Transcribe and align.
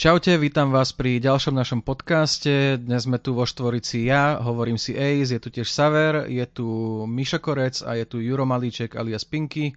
Čaute, 0.00 0.40
vítam 0.40 0.72
vás 0.72 0.96
pri 0.96 1.20
ďalšom 1.20 1.52
našom 1.52 1.84
podcaste. 1.84 2.80
Dnes 2.80 3.04
sme 3.04 3.20
tu 3.20 3.36
vo 3.36 3.44
Štvorici 3.44 4.08
ja, 4.08 4.40
hovorím 4.40 4.80
si 4.80 4.96
Ace, 4.96 5.36
je 5.36 5.36
tu 5.36 5.52
tiež 5.52 5.68
Saver, 5.68 6.24
je 6.24 6.40
tu 6.48 6.64
Mišo 7.04 7.36
Korec 7.36 7.84
a 7.84 8.00
je 8.00 8.08
tu 8.08 8.16
Juro 8.16 8.48
Malíček 8.48 8.96
alias 8.96 9.28
Pinky. 9.28 9.76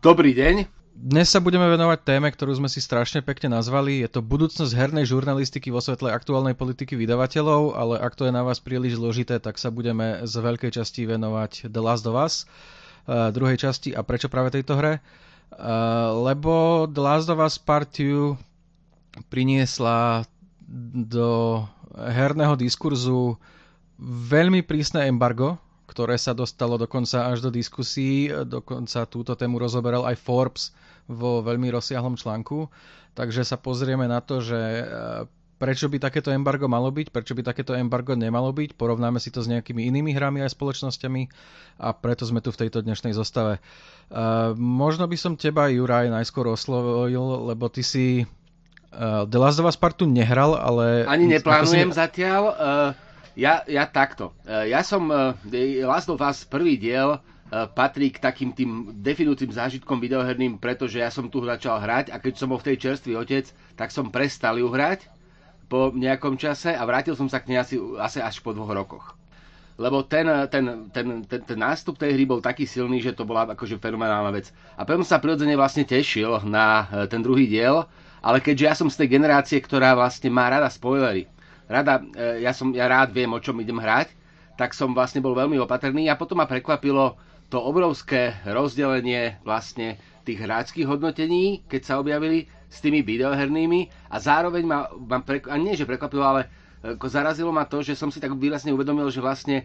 Dobrý 0.00 0.32
deň. 0.32 0.64
Dnes 0.96 1.28
sa 1.28 1.36
budeme 1.36 1.68
venovať 1.68 2.00
téme, 2.00 2.32
ktorú 2.32 2.64
sme 2.64 2.72
si 2.72 2.80
strašne 2.80 3.20
pekne 3.20 3.60
nazvali. 3.60 4.00
Je 4.00 4.08
to 4.08 4.24
budúcnosť 4.24 4.72
hernej 4.72 5.04
žurnalistiky 5.04 5.68
vo 5.68 5.84
svetle 5.84 6.08
aktuálnej 6.08 6.56
politiky 6.56 6.96
vydavateľov, 6.96 7.76
ale 7.76 8.00
ak 8.00 8.16
to 8.16 8.24
je 8.24 8.32
na 8.32 8.40
vás 8.40 8.56
príliš 8.56 8.96
zložité, 8.96 9.36
tak 9.36 9.60
sa 9.60 9.68
budeme 9.68 10.24
z 10.24 10.32
veľkej 10.32 10.80
časti 10.80 11.04
venovať 11.04 11.68
The 11.68 11.82
Last 11.84 12.08
of 12.08 12.16
Us, 12.16 12.48
uh, 13.04 13.28
druhej 13.28 13.68
časti 13.68 13.92
a 13.92 14.00
prečo 14.00 14.32
práve 14.32 14.48
tejto 14.48 14.80
hre. 14.80 15.04
Uh, 15.52 16.24
lebo 16.24 16.88
The 16.88 17.02
Last 17.04 17.28
of 17.28 17.36
Us 17.36 17.60
Part 17.60 17.92
2 18.00 18.48
priniesla 19.30 20.24
do 20.94 21.62
herného 21.94 22.54
diskurzu 22.54 23.34
veľmi 24.00 24.64
prísne 24.64 25.10
embargo, 25.10 25.58
ktoré 25.90 26.14
sa 26.14 26.32
dostalo 26.32 26.78
dokonca 26.78 27.26
až 27.28 27.42
do 27.42 27.50
diskusí, 27.50 28.30
dokonca 28.46 29.10
túto 29.10 29.34
tému 29.34 29.58
rozoberal 29.58 30.06
aj 30.06 30.16
Forbes 30.22 30.64
vo 31.10 31.42
veľmi 31.42 31.66
rozsiahlom 31.74 32.14
článku. 32.14 32.70
Takže 33.18 33.42
sa 33.42 33.58
pozrieme 33.58 34.06
na 34.06 34.22
to, 34.22 34.38
že 34.38 34.54
e, 34.56 34.84
prečo 35.58 35.90
by 35.90 35.98
takéto 35.98 36.30
embargo 36.30 36.70
malo 36.70 36.94
byť, 36.94 37.10
prečo 37.10 37.34
by 37.34 37.42
takéto 37.42 37.74
embargo 37.74 38.14
nemalo 38.14 38.54
byť, 38.54 38.78
porovnáme 38.78 39.18
si 39.18 39.34
to 39.34 39.42
s 39.42 39.50
nejakými 39.50 39.90
inými 39.90 40.14
hrami 40.14 40.46
aj 40.46 40.54
spoločnosťami 40.54 41.22
a 41.82 41.90
preto 41.92 42.22
sme 42.22 42.38
tu 42.38 42.54
v 42.54 42.64
tejto 42.64 42.86
dnešnej 42.86 43.12
zostave. 43.12 43.58
Uh, 44.08 44.56
možno 44.56 45.04
by 45.10 45.18
som 45.18 45.34
teba, 45.34 45.68
Juraj, 45.68 46.08
najskôr 46.08 46.48
oslovil, 46.48 47.50
lebo 47.50 47.66
ty 47.66 47.82
si 47.82 48.24
Uh, 48.90 49.22
The 49.30 49.38
Last 49.38 49.62
of 49.62 49.70
Us 49.70 49.78
Part 49.78 50.02
nehral, 50.02 50.58
ale... 50.58 51.06
Ani 51.06 51.30
neplánujem 51.30 51.94
si... 51.94 51.96
zatiaľ. 51.96 52.42
Uh, 52.58 52.90
ja, 53.38 53.62
ja 53.70 53.86
takto. 53.86 54.34
Uh, 54.42 54.66
ja 54.66 54.82
som 54.82 55.06
uh, 55.08 55.38
Last 55.86 56.10
of 56.10 56.18
Us 56.18 56.42
prvý 56.42 56.74
diel 56.74 57.22
patrí 57.50 58.14
k 58.14 58.22
takým 58.22 58.54
tým 58.54 58.94
definujúcim 59.02 59.50
zážitkom 59.50 59.98
videoherným, 59.98 60.62
pretože 60.62 61.02
ja 61.02 61.10
som 61.10 61.26
tu 61.26 61.42
začal 61.42 61.82
hrať 61.82 62.14
a 62.14 62.22
keď 62.22 62.38
som 62.38 62.54
bol 62.54 62.62
v 62.62 62.70
tej 62.70 62.76
čerstvý 62.78 63.18
otec, 63.18 63.50
tak 63.74 63.90
som 63.90 64.06
prestal 64.14 64.54
ju 64.54 64.70
hrať 64.70 65.10
po 65.66 65.90
nejakom 65.90 66.38
čase 66.38 66.70
a 66.70 66.82
vrátil 66.86 67.18
som 67.18 67.26
sa 67.26 67.42
k 67.42 67.50
nej 67.50 67.58
asi, 67.58 67.74
asi 67.98 68.22
až 68.22 68.38
po 68.38 68.54
dvoch 68.54 68.70
rokoch. 68.70 69.18
Lebo 69.82 70.06
ten, 70.06 70.30
ten, 70.46 70.94
ten, 70.94 71.26
ten, 71.26 71.40
ten 71.42 71.58
nástup 71.58 71.98
tej 71.98 72.14
hry 72.14 72.22
bol 72.22 72.38
taký 72.38 72.70
silný, 72.70 73.02
že 73.02 73.18
to 73.18 73.26
bola 73.26 73.42
akože 73.50 73.82
fenomenálna 73.82 74.30
vec. 74.30 74.54
A 74.78 74.86
potom 74.86 75.02
sa 75.02 75.18
prirodzene 75.18 75.58
vlastne 75.58 75.82
tešil 75.82 76.46
na 76.46 76.86
ten 77.10 77.18
druhý 77.18 77.50
diel, 77.50 77.82
ale 78.20 78.44
keďže 78.44 78.64
ja 78.68 78.74
som 78.76 78.88
z 78.92 79.04
tej 79.04 79.16
generácie, 79.16 79.58
ktorá 79.60 79.96
vlastne 79.96 80.28
má 80.28 80.48
rada 80.52 80.68
spoilery, 80.68 81.26
rada, 81.66 82.04
e, 82.12 82.44
ja, 82.44 82.52
som, 82.52 82.72
ja 82.76 82.84
rád 82.86 83.16
viem, 83.16 83.32
o 83.32 83.40
čom 83.40 83.56
idem 83.60 83.80
hrať, 83.80 84.12
tak 84.60 84.76
som 84.76 84.92
vlastne 84.92 85.24
bol 85.24 85.32
veľmi 85.32 85.56
opatrný 85.56 86.12
a 86.12 86.20
potom 86.20 86.36
ma 86.36 86.44
prekvapilo 86.44 87.16
to 87.48 87.56
obrovské 87.58 88.36
rozdelenie 88.44 89.40
vlastne 89.42 89.96
tých 90.28 90.36
hráčských 90.36 90.86
hodnotení, 90.86 91.64
keď 91.66 91.80
sa 91.82 91.94
objavili 91.96 92.46
s 92.68 92.78
tými 92.84 93.00
videohernými 93.02 94.12
a 94.12 94.16
zároveň 94.20 94.62
ma, 94.68 94.86
ma 94.92 95.18
prek- 95.24 95.48
a 95.48 95.56
nie, 95.56 95.74
že 95.74 95.88
prekvapilo, 95.88 96.22
ale 96.22 96.40
e, 96.84 96.94
ako 96.94 97.06
zarazilo 97.08 97.50
ma 97.50 97.64
to, 97.64 97.80
že 97.80 97.96
som 97.96 98.12
si 98.12 98.20
tak 98.20 98.36
výrazne 98.36 98.76
uvedomil, 98.76 99.08
že 99.08 99.24
vlastne 99.24 99.64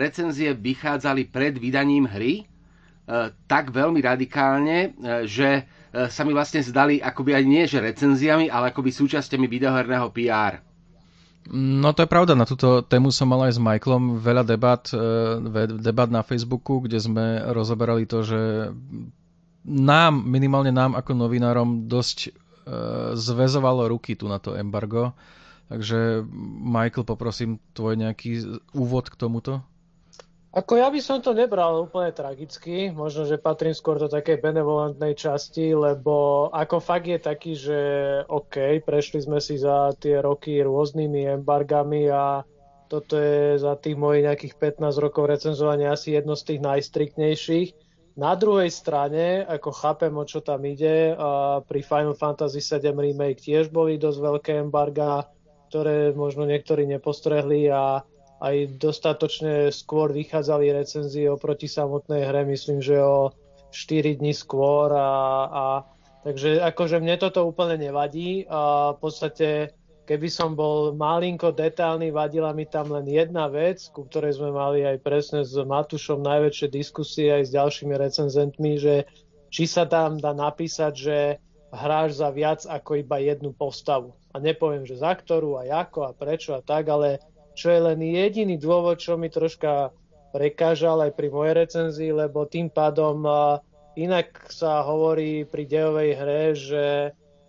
recenzie 0.00 0.56
vychádzali 0.56 1.28
pred 1.28 1.60
vydaním 1.60 2.08
hry 2.08 2.48
tak 3.50 3.74
veľmi 3.74 3.98
radikálne, 3.98 4.94
že 5.26 5.66
E, 5.66 5.81
sa 5.92 6.24
mi 6.24 6.32
vlastne 6.32 6.64
zdali 6.64 7.04
akoby 7.04 7.36
aj 7.36 7.44
nie, 7.44 7.64
že 7.68 7.84
recenziami, 7.84 8.48
ale 8.48 8.72
akoby 8.72 8.88
súčasťami 8.88 9.44
videoherného 9.44 10.08
PR. 10.08 10.64
No 11.50 11.90
to 11.90 12.06
je 12.06 12.12
pravda, 12.12 12.38
na 12.38 12.46
túto 12.46 12.86
tému 12.86 13.10
som 13.10 13.26
mal 13.26 13.50
aj 13.50 13.58
s 13.58 13.60
Michaelom 13.60 14.22
veľa 14.22 14.46
debat, 14.46 14.82
e, 14.94 15.66
debat 15.82 16.06
na 16.06 16.22
Facebooku, 16.22 16.78
kde 16.86 17.02
sme 17.02 17.42
rozoberali 17.50 18.06
to, 18.06 18.22
že 18.22 18.70
nám, 19.66 20.22
minimálne 20.22 20.70
nám 20.70 20.94
ako 20.94 21.18
novinárom, 21.18 21.90
dosť 21.90 22.18
e, 22.22 22.30
zväzovalo 23.18 23.90
ruky 23.90 24.14
tu 24.14 24.30
na 24.30 24.38
to 24.38 24.54
embargo. 24.54 25.18
Takže 25.66 26.22
Michael, 26.62 27.08
poprosím 27.08 27.58
tvoj 27.74 27.98
nejaký 27.98 28.62
úvod 28.76 29.10
k 29.10 29.18
tomuto. 29.18 29.66
Ako 30.52 30.76
ja 30.76 30.92
by 30.92 31.00
som 31.00 31.24
to 31.24 31.32
nebral 31.32 31.88
úplne 31.88 32.12
tragicky, 32.12 32.92
možno, 32.92 33.24
že 33.24 33.40
patrím 33.40 33.72
skôr 33.72 33.96
do 33.96 34.04
takej 34.04 34.36
benevolentnej 34.44 35.16
časti, 35.16 35.72
lebo 35.72 36.48
ako 36.52 36.76
fakt 36.76 37.08
je 37.08 37.16
taký, 37.16 37.52
že 37.56 37.80
OK, 38.28 38.84
prešli 38.84 39.24
sme 39.24 39.40
si 39.40 39.56
za 39.56 39.96
tie 39.96 40.20
roky 40.20 40.60
rôznymi 40.60 41.40
embargami 41.40 42.12
a 42.12 42.44
toto 42.84 43.16
je 43.16 43.56
za 43.56 43.80
tých 43.80 43.96
mojich 43.96 44.28
nejakých 44.28 44.76
15 44.76 44.92
rokov 45.00 45.24
recenzovania 45.32 45.96
asi 45.96 46.20
jedno 46.20 46.36
z 46.36 46.52
tých 46.52 46.60
najstriktnejších. 46.60 47.68
Na 48.20 48.36
druhej 48.36 48.68
strane, 48.68 49.48
ako 49.48 49.72
chápem, 49.72 50.12
o 50.12 50.28
čo 50.28 50.44
tam 50.44 50.60
ide, 50.68 51.16
a 51.16 51.64
pri 51.64 51.80
Final 51.80 52.12
Fantasy 52.12 52.60
7 52.60 52.92
Remake 52.92 53.40
tiež 53.40 53.72
boli 53.72 53.96
dosť 53.96 54.18
veľké 54.20 54.52
embarga, 54.68 55.32
ktoré 55.72 56.12
možno 56.12 56.44
niektorí 56.44 56.84
nepostrehli 56.84 57.72
a 57.72 58.04
aj 58.42 58.82
dostatočne 58.82 59.70
skôr 59.70 60.10
vychádzali 60.10 60.74
recenzie 60.74 61.30
oproti 61.30 61.70
samotnej 61.70 62.26
hre, 62.26 62.42
myslím, 62.50 62.82
že 62.82 62.98
o 62.98 63.30
4 63.70 64.18
dní 64.18 64.34
skôr 64.34 64.90
a, 64.90 65.10
a 65.46 65.64
takže 66.26 66.58
akože 66.58 66.98
mne 66.98 67.22
toto 67.22 67.46
úplne 67.46 67.78
nevadí 67.78 68.42
a 68.50 68.92
v 68.92 68.98
podstate 68.98 69.48
keby 70.02 70.28
som 70.28 70.58
bol 70.58 70.92
malinko 70.92 71.54
detálny, 71.54 72.10
vadila 72.10 72.50
mi 72.50 72.66
tam 72.66 72.90
len 72.90 73.06
jedna 73.06 73.46
vec, 73.46 73.86
ku 73.94 74.04
ktorej 74.10 74.42
sme 74.42 74.50
mali 74.50 74.82
aj 74.82 74.98
presne 75.00 75.40
s 75.46 75.54
Matušom 75.54 76.20
najväčšie 76.20 76.68
diskusie 76.68 77.30
aj 77.30 77.48
s 77.48 77.54
ďalšími 77.54 77.94
recenzentmi, 77.94 78.72
že 78.82 79.06
či 79.48 79.64
sa 79.70 79.86
tam 79.86 80.18
dá 80.18 80.34
napísať, 80.34 80.92
že 80.92 81.16
hráš 81.72 82.20
za 82.20 82.28
viac 82.28 82.66
ako 82.68 83.00
iba 83.00 83.16
jednu 83.22 83.54
postavu. 83.54 84.12
A 84.34 84.40
nepoviem, 84.42 84.84
že 84.84 85.00
za 85.00 85.16
ktorú 85.16 85.60
a 85.60 85.64
ako 85.64 86.08
a 86.08 86.12
prečo 86.12 86.52
a 86.52 86.60
tak, 86.60 86.88
ale 86.92 87.22
čo 87.52 87.68
je 87.72 87.80
len 87.80 88.00
jediný 88.00 88.56
dôvod, 88.56 89.00
čo 89.00 89.20
mi 89.20 89.28
troška 89.28 89.92
prekážal 90.32 91.08
aj 91.08 91.12
pri 91.12 91.28
mojej 91.28 91.54
recenzii, 91.66 92.12
lebo 92.16 92.48
tým 92.48 92.72
pádom 92.72 93.24
inak 93.94 94.48
sa 94.48 94.80
hovorí 94.82 95.44
pri 95.44 95.68
dejovej 95.68 96.10
hre, 96.16 96.42
že 96.56 96.84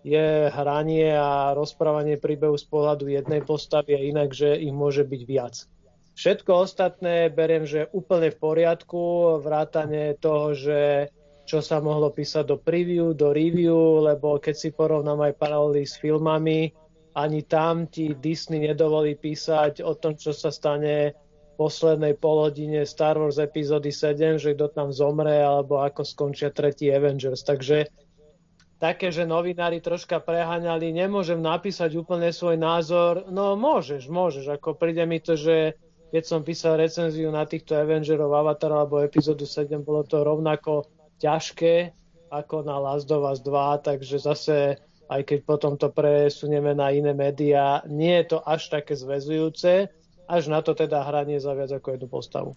je 0.04 0.52
hranie 0.52 1.16
a 1.16 1.56
rozprávanie 1.56 2.20
príbehu 2.20 2.60
z 2.60 2.68
pohľadu 2.68 3.08
jednej 3.08 3.40
postavy 3.40 3.96
a 3.96 4.04
inak, 4.04 4.36
že 4.36 4.52
ich 4.52 4.68
môže 4.68 5.00
byť 5.00 5.22
viac. 5.24 5.64
Všetko 6.14 6.68
ostatné 6.68 7.32
beriem, 7.32 7.64
že 7.64 7.88
úplne 7.90 8.28
v 8.30 8.38
poriadku, 8.38 9.02
vrátane 9.40 10.14
toho, 10.20 10.52
že 10.52 11.08
čo 11.48 11.64
sa 11.64 11.80
mohlo 11.80 12.12
písať 12.12 12.44
do 12.44 12.56
preview, 12.60 13.16
do 13.16 13.32
review, 13.32 14.04
lebo 14.04 14.36
keď 14.38 14.54
si 14.54 14.68
porovnám 14.70 15.32
aj 15.32 15.40
paralely 15.40 15.88
s 15.88 15.96
filmami, 15.96 16.72
ani 17.14 17.46
tam 17.46 17.86
ti 17.86 18.10
Disney 18.18 18.66
nedovolí 18.66 19.14
písať 19.14 19.80
o 19.86 19.94
tom, 19.94 20.18
čo 20.18 20.34
sa 20.34 20.50
stane 20.50 21.14
v 21.14 21.52
poslednej 21.54 22.18
polhodine 22.18 22.82
Star 22.82 23.14
Wars 23.14 23.38
epizódy 23.38 23.94
7, 23.94 24.42
že 24.42 24.58
kto 24.58 24.74
tam 24.74 24.90
zomre, 24.90 25.38
alebo 25.38 25.78
ako 25.78 26.02
skončia 26.02 26.50
tretí 26.50 26.90
Avengers. 26.90 27.46
Takže 27.46 27.86
také, 28.82 29.14
že 29.14 29.22
novinári 29.22 29.78
troška 29.78 30.18
preháňali, 30.18 30.90
nemôžem 30.90 31.38
napísať 31.38 31.94
úplne 31.94 32.34
svoj 32.34 32.58
názor. 32.58 33.30
No 33.30 33.54
môžeš, 33.54 34.10
môžeš. 34.10 34.50
Ako 34.58 34.74
príde 34.74 35.06
mi 35.06 35.22
to, 35.22 35.38
že 35.38 35.78
keď 36.10 36.22
som 36.26 36.42
písal 36.42 36.78
recenziu 36.82 37.30
na 37.30 37.46
týchto 37.46 37.78
Avengerov 37.78 38.34
Avatar 38.34 38.74
alebo 38.74 39.02
epizódu 39.02 39.46
7, 39.46 39.82
bolo 39.86 40.02
to 40.02 40.26
rovnako 40.26 40.90
ťažké 41.22 41.94
ako 42.34 42.66
na 42.66 42.74
Last 42.82 43.06
of 43.14 43.22
Us 43.22 43.38
2, 43.38 43.86
takže 43.86 44.18
zase 44.18 44.82
aj 45.14 45.22
keď 45.22 45.38
potom 45.46 45.78
to 45.78 45.94
presunieme 45.94 46.74
na 46.74 46.90
iné 46.90 47.14
médiá, 47.14 47.86
nie 47.86 48.18
je 48.22 48.34
to 48.34 48.38
až 48.42 48.66
také 48.66 48.98
zväzujúce, 48.98 49.86
až 50.26 50.42
na 50.50 50.58
to 50.58 50.74
teda 50.74 51.06
hranie 51.06 51.38
za 51.38 51.54
viac 51.54 51.70
ako 51.70 51.94
jednu 51.94 52.08
postavu. 52.10 52.50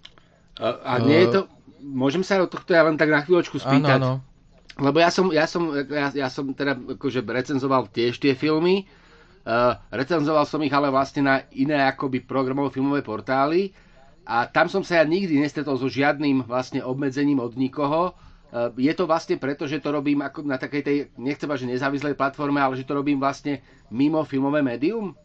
A, 0.57 0.73
a 0.81 0.93
nie 0.97 1.21
je 1.21 1.37
to, 1.37 1.41
môžem 1.85 2.25
sa 2.25 2.41
do 2.41 2.49
tohto 2.49 2.73
ja 2.73 2.81
len 2.81 2.97
tak 2.97 3.13
na 3.13 3.21
chvíľočku 3.21 3.61
spýtať? 3.61 4.01
Áno, 4.01 4.25
áno. 4.25 4.81
Lebo 4.81 4.97
ja 4.97 5.09
som, 5.13 5.29
ja 5.29 5.45
som, 5.45 5.69
ja, 5.73 6.09
ja 6.13 6.27
som 6.33 6.49
teda 6.53 6.97
akože 6.97 7.21
recenzoval 7.21 7.89
tiež 7.93 8.17
tie 8.17 8.33
filmy, 8.33 8.89
uh, 9.45 9.77
recenzoval 9.93 10.45
som 10.49 10.61
ich 10.65 10.73
ale 10.73 10.89
vlastne 10.89 11.21
na 11.25 11.35
iné 11.53 11.77
akoby 11.85 12.25
programové 12.25 12.73
filmové 12.73 13.05
portály 13.05 13.73
a 14.25 14.49
tam 14.49 14.65
som 14.69 14.81
sa 14.81 15.01
ja 15.01 15.05
nikdy 15.05 15.37
nestretol 15.37 15.77
so 15.77 15.89
žiadnym 15.89 16.45
vlastne 16.45 16.81
obmedzením 16.81 17.41
od 17.41 17.53
nikoho, 17.53 18.17
je 18.77 18.93
to 18.95 19.03
vlastne 19.03 19.35
preto, 19.35 19.67
že 19.67 19.83
to 19.83 19.91
robím 19.91 20.23
ako 20.23 20.43
na 20.47 20.55
takej 20.55 20.81
tej, 20.83 20.97
nechcem 21.19 21.51
že 21.51 21.67
nezávislej 21.67 22.15
platforme, 22.15 22.63
ale 22.63 22.79
že 22.79 22.87
to 22.87 22.95
robím 22.95 23.19
vlastne 23.19 23.59
mimo 23.91 24.23
filmové 24.23 24.63
médium? 24.63 25.15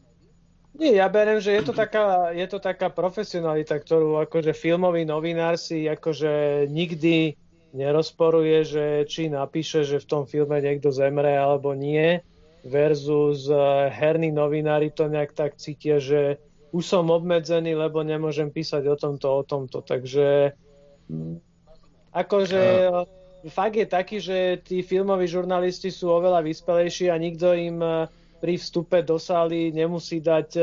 Nie, 0.72 1.04
ja 1.04 1.06
beriem, 1.12 1.36
že 1.36 1.52
je 1.52 1.62
to 1.68 1.76
taká, 1.76 2.32
je 2.32 2.46
to 2.48 2.56
taká 2.56 2.88
profesionalita, 2.88 3.76
ktorú 3.76 4.24
akože 4.24 4.56
filmový 4.56 5.04
novinár 5.04 5.60
si 5.60 5.84
akože 5.84 6.64
nikdy 6.72 7.36
nerozporuje, 7.76 8.58
že 8.64 8.84
či 9.04 9.28
napíše, 9.28 9.84
že 9.84 10.00
v 10.00 10.08
tom 10.08 10.22
filme 10.24 10.60
niekto 10.64 10.88
zemre 10.88 11.36
alebo 11.36 11.76
nie. 11.76 12.24
versus 12.62 13.50
herní 13.90 14.30
novinári 14.30 14.90
to 14.94 15.10
nejak 15.10 15.34
tak 15.34 15.58
cítia, 15.58 15.98
že 15.98 16.38
už 16.70 16.84
som 16.86 17.10
obmedzený, 17.10 17.74
lebo 17.74 18.00
nemôžem 18.06 18.48
písať 18.48 18.86
o 18.88 18.96
tomto, 18.96 19.28
o 19.28 19.42
tomto. 19.42 19.82
Takže 19.82 20.56
akože 22.12 22.60
fakt 23.50 23.74
je 23.74 23.86
taký, 23.88 24.22
že 24.22 24.62
tí 24.62 24.86
filmoví 24.86 25.26
žurnalisti 25.26 25.90
sú 25.90 26.14
oveľa 26.14 26.46
vyspelejší 26.46 27.10
a 27.10 27.18
nikto 27.18 27.50
im 27.56 27.82
e, 27.82 28.06
pri 28.38 28.54
vstupe 28.54 29.02
do 29.02 29.18
sály 29.18 29.74
nemusí 29.74 30.22
dať 30.22 30.48
e, 30.54 30.62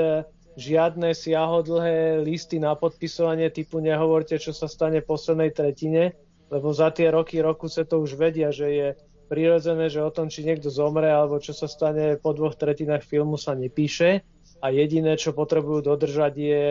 žiadne 0.55 1.11
siahodlhé 1.11 2.23
listy 2.23 2.59
na 2.59 2.75
podpisovanie 2.75 3.51
typu 3.51 3.83
nehovorte, 3.83 4.39
čo 4.39 4.55
sa 4.55 4.71
stane 4.71 5.03
v 5.03 5.09
poslednej 5.09 5.51
tretine, 5.51 6.15
lebo 6.47 6.71
za 6.71 6.91
tie 6.95 7.11
roky, 7.11 7.43
roku 7.43 7.67
sa 7.67 7.83
to 7.83 7.99
už 7.99 8.15
vedia, 8.15 8.51
že 8.51 8.67
je 8.67 8.87
prirodzené, 9.27 9.91
že 9.91 10.03
o 10.03 10.11
tom, 10.11 10.27
či 10.31 10.47
niekto 10.47 10.71
zomre 10.71 11.07
alebo 11.11 11.37
čo 11.37 11.53
sa 11.53 11.67
stane 11.69 12.17
po 12.17 12.33
dvoch 12.33 12.55
tretinách 12.55 13.05
filmu 13.05 13.37
sa 13.37 13.53
nepíše 13.53 14.23
a 14.59 14.67
jediné, 14.71 15.15
čo 15.15 15.35
potrebujú 15.35 15.85
dodržať 15.85 16.33
je 16.35 16.63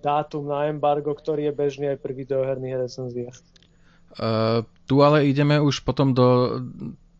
dátum 0.00 0.48
na 0.48 0.72
embargo, 0.72 1.12
ktorý 1.12 1.52
je 1.52 1.54
bežný 1.54 1.86
aj 1.92 1.98
pri 2.00 2.12
videoherných 2.16 2.76
recenziách. 2.88 3.36
Uh, 4.18 4.66
tu 4.90 5.06
ale 5.06 5.30
ideme 5.30 5.62
už 5.62 5.86
potom 5.86 6.10
do 6.10 6.58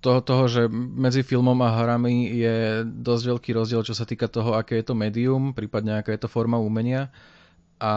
toho, 0.00 0.20
toho, 0.24 0.44
že 0.48 0.62
medzi 0.72 1.20
filmom 1.20 1.56
a 1.60 1.76
hrami 1.76 2.32
je 2.32 2.82
dosť 2.88 3.24
veľký 3.36 3.50
rozdiel, 3.52 3.84
čo 3.84 3.92
sa 3.92 4.08
týka 4.08 4.32
toho, 4.32 4.56
aké 4.56 4.80
je 4.80 4.90
to 4.90 4.96
médium, 4.96 5.52
prípadne 5.52 6.00
aká 6.00 6.16
je 6.16 6.24
to 6.24 6.32
forma 6.32 6.56
umenia. 6.56 7.12
A 7.80 7.92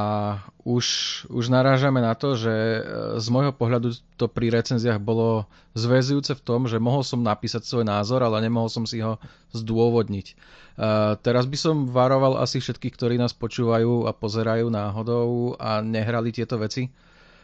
už, 0.64 0.86
už 1.28 1.52
narážame 1.52 2.00
na 2.00 2.16
to, 2.16 2.40
že 2.40 2.52
e, 2.56 2.80
z 3.20 3.28
môjho 3.28 3.52
pohľadu 3.52 3.92
to 4.16 4.32
pri 4.32 4.48
recenziách 4.48 4.96
bolo 4.96 5.44
zväzujúce 5.76 6.40
v 6.40 6.44
tom, 6.44 6.72
že 6.72 6.80
mohol 6.80 7.04
som 7.04 7.20
napísať 7.20 7.68
svoj 7.68 7.84
názor, 7.84 8.24
ale 8.24 8.40
nemohol 8.48 8.72
som 8.72 8.88
si 8.88 9.04
ho 9.04 9.20
zdôvodniť. 9.52 10.40
Uh, 10.74 11.20
teraz 11.22 11.46
by 11.46 11.58
som 11.60 11.76
varoval 11.86 12.40
asi 12.42 12.58
všetkých, 12.64 12.96
ktorí 12.96 13.16
nás 13.20 13.36
počúvajú 13.36 14.10
a 14.10 14.16
pozerajú 14.16 14.72
náhodou 14.74 15.54
a 15.60 15.84
nehrali 15.84 16.34
tieto 16.34 16.58
veci. 16.58 16.90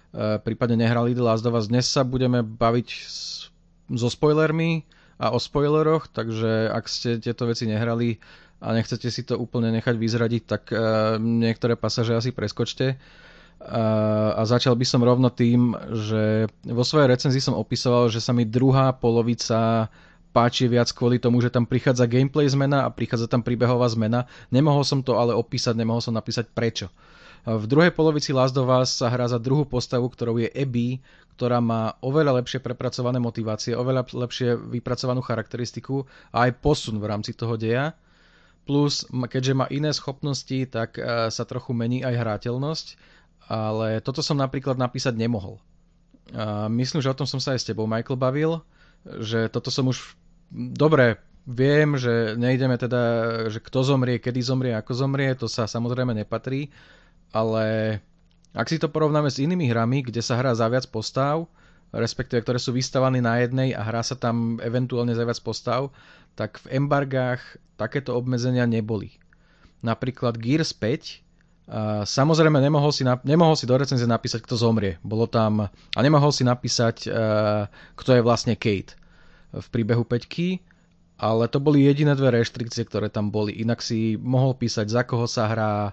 Uh, 0.10 0.42
prípadne 0.42 0.82
nehrali 0.82 1.14
The 1.14 1.22
Last 1.22 1.46
of 1.46 1.54
Us. 1.54 1.70
Dnes 1.70 1.86
sa 1.86 2.02
budeme 2.02 2.42
baviť 2.42 2.88
s, 2.90 3.54
so 3.94 4.10
spoilermi 4.10 4.82
a 5.22 5.30
o 5.30 5.38
spoileroch, 5.38 6.10
takže 6.10 6.74
ak 6.74 6.90
ste 6.90 7.22
tieto 7.22 7.46
veci 7.46 7.70
nehrali 7.70 8.18
a 8.58 8.74
nechcete 8.74 9.06
si 9.14 9.22
to 9.22 9.38
úplne 9.38 9.70
nechať 9.70 9.96
vyzradiť, 10.02 10.44
tak 10.50 10.64
uh, 10.74 11.22
niektoré 11.22 11.78
pasaže 11.78 12.18
asi 12.18 12.34
preskočte. 12.34 12.98
Uh, 13.62 14.34
a 14.34 14.42
začal 14.50 14.74
by 14.74 14.86
som 14.88 15.06
rovno 15.06 15.30
tým, 15.30 15.78
že 15.94 16.50
vo 16.66 16.82
svojej 16.82 17.14
recenzii 17.14 17.44
som 17.44 17.54
opisoval, 17.54 18.10
že 18.10 18.18
sa 18.18 18.34
mi 18.34 18.50
druhá 18.50 18.96
polovica 18.98 19.94
páči 20.30 20.70
viac 20.70 20.90
kvôli 20.94 21.22
tomu, 21.22 21.42
že 21.42 21.54
tam 21.54 21.66
prichádza 21.66 22.10
gameplay 22.10 22.50
zmena 22.50 22.86
a 22.86 22.94
prichádza 22.94 23.30
tam 23.30 23.42
príbehová 23.42 23.86
zmena. 23.90 24.30
Nemohol 24.50 24.86
som 24.86 25.06
to 25.06 25.18
ale 25.18 25.34
opísať, 25.34 25.78
nemohol 25.78 26.02
som 26.02 26.18
napísať 26.18 26.50
prečo. 26.54 26.90
V 27.48 27.66
druhej 27.68 27.96
polovici 27.96 28.36
Last 28.36 28.58
of 28.60 28.68
Us 28.68 28.92
sa 28.92 29.08
hrá 29.08 29.28
za 29.28 29.40
druhú 29.40 29.64
postavu, 29.64 30.08
ktorou 30.12 30.40
je 30.44 30.52
Abby, 30.52 31.00
ktorá 31.40 31.64
má 31.64 31.96
oveľa 32.04 32.44
lepšie 32.44 32.60
prepracované 32.60 33.22
motivácie, 33.22 33.72
oveľa 33.76 34.12
lepšie 34.12 34.60
vypracovanú 34.60 35.24
charakteristiku 35.24 36.04
a 36.36 36.50
aj 36.50 36.60
posun 36.60 37.00
v 37.00 37.08
rámci 37.08 37.32
toho 37.32 37.56
deja. 37.56 37.96
Plus, 38.68 39.08
keďže 39.08 39.54
má 39.56 39.66
iné 39.72 39.90
schopnosti, 39.96 40.68
tak 40.70 41.00
e, 41.00 41.32
sa 41.32 41.44
trochu 41.48 41.74
mení 41.74 42.06
aj 42.06 42.16
hrateľnosť, 42.22 42.88
ale 43.50 44.04
toto 44.04 44.22
som 44.22 44.38
napríklad 44.38 44.78
napísať 44.78 45.18
nemohol. 45.18 45.58
Myslím, 46.70 47.02
že 47.02 47.10
o 47.10 47.18
tom 47.18 47.26
som 47.26 47.42
sa 47.42 47.58
aj 47.58 47.66
s 47.66 47.68
tebou, 47.74 47.90
Michael, 47.90 48.22
bavil 48.22 48.62
že 49.06 49.48
toto 49.48 49.72
som 49.72 49.88
už 49.88 50.16
dobre 50.52 51.22
viem, 51.48 51.96
že 51.96 52.36
nejdeme 52.36 52.76
teda, 52.76 53.02
že 53.50 53.64
kto 53.64 53.82
zomrie, 53.82 54.20
kedy 54.20 54.40
zomrie, 54.44 54.74
ako 54.76 54.92
zomrie, 54.94 55.32
to 55.34 55.48
sa 55.48 55.66
samozrejme 55.66 56.14
nepatrí, 56.14 56.70
ale 57.30 57.98
ak 58.54 58.68
si 58.70 58.82
to 58.82 58.90
porovnáme 58.90 59.30
s 59.30 59.42
inými 59.42 59.70
hrami, 59.70 60.02
kde 60.06 60.20
sa 60.20 60.38
hrá 60.38 60.54
za 60.58 60.66
viac 60.68 60.90
postav, 60.90 61.46
respektíve 61.94 62.42
ktoré 62.42 62.58
sú 62.62 62.74
vystavané 62.74 63.22
na 63.22 63.42
jednej 63.42 63.74
a 63.74 63.82
hrá 63.82 64.02
sa 64.06 64.18
tam 64.18 64.58
eventuálne 64.62 65.14
za 65.14 65.26
viac 65.26 65.40
postav, 65.42 65.90
tak 66.34 66.62
v 66.66 66.78
embargách 66.82 67.42
takéto 67.78 68.14
obmedzenia 68.18 68.66
neboli. 68.70 69.16
Napríklad 69.86 70.38
Gears 70.38 70.76
5 70.76 71.30
Uh, 71.70 72.02
samozrejme, 72.02 72.58
nemohol 72.58 72.90
si, 72.90 73.06
nemohol 73.06 73.54
si 73.54 73.70
do 73.70 73.78
recenzie 73.78 74.10
napísať, 74.10 74.42
kto 74.42 74.58
zomrie. 74.58 74.98
Bolo 75.06 75.30
tam... 75.30 75.70
A 75.70 76.00
nemohol 76.02 76.34
si 76.34 76.42
napísať, 76.42 77.06
uh, 77.06 77.70
kto 77.94 78.18
je 78.18 78.26
vlastne 78.26 78.58
Kate 78.58 78.98
v 79.54 79.68
príbehu 79.70 80.02
5 80.02 80.26
ale 81.20 81.52
to 81.52 81.60
boli 81.60 81.84
jediné 81.84 82.16
dve 82.16 82.32
reštrikcie, 82.32 82.88
ktoré 82.88 83.12
tam 83.12 83.28
boli. 83.28 83.52
Inak 83.60 83.84
si 83.84 84.16
mohol 84.16 84.56
písať, 84.56 84.88
za 84.88 85.04
koho 85.04 85.28
sa 85.28 85.52
hrá, 85.52 85.92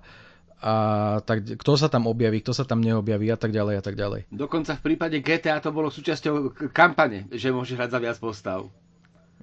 a 0.56 0.74
tak, 1.20 1.44
kto 1.60 1.72
sa 1.76 1.92
tam 1.92 2.08
objaví, 2.08 2.40
kto 2.40 2.56
sa 2.56 2.64
tam 2.64 2.80
neobjaví 2.80 3.28
a 3.28 3.36
tak 3.36 3.52
ďalej 3.52 3.74
a 3.76 3.82
tak 3.84 3.94
ďalej. 3.94 4.24
Dokonca 4.32 4.72
v 4.80 4.82
prípade 4.82 5.20
GTA 5.20 5.60
to 5.60 5.68
bolo 5.68 5.92
súčasťou 5.92 6.72
kampane, 6.72 7.28
že 7.28 7.52
môže 7.52 7.76
hrať 7.76 7.90
za 7.92 7.98
viac 8.00 8.16
postav. 8.16 8.72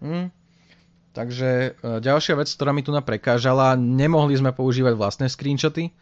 Mm. 0.01 0.33
Takže 1.13 1.77
uh, 1.77 2.01
ďalšia 2.01 2.33
vec, 2.33 2.49
ktorá 2.49 2.73
mi 2.73 2.81
tu 2.81 2.89
prekážala, 2.97 3.77
nemohli 3.77 4.33
sme 4.33 4.49
používať 4.49 4.97
vlastné 4.97 5.29
screenshoty, 5.29 5.93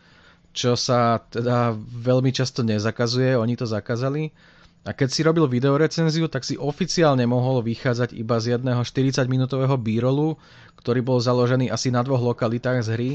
čo 0.56 0.80
sa 0.80 1.20
teda 1.20 1.76
veľmi 1.76 2.32
často 2.32 2.64
nezakazuje, 2.64 3.36
oni 3.36 3.60
to 3.60 3.68
zakázali. 3.68 4.32
A 4.82 4.98
keď 4.98 5.10
si 5.14 5.22
robil 5.22 5.46
videorecenziu, 5.46 6.26
tak 6.26 6.42
si 6.42 6.58
oficiálne 6.58 7.22
mohol 7.30 7.62
vychádzať 7.62 8.18
iba 8.18 8.42
z 8.42 8.58
jedného 8.58 8.82
40-minútového 8.82 9.78
bírolu, 9.78 10.42
ktorý 10.82 11.06
bol 11.06 11.22
založený 11.22 11.70
asi 11.70 11.94
na 11.94 12.02
dvoch 12.02 12.34
lokalitách 12.34 12.82
z 12.82 12.90
hry, 12.98 13.12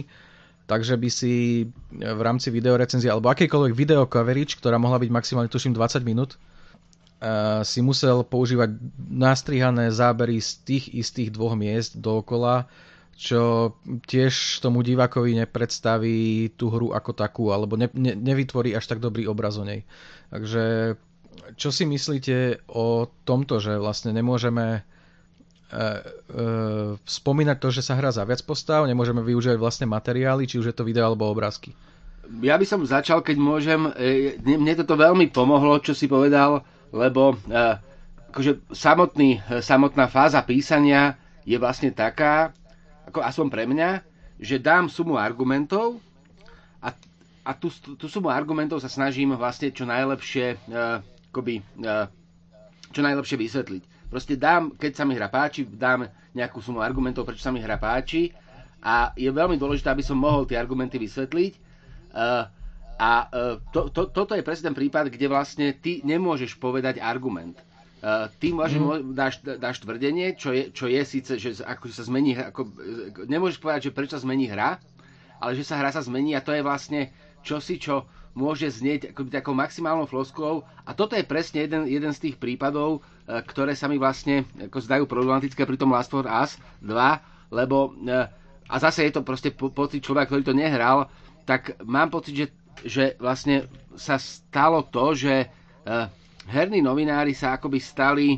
takže 0.66 0.98
by 0.98 1.08
si 1.10 1.66
v 1.94 2.20
rámci 2.20 2.50
videorecenzie 2.50 3.10
alebo 3.10 3.30
akýkoľvek 3.30 3.72
video 3.72 4.04
coverage, 4.10 4.58
ktorá 4.58 4.76
mohla 4.76 4.98
byť 4.98 5.10
maximálne 5.10 5.50
tuším 5.50 5.72
20 5.72 6.02
minút, 6.02 6.34
eh, 6.36 7.62
si 7.62 7.80
musel 7.80 8.26
používať 8.26 8.74
nastrihané 9.10 9.94
zábery 9.94 10.42
z 10.42 10.50
tých 10.66 10.84
istých 10.92 11.30
dvoch 11.30 11.54
miest 11.54 11.98
dookola, 11.98 12.66
čo 13.16 13.72
tiež 14.04 14.60
tomu 14.60 14.84
divákovi 14.84 15.40
nepredstaví 15.40 16.52
tú 16.52 16.68
hru 16.68 16.92
ako 16.92 17.16
takú, 17.16 17.48
alebo 17.48 17.80
ne, 17.80 17.88
ne, 17.96 18.12
nevytvorí 18.12 18.76
až 18.76 18.92
tak 18.92 19.00
dobrý 19.00 19.24
obraz 19.24 19.56
o 19.56 19.64
nej. 19.64 19.88
Takže 20.28 20.94
čo 21.56 21.72
si 21.72 21.88
myslíte 21.88 22.68
o 22.68 23.08
tomto, 23.24 23.56
že 23.56 23.80
vlastne 23.80 24.12
nemôžeme 24.12 24.66
e, 24.68 24.80
e, 24.80 24.80
spomínať 27.06 27.56
to, 27.58 27.68
že 27.74 27.82
sa 27.82 27.98
hrá 27.98 28.14
za 28.14 28.22
viac 28.22 28.42
postav, 28.46 28.86
nemôžeme 28.86 29.18
využívať 29.22 29.58
vlastné 29.58 29.86
materiály, 29.90 30.46
či 30.46 30.62
už 30.62 30.70
je 30.70 30.76
to 30.76 30.86
video 30.86 31.10
alebo 31.10 31.26
obrázky? 31.26 31.74
Ja 32.42 32.58
by 32.58 32.66
som 32.66 32.82
začal, 32.82 33.22
keď 33.22 33.36
môžem. 33.38 33.86
E, 33.94 34.34
mne 34.42 34.74
toto 34.74 34.98
veľmi 34.98 35.30
pomohlo, 35.30 35.78
čo 35.78 35.94
si 35.94 36.10
povedal, 36.10 36.62
lebo 36.90 37.34
e, 37.34 37.62
akože 38.34 38.66
samotný, 38.74 39.62
samotná 39.62 40.10
fáza 40.10 40.42
písania 40.42 41.14
je 41.46 41.54
vlastne 41.54 41.94
taká, 41.94 42.50
ako 43.06 43.22
aspoň 43.22 43.46
pre 43.46 43.64
mňa, 43.70 43.90
že 44.42 44.58
dám 44.58 44.90
sumu 44.90 45.14
argumentov 45.14 46.02
a, 46.82 46.90
a 47.46 47.50
tú, 47.54 47.70
tú 47.94 48.10
sumu 48.10 48.26
argumentov 48.26 48.82
sa 48.82 48.90
snažím 48.90 49.38
vlastne 49.38 49.70
čo 49.70 49.86
najlepšie 49.86 50.58
akoby, 51.30 51.62
čo 52.90 53.00
najlepšie 53.00 53.36
vysvetliť. 53.38 53.82
Proste 54.06 54.38
dám, 54.38 54.72
keď 54.78 54.92
sa 54.94 55.04
mi 55.04 55.18
hra 55.18 55.26
páči, 55.26 55.66
dám 55.66 56.06
nejakú 56.30 56.62
sumu 56.62 56.78
argumentov, 56.78 57.26
prečo 57.26 57.42
sa 57.42 57.50
mi 57.50 57.58
hra 57.58 57.80
páči 57.80 58.30
a 58.84 59.10
je 59.18 59.26
veľmi 59.26 59.58
dôležité, 59.58 59.90
aby 59.90 60.04
som 60.04 60.14
mohol 60.14 60.46
tie 60.46 60.54
argumenty 60.54 61.00
vysvetliť. 61.00 61.52
Uh, 62.14 62.46
a 62.96 63.10
uh, 63.28 63.60
to, 63.74 63.90
to, 63.90 64.08
toto 64.08 64.32
je 64.32 64.46
presne 64.46 64.72
ten 64.72 64.76
prípad, 64.78 65.10
kde 65.10 65.26
vlastne 65.26 65.74
ty 65.74 66.00
nemôžeš 66.06 66.56
povedať 66.56 67.02
argument. 67.02 67.58
Uh, 68.00 68.30
ty 68.38 68.54
môžeš, 68.54 68.78
mm. 68.78 69.12
dáš, 69.16 69.42
dáš 69.42 69.82
tvrdenie, 69.82 70.38
čo 70.38 70.54
je, 70.54 70.70
čo 70.70 70.86
je 70.86 71.02
síce, 71.02 71.32
že 71.36 71.60
ako 71.66 71.90
sa 71.90 72.06
zmení, 72.06 72.38
ako, 72.38 72.68
nemôžeš 73.26 73.58
povedať, 73.58 73.90
že 73.90 73.94
prečo 73.96 74.14
sa 74.14 74.22
zmení 74.22 74.46
hra, 74.46 74.78
ale 75.42 75.52
že 75.58 75.66
sa 75.66 75.76
hra 75.76 75.90
sa 75.90 76.04
zmení 76.04 76.38
a 76.38 76.44
to 76.44 76.54
je 76.54 76.62
vlastne 76.62 77.10
čosi, 77.42 77.82
čo 77.82 78.06
môže 78.36 78.68
znieť 78.68 79.10
ako 79.10 79.32
takou 79.32 79.56
maximálnou 79.56 80.04
floskou 80.04 80.60
a 80.84 80.92
toto 80.92 81.16
je 81.16 81.24
presne 81.24 81.64
jeden, 81.64 81.88
jeden 81.88 82.12
z 82.12 82.28
tých 82.28 82.36
prípadov, 82.36 83.00
uh, 83.00 83.40
ktoré 83.40 83.72
sa 83.72 83.88
mi 83.88 83.96
vlastne 83.96 84.44
ako 84.60 84.78
zdajú 84.78 85.04
problematické 85.08 85.64
pri 85.64 85.80
tom 85.80 85.96
Last 85.96 86.12
of 86.12 86.28
Us 86.28 86.60
2, 86.84 86.92
lebo 87.50 87.96
uh, 88.04 88.28
a 88.68 88.76
zase 88.76 89.08
je 89.08 89.16
to 89.16 89.24
proste 89.24 89.56
po, 89.56 89.72
pocit 89.72 90.04
človeka, 90.04 90.36
ktorý 90.36 90.42
to 90.44 90.54
nehral, 90.54 91.08
tak 91.48 91.80
mám 91.80 92.12
pocit, 92.12 92.36
že, 92.36 92.46
že 92.84 93.04
vlastne 93.16 93.64
sa 93.96 94.20
stalo 94.20 94.84
to, 94.84 95.16
že 95.16 95.48
uh, 95.88 96.12
herní 96.46 96.84
novinári 96.84 97.32
sa 97.32 97.56
akoby 97.56 97.80
stali 97.80 98.28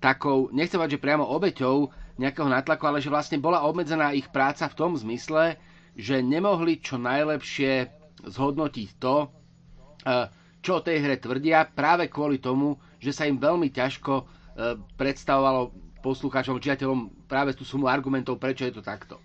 takou, 0.00 0.52
nechcem 0.52 0.76
mať, 0.76 0.96
že 0.96 1.00
priamo 1.00 1.24
obeťou 1.24 1.88
nejakého 2.20 2.48
natlaku, 2.48 2.84
ale 2.84 3.00
že 3.00 3.08
vlastne 3.08 3.40
bola 3.40 3.64
obmedzená 3.64 4.12
ich 4.12 4.28
práca 4.28 4.68
v 4.68 4.76
tom 4.76 4.92
zmysle, 4.92 5.56
že 5.96 6.20
nemohli 6.20 6.80
čo 6.80 7.00
najlepšie 7.00 7.99
zhodnotiť 8.26 8.88
to, 8.98 9.16
uh, 9.28 10.26
čo 10.60 10.80
o 10.80 10.84
tej 10.84 11.00
hre 11.00 11.16
tvrdia, 11.16 11.68
práve 11.68 12.12
kvôli 12.12 12.36
tomu, 12.36 12.76
že 13.00 13.16
sa 13.16 13.24
im 13.24 13.40
veľmi 13.40 13.72
ťažko 13.72 14.12
uh, 14.20 14.26
predstavovalo 14.98 15.72
poslucháčom, 16.00 16.60
čitateľom 16.60 17.28
práve 17.28 17.52
tú 17.52 17.64
sumu 17.64 17.88
argumentov, 17.88 18.40
prečo 18.40 18.64
je 18.64 18.74
to 18.76 18.82
takto. 18.84 19.20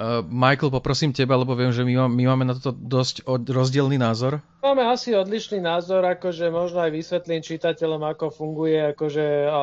Uh, 0.00 0.24
Michael, 0.24 0.72
poprosím 0.72 1.12
teba, 1.12 1.36
lebo 1.36 1.52
viem, 1.52 1.74
že 1.74 1.84
my, 1.84 2.08
my 2.08 2.24
máme 2.32 2.44
na 2.48 2.54
toto 2.56 2.72
dosť 2.72 3.26
od, 3.26 3.42
rozdielný 3.44 4.00
názor. 4.00 4.40
Máme 4.64 4.86
asi 4.86 5.12
odlišný 5.12 5.60
názor, 5.60 6.06
akože 6.06 6.48
možno 6.48 6.80
aj 6.86 6.94
vysvetlím 6.94 7.42
čitateľom, 7.44 8.00
ako 8.08 8.32
funguje 8.32 8.80
akože, 8.96 9.26
a, 9.44 9.52
a, 9.52 9.62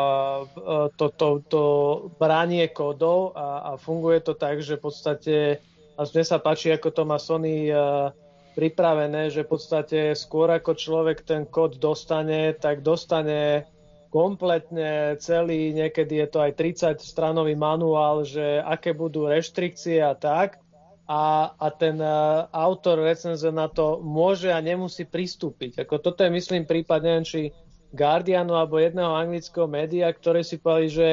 to, 0.93 1.05
to, 1.15 1.27
to 1.47 1.63
branie 2.21 2.69
kódov 2.69 3.33
a, 3.33 3.71
a 3.73 3.81
funguje 3.81 4.21
to 4.21 4.37
tak, 4.37 4.61
že 4.61 4.77
v 4.77 4.83
podstate 4.83 5.35
a 5.97 6.05
mne 6.05 6.23
sa 6.27 6.37
páči, 6.37 6.69
ako 6.69 6.93
to 6.93 7.03
má 7.09 7.17
Sony 7.17 7.73
a, 7.73 8.13
pripravené, 8.57 9.29
že 9.29 9.45
v 9.45 9.53
podstate 9.53 9.99
skôr 10.17 10.49
ako 10.49 10.73
človek 10.73 11.21
ten 11.21 11.45
kód 11.45 11.77
dostane, 11.77 12.57
tak 12.57 12.81
dostane 12.81 13.69
kompletne 14.09 15.13
celý, 15.21 15.77
niekedy 15.77 16.25
je 16.25 16.27
to 16.33 16.39
aj 16.41 16.57
30 16.57 16.97
stranový 17.05 17.53
manuál, 17.53 18.25
že 18.25 18.57
aké 18.65 18.97
budú 18.97 19.29
reštrikcie 19.29 20.01
a 20.01 20.17
tak. 20.17 20.57
A, 21.07 21.55
a 21.55 21.67
ten 21.71 21.95
uh, 22.03 22.51
autor 22.51 22.99
recenze 22.99 23.47
na 23.47 23.71
to 23.71 24.03
môže 24.03 24.51
a 24.51 24.59
nemusí 24.59 25.07
pristúpiť. 25.07 25.87
Ako 25.87 26.03
toto 26.03 26.19
je, 26.27 26.35
myslím, 26.35 26.67
prípad, 26.67 26.99
neviem, 26.99 27.23
či 27.23 27.41
Guardianu 27.95 28.59
alebo 28.59 28.75
jedného 28.75 29.15
anglického 29.15 29.71
média, 29.71 30.11
ktoré 30.11 30.43
si 30.43 30.59
povedali, 30.59 30.91
že 30.91 31.09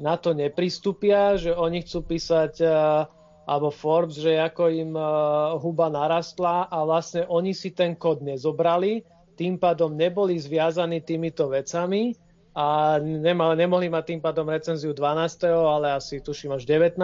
na 0.00 0.16
to 0.16 0.32
nepristúpia, 0.32 1.36
že 1.36 1.52
oni 1.52 1.84
chcú 1.84 2.08
písať 2.08 2.52
uh, 2.64 3.04
alebo 3.44 3.68
Forbes, 3.68 4.16
že 4.16 4.40
ako 4.40 4.72
im 4.72 4.92
uh, 4.96 5.56
huba 5.60 5.92
narastla 5.92 6.68
a 6.72 6.78
vlastne 6.88 7.28
oni 7.28 7.52
si 7.52 7.76
ten 7.76 7.92
kód 7.92 8.24
nezobrali, 8.24 9.04
tým 9.36 9.60
pádom 9.60 9.92
neboli 9.92 10.38
zviazaní 10.40 11.04
týmito 11.04 11.50
vecami 11.50 12.16
a 12.54 12.96
nemal, 13.02 13.58
nemohli 13.58 13.90
mať 13.90 14.04
tým 14.14 14.20
pádom 14.22 14.46
recenziu 14.46 14.94
12. 14.94 15.50
ale 15.50 15.98
asi 15.98 16.22
tuším 16.22 16.54
až 16.54 16.64
19. 16.70 17.02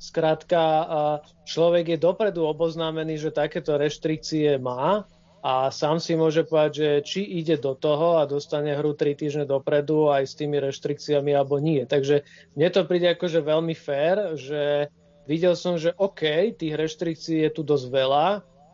Skrátka, 0.00 0.62
človek 1.46 1.94
je 1.94 1.98
dopredu 2.00 2.42
oboznámený, 2.48 3.20
že 3.20 3.30
takéto 3.30 3.78
reštrikcie 3.78 4.58
má 4.58 5.06
a 5.40 5.72
sám 5.72 6.02
si 6.02 6.18
môže 6.18 6.44
povedať, 6.44 6.72
že 6.74 6.88
či 7.00 7.20
ide 7.24 7.56
do 7.56 7.72
toho 7.72 8.20
a 8.20 8.28
dostane 8.28 8.76
hru 8.76 8.92
3 8.92 9.16
týždne 9.16 9.44
dopredu 9.48 10.12
aj 10.12 10.28
s 10.28 10.36
tými 10.36 10.60
reštrikciami 10.60 11.32
alebo 11.32 11.56
nie. 11.56 11.86
Takže 11.88 12.26
mne 12.58 12.68
to 12.68 12.84
príde 12.84 13.08
akože 13.16 13.40
veľmi 13.40 13.72
fér, 13.72 14.36
že 14.36 14.92
videl 15.24 15.56
som, 15.56 15.76
že 15.80 15.96
OK, 15.96 16.54
tých 16.56 16.74
reštrikcií 16.76 17.44
je 17.48 17.50
tu 17.50 17.62
dosť 17.64 17.86
veľa, 17.90 18.26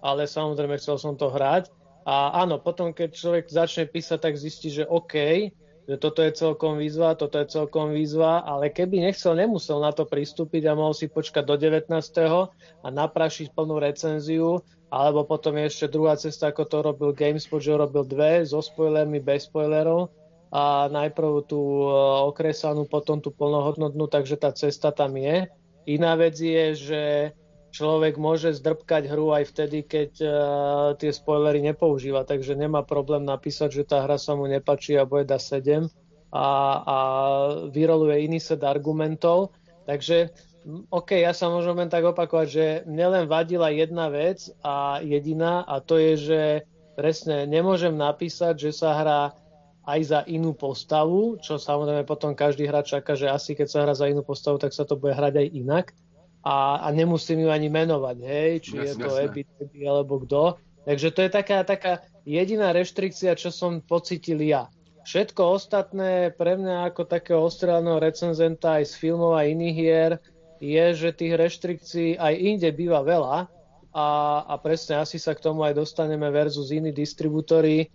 ale 0.03 0.29
samozrejme 0.29 0.79
chcel 0.79 0.99
som 0.99 1.15
to 1.19 1.31
hrať. 1.31 1.71
A 2.07 2.43
áno, 2.47 2.62
potom 2.62 2.95
keď 2.95 3.19
človek 3.19 3.50
začne 3.50 3.91
písať, 3.91 4.19
tak 4.23 4.38
zistí, 4.38 4.71
že 4.71 4.87
OK, 4.87 5.50
že 5.87 5.97
toto 5.99 6.23
je 6.23 6.35
celkom 6.35 6.79
výzva, 6.79 7.19
toto 7.19 7.38
je 7.38 7.47
celkom 7.47 7.95
výzva, 7.95 8.43
ale 8.43 8.71
keby 8.71 9.07
nechcel, 9.07 9.38
nemusel 9.38 9.79
na 9.79 9.95
to 9.95 10.07
pristúpiť 10.07 10.67
a 10.67 10.79
mohol 10.79 10.95
si 10.95 11.07
počkať 11.07 11.47
do 11.47 11.55
19. 11.55 11.91
a 12.83 12.87
naprašiť 12.91 13.55
plnú 13.55 13.79
recenziu, 13.79 14.62
alebo 14.91 15.26
potom 15.26 15.59
je 15.59 15.67
ešte 15.67 15.87
druhá 15.91 16.15
cesta, 16.19 16.50
ako 16.50 16.62
to 16.67 16.79
robil 16.83 17.11
GameSpot, 17.15 17.62
že 17.62 17.75
robil 17.75 18.07
dve, 18.07 18.43
so 18.47 18.62
spoilermi, 18.62 19.23
bez 19.23 19.47
spoilerov 19.50 20.11
a 20.55 20.87
najprv 20.91 21.43
tú 21.50 21.59
e, 21.59 21.91
okresanú, 22.31 22.87
potom 22.87 23.19
tú 23.19 23.35
plnohodnotnú, 23.35 24.07
takže 24.07 24.38
tá 24.38 24.55
cesta 24.55 24.95
tam 24.95 25.19
je. 25.19 25.50
Iná 25.87 26.19
vec 26.19 26.35
je, 26.35 26.75
že 26.75 27.02
človek 27.71 28.19
môže 28.19 28.57
zdrbkať 28.57 29.07
hru 29.07 29.31
aj 29.37 29.45
vtedy, 29.52 29.85
keď 29.85 30.11
uh, 30.19 30.31
tie 30.99 31.12
spoilery 31.12 31.62
nepoužíva, 31.62 32.25
takže 32.26 32.59
nemá 32.59 32.83
problém 32.83 33.23
napísať, 33.23 33.83
že 33.83 33.88
tá 33.88 34.02
hra 34.02 34.16
sa 34.16 34.35
mu 34.35 34.50
nepačí 34.50 34.97
a 34.99 35.07
bude 35.07 35.28
da 35.28 35.38
7 35.38 35.87
a, 36.33 36.49
a 36.83 36.99
vyroluje 37.71 38.26
iný 38.26 38.43
set 38.43 38.64
argumentov. 38.66 39.55
Takže 39.87 40.35
OK, 40.90 41.14
ja 41.14 41.31
sa 41.31 41.47
môžem 41.47 41.78
len 41.78 41.90
tak 41.93 42.02
opakovať, 42.02 42.47
že 42.50 42.66
mne 42.90 43.07
len 43.14 43.25
vadila 43.31 43.71
jedna 43.71 44.11
vec 44.11 44.50
a 44.66 44.99
jediná 44.99 45.62
a 45.62 45.78
to 45.78 45.95
je, 45.95 46.12
že 46.19 46.40
presne 46.99 47.47
nemôžem 47.47 47.95
napísať, 47.95 48.59
že 48.59 48.71
sa 48.75 48.99
hrá 48.99 49.21
aj 49.87 50.00
za 50.02 50.21
inú 50.26 50.50
postavu, 50.50 51.38
čo 51.38 51.62
samozrejme 51.62 52.02
potom 52.02 52.35
každý 52.35 52.66
hráč 52.66 52.99
čaká, 52.99 53.14
že 53.14 53.31
asi 53.31 53.55
keď 53.55 53.66
sa 53.71 53.78
hrá 53.87 53.95
za 53.95 54.11
inú 54.11 54.26
postavu, 54.26 54.59
tak 54.59 54.75
sa 54.75 54.83
to 54.83 54.99
bude 54.99 55.14
hrať 55.14 55.47
aj 55.47 55.49
inak 55.55 55.87
a, 56.43 56.83
a 56.83 56.88
nemusím 56.90 57.47
ju 57.47 57.49
ani 57.55 57.71
menovať, 57.71 58.16
hej, 58.19 58.52
či 58.66 58.73
jasne, 58.78 58.87
je 58.87 58.95
to 58.99 59.11
Ebi, 59.23 59.43
Ebi 59.62 59.81
alebo 59.87 60.19
kto. 60.26 60.59
Takže 60.87 61.09
to 61.14 61.21
je 61.26 61.31
taká, 61.31 61.62
taká 61.62 61.93
jediná 62.26 62.75
reštrikcia, 62.75 63.38
čo 63.38 63.55
som 63.55 63.78
pocitil 63.83 64.43
ja. 64.43 64.71
Všetko 65.07 65.55
ostatné 65.55 66.35
pre 66.35 66.59
mňa 66.59 66.90
ako 66.90 67.07
takého 67.07 67.38
ostrelného 67.47 68.02
recenzenta 68.02 68.83
aj 68.83 68.90
z 68.90 68.95
filmov 68.99 69.38
a 69.38 69.47
iných 69.47 69.76
hier 69.78 70.12
je, 70.59 70.85
že 70.99 71.14
tých 71.14 71.38
reštrikcií 71.38 72.19
aj 72.19 72.35
inde 72.35 72.71
býva 72.75 73.07
veľa 73.07 73.47
a, 73.95 74.09
a 74.50 74.55
presne 74.59 74.99
asi 74.99 75.23
sa 75.23 75.35
k 75.35 75.47
tomu 75.47 75.62
aj 75.62 75.78
dostaneme 75.78 76.26
versus 76.35 76.75
iní 76.75 76.90
distribútory, 76.90 77.87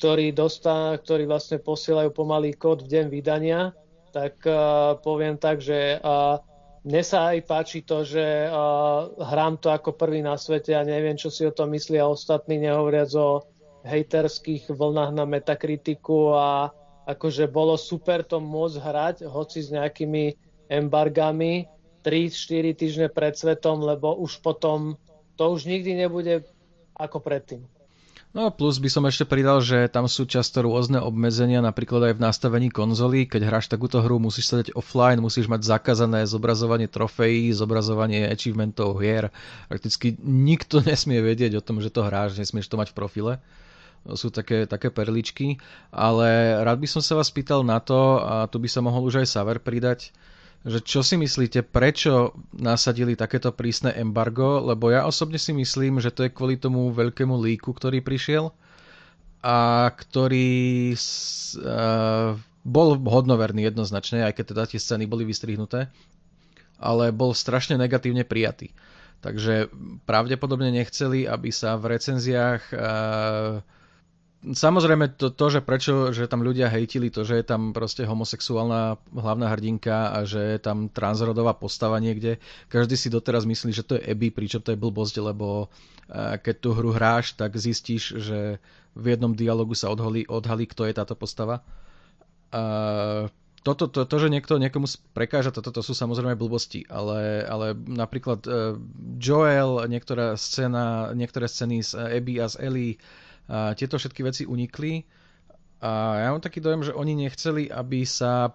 ktorí, 0.00 0.32
dostá, 0.32 0.96
ktorí 0.96 1.28
vlastne 1.28 1.60
posielajú 1.60 2.16
pomalý 2.16 2.56
kód 2.56 2.88
v 2.88 2.96
deň 2.96 3.06
vydania, 3.12 3.76
tak 4.16 4.40
uh, 4.48 4.96
poviem 4.96 5.36
tak, 5.36 5.60
že 5.60 6.00
uh, 6.00 6.40
mne 6.88 7.04
sa 7.04 7.36
aj 7.36 7.44
páči 7.44 7.84
to, 7.84 8.00
že 8.08 8.48
uh, 8.48 9.12
hrám 9.20 9.60
to 9.60 9.68
ako 9.68 9.92
prvý 9.92 10.24
na 10.24 10.40
svete 10.40 10.72
a 10.72 10.88
neviem, 10.88 11.20
čo 11.20 11.28
si 11.28 11.44
o 11.44 11.52
tom 11.52 11.76
myslia 11.76 12.08
ostatní, 12.08 12.56
nehovoriac 12.56 13.12
o 13.12 13.44
hejterských 13.84 14.72
vlnách 14.72 15.12
na 15.12 15.28
metakritiku 15.28 16.32
a 16.32 16.72
akože 17.04 17.52
bolo 17.52 17.76
super 17.76 18.24
to 18.24 18.40
môcť 18.40 18.76
hrať, 18.80 19.16
hoci 19.28 19.60
s 19.60 19.68
nejakými 19.68 20.32
embargami 20.72 21.68
3-4 22.00 22.72
týždne 22.72 23.08
pred 23.12 23.36
svetom, 23.36 23.84
lebo 23.84 24.16
už 24.16 24.40
potom 24.40 24.96
to 25.36 25.44
už 25.52 25.68
nikdy 25.68 25.92
nebude 25.92 26.40
ako 26.96 27.20
predtým. 27.20 27.68
No 28.30 28.46
plus 28.54 28.78
by 28.78 28.86
som 28.86 29.02
ešte 29.10 29.26
pridal, 29.26 29.58
že 29.58 29.90
tam 29.90 30.06
sú 30.06 30.22
často 30.22 30.62
rôzne 30.62 31.02
obmedzenia, 31.02 31.58
napríklad 31.58 32.14
aj 32.14 32.14
v 32.14 32.24
nastavení 32.30 32.68
konzoly. 32.70 33.26
Keď 33.26 33.42
hráš 33.42 33.66
takúto 33.66 33.98
hru, 33.98 34.22
musíš 34.22 34.54
sa 34.54 34.62
dať 34.62 34.70
offline, 34.78 35.18
musíš 35.18 35.50
mať 35.50 35.66
zakázané 35.66 36.22
zobrazovanie 36.30 36.86
trofejí, 36.86 37.50
zobrazovanie 37.50 38.30
achievementov 38.30 39.02
hier. 39.02 39.34
Prakticky 39.66 40.14
nikto 40.22 40.78
nesmie 40.86 41.18
vedieť 41.18 41.58
o 41.58 41.64
tom, 41.64 41.82
že 41.82 41.90
to 41.90 42.06
hráš, 42.06 42.38
nesmieš 42.38 42.70
to 42.70 42.78
mať 42.78 42.94
v 42.94 42.98
profile. 43.02 43.32
Sú 44.14 44.30
také, 44.30 44.62
také 44.70 44.94
perličky. 44.94 45.58
Ale 45.90 46.54
rád 46.62 46.78
by 46.78 46.86
som 46.86 47.02
sa 47.02 47.18
vás 47.18 47.34
pýtal 47.34 47.66
na 47.66 47.82
to, 47.82 48.22
a 48.22 48.46
tu 48.46 48.62
by 48.62 48.70
sa 48.70 48.78
mohol 48.78 49.10
už 49.10 49.26
aj 49.26 49.42
Saver 49.42 49.58
pridať, 49.58 50.14
že 50.60 50.84
čo 50.84 51.00
si 51.00 51.16
myslíte, 51.16 51.64
prečo 51.64 52.36
nasadili 52.52 53.16
takéto 53.16 53.48
prísne 53.48 53.96
embargo, 53.96 54.60
lebo 54.60 54.92
ja 54.92 55.08
osobne 55.08 55.40
si 55.40 55.56
myslím, 55.56 56.04
že 56.04 56.12
to 56.12 56.28
je 56.28 56.34
kvôli 56.34 56.60
tomu 56.60 56.92
veľkému 56.92 57.32
líku, 57.40 57.72
ktorý 57.72 58.04
prišiel 58.04 58.52
a 59.40 59.88
ktorý 59.88 60.92
uh, 60.92 62.36
bol 62.60 62.88
hodnoverný 63.00 63.72
jednoznačne, 63.72 64.28
aj 64.28 64.36
keď 64.36 64.44
teda 64.52 64.64
tie 64.68 64.80
scény 64.80 65.08
boli 65.08 65.24
vystrihnuté, 65.24 65.88
ale 66.76 67.08
bol 67.08 67.32
strašne 67.32 67.80
negatívne 67.80 68.28
prijatý. 68.28 68.76
Takže 69.24 69.72
pravdepodobne 70.04 70.72
nechceli, 70.72 71.24
aby 71.24 71.48
sa 71.52 71.80
v 71.80 71.96
recenziách 71.96 72.62
uh, 72.72 72.80
Samozrejme 74.40 75.20
to, 75.20 75.28
to, 75.28 75.46
že 75.52 75.60
prečo, 75.60 76.16
že 76.16 76.24
tam 76.24 76.40
ľudia 76.40 76.72
hejtili 76.72 77.12
to, 77.12 77.28
že 77.28 77.36
je 77.36 77.44
tam 77.44 77.76
proste 77.76 78.08
homosexuálna 78.08 78.96
hlavná 79.12 79.52
hrdinka 79.52 80.16
a 80.16 80.24
že 80.24 80.56
je 80.56 80.58
tam 80.64 80.88
transrodová 80.88 81.52
postava 81.52 82.00
niekde. 82.00 82.40
Každý 82.72 82.96
si 82.96 83.12
doteraz 83.12 83.44
myslí, 83.44 83.68
že 83.68 83.84
to 83.84 84.00
je 84.00 84.06
Abby, 84.08 84.32
pričom 84.32 84.64
to 84.64 84.72
je 84.72 84.80
blbosť, 84.80 85.20
lebo 85.20 85.68
eh, 86.08 86.40
keď 86.40 86.56
tú 86.56 86.72
hru 86.72 86.96
hráš, 86.96 87.36
tak 87.36 87.52
zistíš, 87.60 88.16
že 88.16 88.56
v 88.96 89.04
jednom 89.12 89.36
dialogu 89.36 89.76
sa 89.76 89.92
odhalí, 89.92 90.24
odhalí 90.24 90.64
kto 90.64 90.88
je 90.88 90.96
táto 90.96 91.12
postava. 91.12 91.60
A 92.50 92.62
toto, 93.60 93.92
to, 93.92 94.08
to, 94.08 94.16
že 94.16 94.32
niekto 94.32 94.56
niekomu 94.56 94.88
prekáža, 95.12 95.52
toto 95.52 95.68
to 95.68 95.84
sú 95.84 95.92
samozrejme 95.92 96.32
blbosti, 96.32 96.88
ale, 96.88 97.44
ale 97.44 97.76
napríklad 97.76 98.40
uh, 98.48 98.74
Joel, 99.20 99.84
niektorá 99.84 100.34
scéna, 100.40 101.12
niektoré 101.12 101.44
scény 101.44 101.84
z 101.84 101.92
Abby 102.00 102.40
a 102.40 102.48
z 102.48 102.56
Ellie, 102.56 102.96
tieto 103.50 103.98
všetky 103.98 104.20
veci 104.22 104.42
unikli 104.46 105.02
a 105.80 106.22
ja 106.22 106.28
mám 106.30 106.44
taký 106.44 106.60
dojem, 106.60 106.84
že 106.84 106.92
oni 106.92 107.16
nechceli, 107.16 107.66
aby 107.72 108.04
sa 108.04 108.52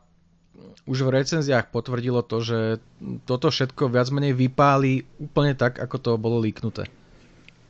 už 0.87 1.03
v 1.03 1.13
recenziách 1.19 1.73
potvrdilo 1.73 2.23
to, 2.23 2.39
že 2.39 2.59
toto 3.27 3.51
všetko 3.51 3.91
viac 3.91 4.07
menej 4.13 4.37
vypáli 4.37 5.03
úplne 5.19 5.57
tak, 5.57 5.81
ako 5.81 5.95
to 5.99 6.11
bolo 6.15 6.39
líknuté. 6.39 6.87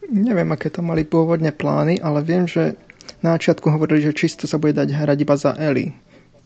Neviem, 0.05 0.53
aké 0.53 0.70
to 0.70 0.86
mali 0.86 1.01
pôvodne 1.01 1.50
plány, 1.50 1.98
ale 1.98 2.22
viem, 2.22 2.46
že 2.46 2.77
na 3.25 3.34
začiatku 3.39 3.65
hovorili, 3.74 4.05
že 4.05 4.13
čisto 4.13 4.46
sa 4.46 4.62
bude 4.62 4.77
dať 4.77 4.94
hrať 4.94 5.17
iba 5.17 5.36
za 5.39 5.58
Ellie. 5.58 5.98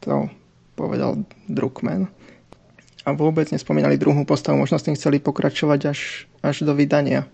To 0.07 0.31
povedal 0.79 1.27
Druckmann. 1.51 2.07
A 3.03 3.11
vôbec 3.11 3.51
nespomínali 3.51 3.99
druhú 3.99 4.23
postavu, 4.23 4.63
možno 4.63 4.79
s 4.79 4.87
tým 4.87 4.95
chceli 4.95 5.19
pokračovať 5.19 5.79
až, 5.91 6.29
až 6.39 6.63
do 6.63 6.71
vydania. 6.71 7.27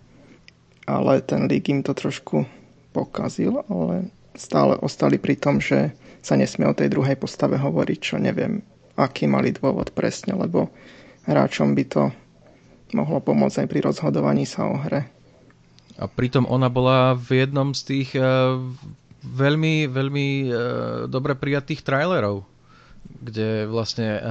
Ale 0.90 1.22
ten 1.22 1.46
lík 1.46 1.70
im 1.70 1.86
to 1.86 1.94
trošku 1.94 2.50
pokazil, 2.96 3.60
ale 3.68 4.08
stále 4.40 4.80
ostali 4.80 5.20
pri 5.20 5.36
tom, 5.36 5.60
že 5.60 5.92
sa 6.24 6.40
nesmie 6.40 6.64
o 6.66 6.78
tej 6.78 6.88
druhej 6.88 7.20
postave 7.20 7.60
hovoriť, 7.60 8.00
čo 8.00 8.16
neviem, 8.16 8.64
aký 8.96 9.28
mali 9.28 9.52
dôvod 9.52 9.92
presne, 9.92 10.40
lebo 10.40 10.72
hráčom 11.28 11.76
by 11.76 11.84
to 11.86 12.04
mohlo 12.96 13.20
pomôcť 13.20 13.66
aj 13.66 13.68
pri 13.68 13.80
rozhodovaní 13.84 14.48
sa 14.48 14.72
o 14.72 14.80
hre. 14.80 15.12
A 16.00 16.08
pritom 16.08 16.48
ona 16.48 16.72
bola 16.72 17.16
v 17.16 17.44
jednom 17.46 17.72
z 17.76 17.82
tých 17.84 18.10
uh, 18.20 18.60
veľmi, 19.24 19.88
veľmi 19.92 20.28
uh, 20.48 20.56
dobre 21.08 21.36
prijatých 21.36 21.84
trailerov, 21.84 22.44
kde 23.06 23.70
vlastne 23.70 24.20
uh, 24.20 24.22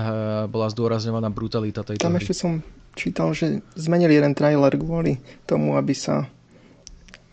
bola 0.49 0.69
zdôrazňovaná 0.69 1.33
brutalita 1.33 1.85
tejto 1.85 2.05
Tam 2.05 2.17
hry. 2.17 2.21
ešte 2.21 2.37
som 2.37 2.61
čítal, 2.95 3.33
že 3.33 3.65
zmenili 3.75 4.17
jeden 4.19 4.37
trailer 4.37 4.75
kvôli 4.77 5.19
tomu, 5.49 5.75
aby 5.81 5.97
sa 5.97 6.29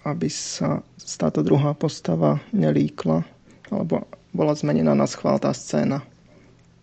aby 0.01 0.27
sa 0.29 0.81
táto 1.17 1.45
druhá 1.45 1.77
postava 1.77 2.41
nelíkla, 2.49 3.21
alebo 3.69 4.07
bola 4.33 4.53
zmenená 4.55 4.97
na 4.97 5.05
schvál 5.05 5.37
tá 5.37 5.53
scéna. 5.53 6.01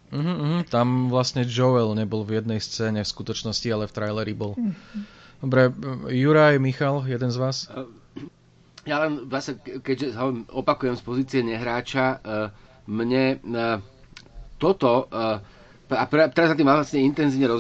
Uh-huh. 0.09 0.65
Tam 0.69 1.13
vlastne 1.13 1.45
Joel 1.45 1.93
nebol 1.93 2.25
v 2.25 2.41
jednej 2.41 2.61
scéne 2.63 3.05
v 3.05 3.13
skutočnosti, 3.13 3.69
ale 3.69 3.85
v 3.89 3.93
traileri 3.93 4.33
bol. 4.33 4.57
Uh-huh. 4.57 4.73
Dobre, 5.45 5.69
Juraj, 6.09 6.57
Michal, 6.59 7.05
jeden 7.05 7.31
z 7.31 7.39
vás? 7.39 7.69
Ja 8.89 9.05
len 9.05 9.29
vlastne, 9.29 9.61
keďže 9.61 10.17
opakujem 10.49 10.97
z 10.97 11.03
pozície 11.05 11.41
nehráča, 11.45 12.25
mne 12.89 13.37
toto, 14.57 15.07
a 15.89 16.05
teraz 16.09 16.53
na 16.53 16.57
tým 16.57 16.69
vlastne 16.69 17.01
intenzívne 17.05 17.49
ro, 17.49 17.59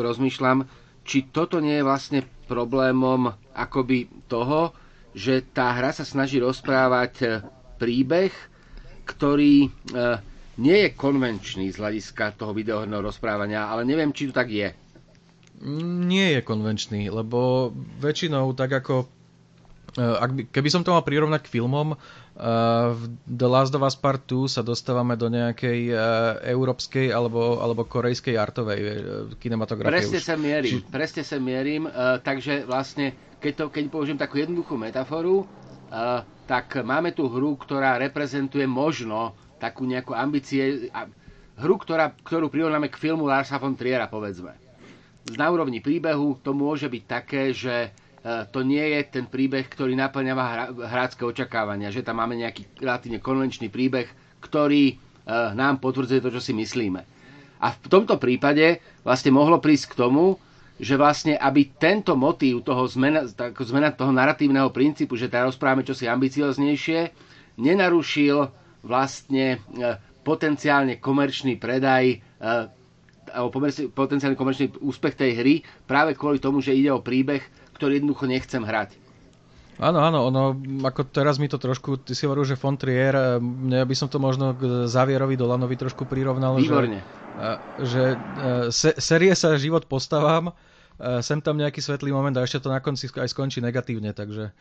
rozmýšľam, 0.00 0.68
či 1.08 1.26
toto 1.32 1.58
nie 1.58 1.80
je 1.80 1.88
vlastne 1.88 2.20
problémom 2.46 3.32
akoby 3.52 4.08
toho, 4.26 4.72
že 5.12 5.44
tá 5.44 5.76
hra 5.76 5.92
sa 5.92 6.02
snaží 6.02 6.40
rozprávať 6.40 7.44
príbeh, 7.76 8.32
ktorý 9.04 9.68
nie 10.56 10.78
je 10.84 10.90
konvenčný 10.92 11.68
z 11.68 11.76
hľadiska 11.76 12.36
toho 12.36 12.56
videoherného 12.56 13.04
rozprávania, 13.04 13.68
ale 13.68 13.84
neviem, 13.84 14.08
či 14.12 14.28
to 14.28 14.36
tak 14.36 14.48
je. 14.48 14.72
Nie 16.06 16.38
je 16.38 16.40
konvenčný, 16.40 17.12
lebo 17.12 17.70
väčšinou 18.00 18.56
tak 18.56 18.72
ako 18.72 19.04
ak 19.96 20.30
by, 20.32 20.42
keby 20.48 20.68
som 20.72 20.80
to 20.80 20.96
mal 20.96 21.04
prirovnať 21.04 21.44
k 21.44 21.52
filmom, 21.60 21.92
uh, 21.92 21.98
v 22.96 23.02
The 23.28 23.48
Last 23.48 23.76
of 23.76 23.84
Us 23.84 23.92
Part 23.92 24.24
2 24.24 24.48
sa 24.48 24.64
dostávame 24.64 25.20
do 25.20 25.28
nejakej 25.28 25.92
uh, 25.92 25.98
európskej 26.48 27.12
alebo, 27.12 27.60
alebo 27.60 27.84
korejskej 27.84 28.32
artovej 28.40 28.80
uh, 28.80 28.92
kinematografie. 29.36 29.92
Presne 29.92 30.20
už. 30.20 30.24
sa 30.24 30.36
mierim, 30.40 30.80
Či... 30.80 30.88
presne 30.88 31.22
sa 31.28 31.36
mierim, 31.36 31.84
uh, 31.84 32.16
takže 32.24 32.64
vlastne, 32.64 33.12
keď, 33.42 33.52
to, 33.58 33.64
keď 33.74 33.84
použijem 33.90 34.18
takú 34.18 34.38
jednoduchú 34.38 34.78
metaforu, 34.78 35.42
uh, 35.42 36.22
tak 36.46 36.78
máme 36.86 37.10
tu 37.10 37.26
hru, 37.26 37.58
ktorá 37.58 37.98
reprezentuje 37.98 38.64
možno 38.70 39.34
takú 39.58 39.86
nejakú 39.86 40.14
ambície, 40.14 40.90
hru, 41.58 41.74
ktorá, 41.78 42.14
ktorú 42.22 42.50
prirovnáme 42.50 42.90
k 42.90 42.98
filmu 42.98 43.26
Larsa 43.30 43.58
von 43.62 43.78
Triera, 43.78 44.10
povedzme. 44.10 44.54
Na 45.38 45.54
úrovni 45.54 45.78
príbehu 45.78 46.42
to 46.42 46.50
môže 46.50 46.90
byť 46.90 47.02
také, 47.06 47.54
že 47.54 47.74
e, 47.86 47.88
to 48.50 48.66
nie 48.66 48.82
je 48.82 49.00
ten 49.06 49.30
príbeh, 49.30 49.70
ktorý 49.70 49.94
naplňava 49.94 50.74
hrácké 50.82 51.22
očakávania, 51.22 51.94
že 51.94 52.02
tam 52.02 52.18
máme 52.18 52.42
nejaký 52.42 52.82
relatívne 52.82 53.22
konvenčný 53.22 53.70
príbeh, 53.70 54.10
ktorý 54.42 54.84
e, 54.90 54.94
nám 55.54 55.78
potvrdzuje 55.78 56.18
to, 56.18 56.34
čo 56.34 56.42
si 56.42 56.52
myslíme. 56.58 57.06
A 57.62 57.70
v 57.70 57.86
tomto 57.86 58.18
prípade 58.18 58.82
vlastne 59.06 59.30
mohlo 59.30 59.62
prísť 59.62 59.94
k 59.94 59.98
tomu, 60.02 60.42
že 60.76 60.94
vlastne, 60.94 61.34
aby 61.34 61.68
tento 61.70 62.14
motív 62.14 62.62
toho 62.62 62.86
zmena, 62.86 63.28
zmena 63.58 63.90
toho 63.90 64.10
naratívneho 64.10 64.68
princípu, 64.68 65.14
že 65.14 65.26
teda 65.26 65.46
rozprávame 65.46 65.82
čosi 65.82 66.06
ambicioznejšie, 66.06 67.12
nenarušil 67.56 68.48
vlastne 68.80 69.58
e, 69.70 69.88
potenciálne 70.22 70.96
komerčný 70.96 71.56
predaj 71.56 72.04
e, 72.08 72.16
alebo 73.28 73.48
potenciálne 73.90 74.36
komerčný 74.36 74.78
úspech 74.78 75.14
tej 75.14 75.30
hry 75.34 75.54
práve 75.84 76.12
kvôli 76.12 76.36
tomu, 76.36 76.60
že 76.60 76.74
ide 76.74 76.90
o 76.90 77.00
príbeh, 77.00 77.40
ktorý 77.74 77.98
jednoducho 77.98 78.28
nechcem 78.28 78.60
hrať. 78.60 79.01
Áno, 79.82 79.98
áno, 79.98 80.30
ono, 80.30 80.42
ako 80.86 81.10
teraz 81.10 81.42
mi 81.42 81.50
to 81.50 81.58
trošku, 81.58 82.06
ty 82.06 82.14
si 82.14 82.22
hovoril, 82.22 82.46
že 82.46 82.54
Fontrier, 82.54 83.42
ja 83.66 83.82
by 83.82 83.94
som 83.98 84.06
to 84.06 84.22
možno 84.22 84.54
k 84.54 84.86
Zavierovi 84.86 85.34
Dolanovi 85.34 85.74
trošku 85.74 86.06
prirovnal. 86.06 86.54
Výborne. 86.54 87.02
Že, 87.82 87.82
že 87.82 88.02
se, 88.70 88.90
série 89.02 89.34
sa 89.34 89.58
život 89.58 89.90
postavám, 89.90 90.54
sem 91.18 91.42
tam 91.42 91.58
nejaký 91.58 91.82
svetlý 91.82 92.14
moment 92.14 92.36
a 92.38 92.46
ešte 92.46 92.62
to 92.62 92.70
na 92.70 92.78
konci 92.78 93.10
aj 93.10 93.26
skončí 93.26 93.58
negatívne, 93.58 94.14
takže 94.14 94.54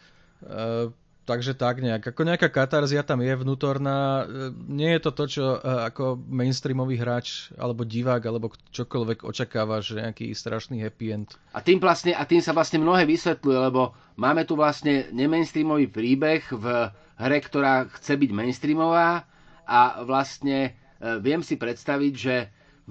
Takže 1.32 1.56
tak 1.56 1.80
nejak. 1.80 2.12
Ako 2.12 2.28
nejaká 2.28 2.52
katarzia 2.52 3.08
tam 3.08 3.24
je 3.24 3.32
vnútorná. 3.32 4.28
Nie 4.68 5.00
je 5.00 5.02
to 5.08 5.12
to, 5.16 5.24
čo 5.32 5.46
ako 5.64 6.20
mainstreamový 6.28 7.00
hráč 7.00 7.56
alebo 7.56 7.88
divák 7.88 8.20
alebo 8.20 8.52
čokoľvek 8.76 9.24
očakáva, 9.24 9.80
že 9.80 10.04
nejaký 10.04 10.36
strašný 10.36 10.84
happy 10.84 11.08
end. 11.16 11.40
A 11.56 11.64
tým, 11.64 11.80
vlastne, 11.80 12.12
a 12.12 12.28
tým 12.28 12.44
sa 12.44 12.52
vlastne 12.52 12.84
mnohé 12.84 13.08
vysvetľuje, 13.08 13.58
lebo 13.72 13.96
máme 14.20 14.44
tu 14.44 14.60
vlastne 14.60 15.08
nemainstreamový 15.16 15.88
príbeh 15.88 16.44
v 16.52 16.92
hre, 17.16 17.40
ktorá 17.40 17.88
chce 17.96 18.20
byť 18.20 18.32
mainstreamová 18.36 19.24
a 19.64 20.04
vlastne 20.04 20.76
viem 21.24 21.40
si 21.48 21.56
predstaviť, 21.56 22.14
že 22.14 22.36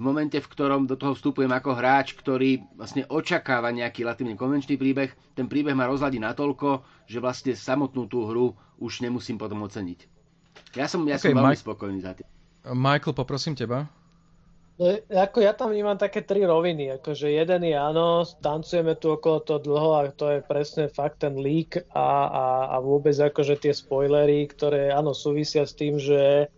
v 0.01 0.09
momente, 0.09 0.41
v 0.41 0.49
ktorom 0.49 0.89
do 0.89 0.97
toho 0.97 1.13
vstupujem 1.13 1.53
ako 1.53 1.77
hráč, 1.77 2.17
ktorý 2.17 2.65
vlastne 2.73 3.05
očakáva 3.05 3.69
nejaký 3.69 4.01
relatívne 4.01 4.33
konvenčný 4.33 4.73
príbeh, 4.73 5.13
ten 5.37 5.45
príbeh 5.45 5.77
ma 5.77 5.85
rozladí 5.85 6.17
natoľko, 6.17 6.81
že 7.05 7.21
vlastne 7.21 7.53
samotnú 7.53 8.09
tú 8.09 8.25
hru 8.25 8.57
už 8.81 9.05
nemusím 9.05 9.37
potom 9.37 9.61
oceniť. 9.61 10.09
Ja 10.73 10.89
som, 10.89 11.05
ja 11.05 11.21
okay, 11.21 11.29
som 11.29 11.37
veľmi 11.37 11.53
Mike... 11.53 11.61
spokojný 11.61 11.99
za 12.01 12.17
tým. 12.17 12.25
Michael, 12.73 13.13
poprosím 13.13 13.53
teba. 13.53 13.85
No, 14.81 14.89
ako 15.13 15.45
ja 15.45 15.53
tam 15.53 15.69
vnímam 15.69 15.93
také 15.93 16.25
tri 16.25 16.41
roviny. 16.41 16.97
Akože 16.97 17.29
jeden 17.29 17.61
je 17.61 17.77
áno, 17.77 18.25
tancujeme 18.41 18.97
tu 18.97 19.13
okolo 19.13 19.45
toho 19.45 19.61
dlho 19.61 19.89
a 20.01 20.09
to 20.09 20.33
je 20.33 20.39
presne 20.41 20.89
fakt 20.89 21.21
ten 21.21 21.37
leak 21.37 21.77
a, 21.93 22.09
a, 22.25 22.45
a 22.73 22.75
vôbec 22.81 23.13
akože 23.13 23.61
tie 23.61 23.73
spoilery, 23.77 24.49
ktoré 24.49 24.89
áno 24.89 25.13
súvisia 25.13 25.69
s 25.69 25.77
tým, 25.77 26.01
že 26.01 26.49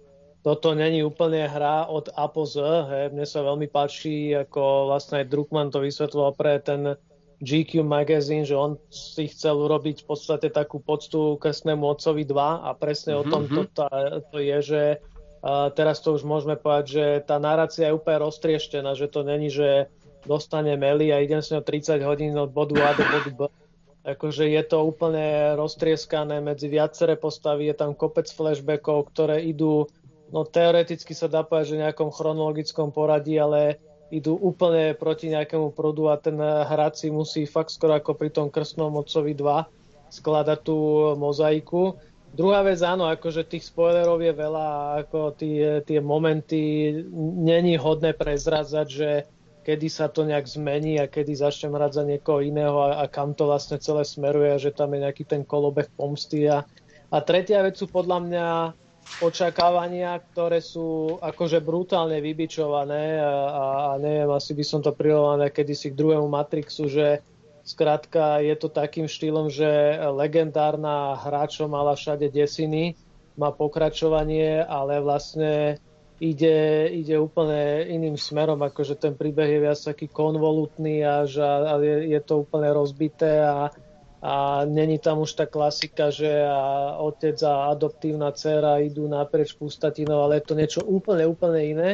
toto 0.44 0.76
není 0.76 1.00
úplne 1.08 1.48
hra 1.48 1.88
od 1.88 2.12
A 2.20 2.28
po 2.28 2.44
Z. 2.44 2.60
He. 2.92 3.02
Mne 3.16 3.24
sa 3.24 3.48
veľmi 3.48 3.72
páči, 3.72 4.36
ako 4.36 4.92
vlastne 4.92 5.24
aj 5.24 5.32
Druckmann 5.32 5.72
to 5.72 5.80
vysvetloval 5.80 6.36
pre 6.36 6.60
ten 6.60 7.00
GQ 7.40 7.84
magazine, 7.84 8.44
že 8.44 8.56
on 8.56 8.76
si 8.92 9.32
chcel 9.32 9.56
urobiť 9.56 10.04
v 10.04 10.08
podstate 10.08 10.48
takú 10.52 10.84
poctu 10.84 11.40
krstnému 11.40 11.84
otcovi 11.88 12.28
2 12.28 12.36
a 12.36 12.70
presne 12.76 13.16
mm-hmm. 13.16 13.24
o 13.24 13.32
tom 13.32 13.44
mhm. 13.48 13.54
to, 13.56 13.62
to, 13.72 13.86
to 14.32 14.38
je, 14.44 14.58
že 14.62 14.84
uh, 15.00 15.72
teraz 15.72 16.04
to 16.04 16.16
už 16.16 16.28
môžeme 16.28 16.60
povedať, 16.60 16.86
že 16.92 17.06
tá 17.24 17.40
narácia 17.40 17.88
je 17.88 17.96
úplne 17.96 18.28
roztrieštená, 18.28 19.00
že 19.00 19.08
to 19.08 19.24
není, 19.24 19.48
že 19.48 19.88
dostane 20.28 20.76
meli 20.80 21.12
a 21.12 21.20
idem 21.20 21.44
s 21.44 21.52
ňou 21.52 21.64
30 21.64 22.00
hodín 22.04 22.36
od 22.36 22.52
bodu 22.52 22.80
A 22.84 22.96
do 22.96 23.04
bodu 23.04 23.32
B. 23.32 23.42
Akože 24.04 24.52
je 24.52 24.64
to 24.68 24.84
úplne 24.84 25.56
roztrieskané 25.56 26.44
medzi 26.44 26.68
viaceré 26.68 27.16
postavy, 27.16 27.72
je 27.72 27.76
tam 27.80 27.96
kopec 27.96 28.28
flashbackov, 28.28 29.08
ktoré 29.16 29.40
idú 29.48 29.88
no 30.30 30.46
teoreticky 30.48 31.12
sa 31.12 31.28
dá 31.28 31.42
povedať, 31.44 31.74
že 31.74 31.76
v 31.76 31.84
nejakom 31.90 32.10
chronologickom 32.14 32.94
poradí, 32.94 33.36
ale 33.36 33.82
idú 34.14 34.38
úplne 34.38 34.94
proti 34.94 35.34
nejakému 35.34 35.74
prúdu 35.74 36.14
a 36.14 36.22
ten 36.22 36.38
hráč 36.38 37.04
si 37.04 37.10
musí 37.10 37.50
fakt 37.50 37.74
skoro 37.74 37.98
ako 37.98 38.14
pri 38.14 38.30
tom 38.30 38.54
krstnom 38.54 38.94
otcovi 38.94 39.34
2 39.34 40.14
skladať 40.14 40.60
tú 40.62 40.78
mozaiku. 41.18 41.98
Druhá 42.34 42.66
vec, 42.66 42.82
áno, 42.82 43.10
akože 43.10 43.46
tých 43.46 43.70
spoilerov 43.70 44.22
je 44.22 44.34
veľa 44.34 45.02
ako 45.06 45.38
tie, 45.38 45.82
tie 45.86 46.02
momenty 46.02 46.94
není 47.42 47.78
hodné 47.78 48.14
prezradzať, 48.14 48.88
že 48.90 49.10
kedy 49.64 49.88
sa 49.90 50.10
to 50.10 50.26
nejak 50.26 50.50
zmení 50.50 50.98
a 50.98 51.10
kedy 51.10 51.34
začnem 51.34 51.74
hrať 51.74 51.92
za 51.94 52.04
niekoho 52.04 52.42
iného 52.42 52.74
a, 52.84 53.02
a 53.02 53.10
kam 53.10 53.38
to 53.38 53.48
vlastne 53.48 53.80
celé 53.80 54.04
smeruje 54.04 54.60
že 54.60 54.76
tam 54.76 54.92
je 54.94 55.06
nejaký 55.06 55.24
ten 55.26 55.42
kolobeh 55.46 55.88
pomsty. 55.94 56.50
A, 56.50 56.66
a 57.10 57.18
tretia 57.22 57.62
vec 57.62 57.78
sú 57.78 57.86
podľa 57.86 58.20
mňa 58.26 58.48
očakávania, 59.22 60.20
ktoré 60.32 60.60
sú 60.60 61.20
akože 61.20 61.60
brutálne 61.64 62.20
vybičované 62.20 63.20
a, 63.22 63.34
a 63.94 64.02
neviem, 64.02 64.32
asi 64.32 64.52
by 64.58 64.64
som 64.66 64.80
to 64.82 64.92
prirovnal 64.96 65.40
kedysi 65.48 65.94
k 65.94 66.00
druhému 66.00 66.28
Matrixu, 66.28 66.90
že 66.90 67.22
skrátka 67.64 68.44
je 68.44 68.56
to 68.60 68.68
takým 68.68 69.08
štýlom, 69.08 69.48
že 69.48 69.98
legendárna 70.12 71.16
hra, 71.20 71.48
čo 71.48 71.72
mala 71.72 71.96
všade 71.96 72.28
desiny, 72.28 73.00
má 73.40 73.50
pokračovanie, 73.50 74.62
ale 74.62 75.02
vlastne 75.02 75.82
ide, 76.22 76.92
ide 76.94 77.16
úplne 77.18 77.88
iným 77.90 78.16
smerom, 78.20 78.62
akože 78.62 79.00
ten 79.00 79.18
príbeh 79.18 79.58
je 79.58 79.60
viac 79.64 79.80
taký 79.80 80.08
konvolutný 80.12 81.02
a, 81.02 81.26
a 81.26 81.74
je, 81.82 81.96
je 82.14 82.20
to 82.22 82.46
úplne 82.46 82.70
rozbité 82.72 83.42
a 83.42 83.74
a 84.24 84.64
není 84.64 85.04
tam 85.04 85.20
už 85.20 85.36
tá 85.36 85.44
klasika, 85.44 86.08
že 86.08 86.48
a 86.48 86.96
otec 86.96 87.36
a 87.44 87.76
adoptívna 87.76 88.32
dcera 88.32 88.80
idú 88.80 89.04
naprieč 89.12 89.52
pustatinou, 89.52 90.24
ale 90.24 90.40
je 90.40 90.48
to 90.48 90.54
niečo 90.56 90.82
úplne, 90.88 91.28
úplne 91.28 91.60
iné. 91.60 91.92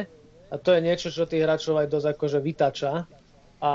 A 0.53 0.61
to 0.61 0.77
je 0.77 0.85
niečo, 0.85 1.09
čo 1.09 1.25
tých 1.25 1.41
hráčov 1.41 1.81
aj 1.81 1.89
dosť 1.89 2.07
akože 2.13 2.37
vytača. 2.37 3.09
A, 3.57 3.73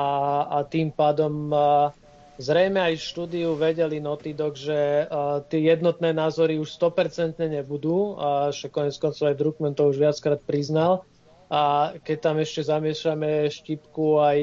a 0.54 0.58
tým 0.70 0.94
pádom 0.94 1.50
a, 1.50 1.90
zrejme 2.38 2.78
aj 2.78 2.94
v 2.94 3.06
štúdiu 3.10 3.58
vedeli 3.58 3.98
Naughty 3.98 4.38
Dog, 4.38 4.54
že 4.54 5.10
a, 5.10 5.42
tie 5.42 5.74
jednotné 5.74 6.14
názory 6.14 6.54
už 6.54 6.78
100% 6.78 7.34
nebudú. 7.42 8.14
A 8.22 8.54
však 8.54 8.70
konec 8.70 8.94
koncov 9.02 9.34
aj 9.34 9.38
Druckmann 9.38 9.74
to 9.74 9.90
už 9.90 9.98
viackrát 9.98 10.38
priznal. 10.38 11.02
a 11.50 11.90
keď 12.06 12.16
tam 12.22 12.38
ešte 12.38 12.70
zamiešame 12.70 13.50
štipku 13.50 14.22
aj, 14.22 14.40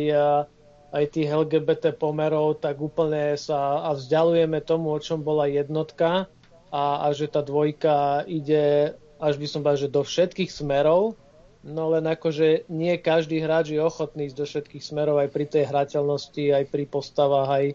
aj 0.92 1.06
tých 1.16 1.32
LGBT 1.32 1.96
pomerov, 1.96 2.60
tak 2.60 2.80
úplne 2.80 3.40
sa 3.40 3.88
a 3.88 3.96
vzdialujeme 3.96 4.60
tomu, 4.64 4.92
o 4.92 5.00
čom 5.00 5.24
bola 5.24 5.48
jednotka 5.48 6.28
a, 6.72 6.84
a 7.04 7.08
že 7.16 7.32
tá 7.32 7.40
dvojka 7.40 8.28
ide 8.28 8.96
až 9.22 9.38
by 9.38 9.48
som 9.48 9.62
povedal, 9.62 9.86
že 9.86 9.94
do 9.94 10.02
všetkých 10.02 10.50
smerov, 10.50 11.14
no 11.62 11.94
len 11.94 12.10
akože 12.10 12.66
nie 12.74 12.98
každý 12.98 13.38
hráč 13.46 13.70
je 13.70 13.78
ochotný 13.78 14.28
ísť 14.28 14.38
do 14.42 14.46
všetkých 14.50 14.84
smerov 14.84 15.22
aj 15.22 15.30
pri 15.30 15.46
tej 15.46 15.70
hrateľnosti, 15.70 16.44
aj 16.50 16.66
pri 16.74 16.84
postavách, 16.90 17.50
aj, 17.54 17.66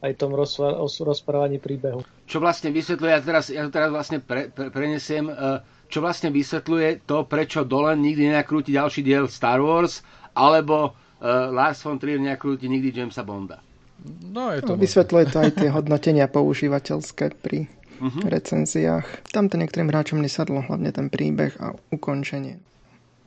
aj 0.00 0.12
tom 0.16 0.32
rozprávaní 1.04 1.60
príbehu. 1.60 2.00
Čo 2.24 2.40
vlastne 2.40 2.72
vysvetľuje, 2.72 3.12
ja 3.12 3.20
teraz, 3.20 3.52
ja 3.52 3.62
teraz 3.68 3.92
vlastne 3.92 4.24
pre, 4.24 4.48
pre, 4.48 4.72
prenesiem, 4.72 5.28
e, 5.28 5.60
čo 5.92 6.00
vlastne 6.00 6.32
vysvetľuje 6.32 7.04
to, 7.04 7.28
prečo 7.28 7.68
Dolan 7.68 8.00
nikdy 8.00 8.32
nenakrúti 8.32 8.72
ďalší 8.72 9.04
diel 9.04 9.28
Star 9.28 9.60
Wars, 9.60 10.00
alebo 10.32 10.96
Lars 11.26 11.80
von 11.80 11.96
Trier 11.96 12.20
nenakrúti 12.20 12.68
nikdy 12.68 12.92
Jamesa 12.92 13.24
Bonda. 13.24 13.64
No, 14.04 14.52
je 14.52 14.60
to 14.60 14.76
no, 14.76 14.80
vysvetľuje 14.80 15.24
to 15.32 15.36
aj 15.40 15.50
tie 15.56 15.68
hodnotenia 15.72 16.28
používateľské 16.28 17.32
pri 17.40 17.64
uh-huh. 18.02 18.28
recenziách. 18.28 19.32
Tam 19.32 19.48
to 19.48 19.56
niektorým 19.56 19.88
hráčom 19.88 20.20
nesadlo, 20.20 20.60
hlavne 20.60 20.92
ten 20.92 21.08
príbeh 21.08 21.56
a 21.56 21.72
ukončenie. 21.88 22.60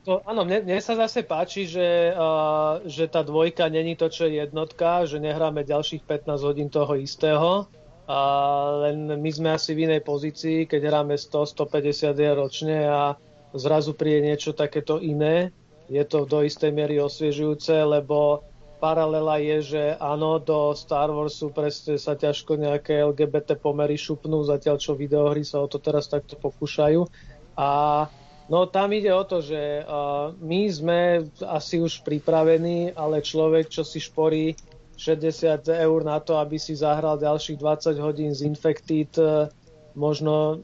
To, 0.06 0.22
áno, 0.22 0.46
mne, 0.46 0.62
mne 0.62 0.78
sa 0.78 0.94
zase 0.94 1.26
páči, 1.26 1.66
že, 1.66 2.14
uh, 2.14 2.80
že 2.86 3.10
tá 3.10 3.26
dvojka 3.26 3.66
není 3.66 3.98
to, 3.98 4.06
čo 4.06 4.30
je 4.30 4.40
jednotka, 4.46 5.04
že 5.04 5.18
nehráme 5.18 5.66
ďalších 5.66 6.06
15 6.06 6.48
hodín 6.48 6.68
toho 6.70 6.94
istého, 6.94 7.66
a 8.08 8.20
len 8.88 9.04
my 9.20 9.28
sme 9.28 9.52
asi 9.52 9.76
v 9.76 9.84
inej 9.84 10.00
pozícii, 10.00 10.64
keď 10.64 10.80
hráme 10.88 11.20
100-150 11.20 12.16
hier 12.16 12.40
ročne 12.40 12.88
a 12.88 13.20
zrazu 13.52 13.92
príde 13.92 14.32
niečo 14.32 14.56
takéto 14.56 14.96
iné. 14.96 15.52
Je 15.88 16.04
to 16.04 16.28
do 16.28 16.44
istej 16.44 16.68
miery 16.68 17.00
osviežujúce, 17.00 17.72
lebo 17.72 18.44
paralela 18.78 19.42
je, 19.42 19.74
že 19.74 19.82
áno, 19.98 20.38
do 20.38 20.72
Star 20.72 21.10
Warsu 21.10 21.50
presne 21.50 21.98
sa 21.98 22.14
ťažko 22.14 22.54
nejaké 22.60 23.02
LGBT 23.02 23.58
pomery 23.58 23.98
šupnú, 23.98 24.46
zatiaľ 24.46 24.78
čo 24.78 24.94
videohry 24.94 25.42
sa 25.42 25.64
o 25.64 25.66
to 25.66 25.82
teraz 25.82 26.06
takto 26.06 26.38
pokúšajú. 26.38 27.02
A 27.58 27.68
no 28.46 28.70
tam 28.70 28.94
ide 28.94 29.10
o 29.10 29.26
to, 29.26 29.42
že 29.42 29.82
uh, 29.82 30.30
my 30.38 30.60
sme 30.70 31.00
asi 31.42 31.82
už 31.82 32.06
pripravení, 32.06 32.94
ale 32.94 33.24
človek, 33.24 33.66
čo 33.66 33.82
si 33.82 33.98
šporí 33.98 34.54
60 34.94 35.66
eur 35.66 36.00
na 36.06 36.22
to, 36.22 36.38
aby 36.38 36.58
si 36.58 36.78
zahral 36.78 37.18
ďalších 37.18 37.58
20 37.58 37.98
hodín 37.98 38.30
z 38.30 38.46
Infected, 38.46 39.10
uh, 39.18 39.50
možno 39.98 40.62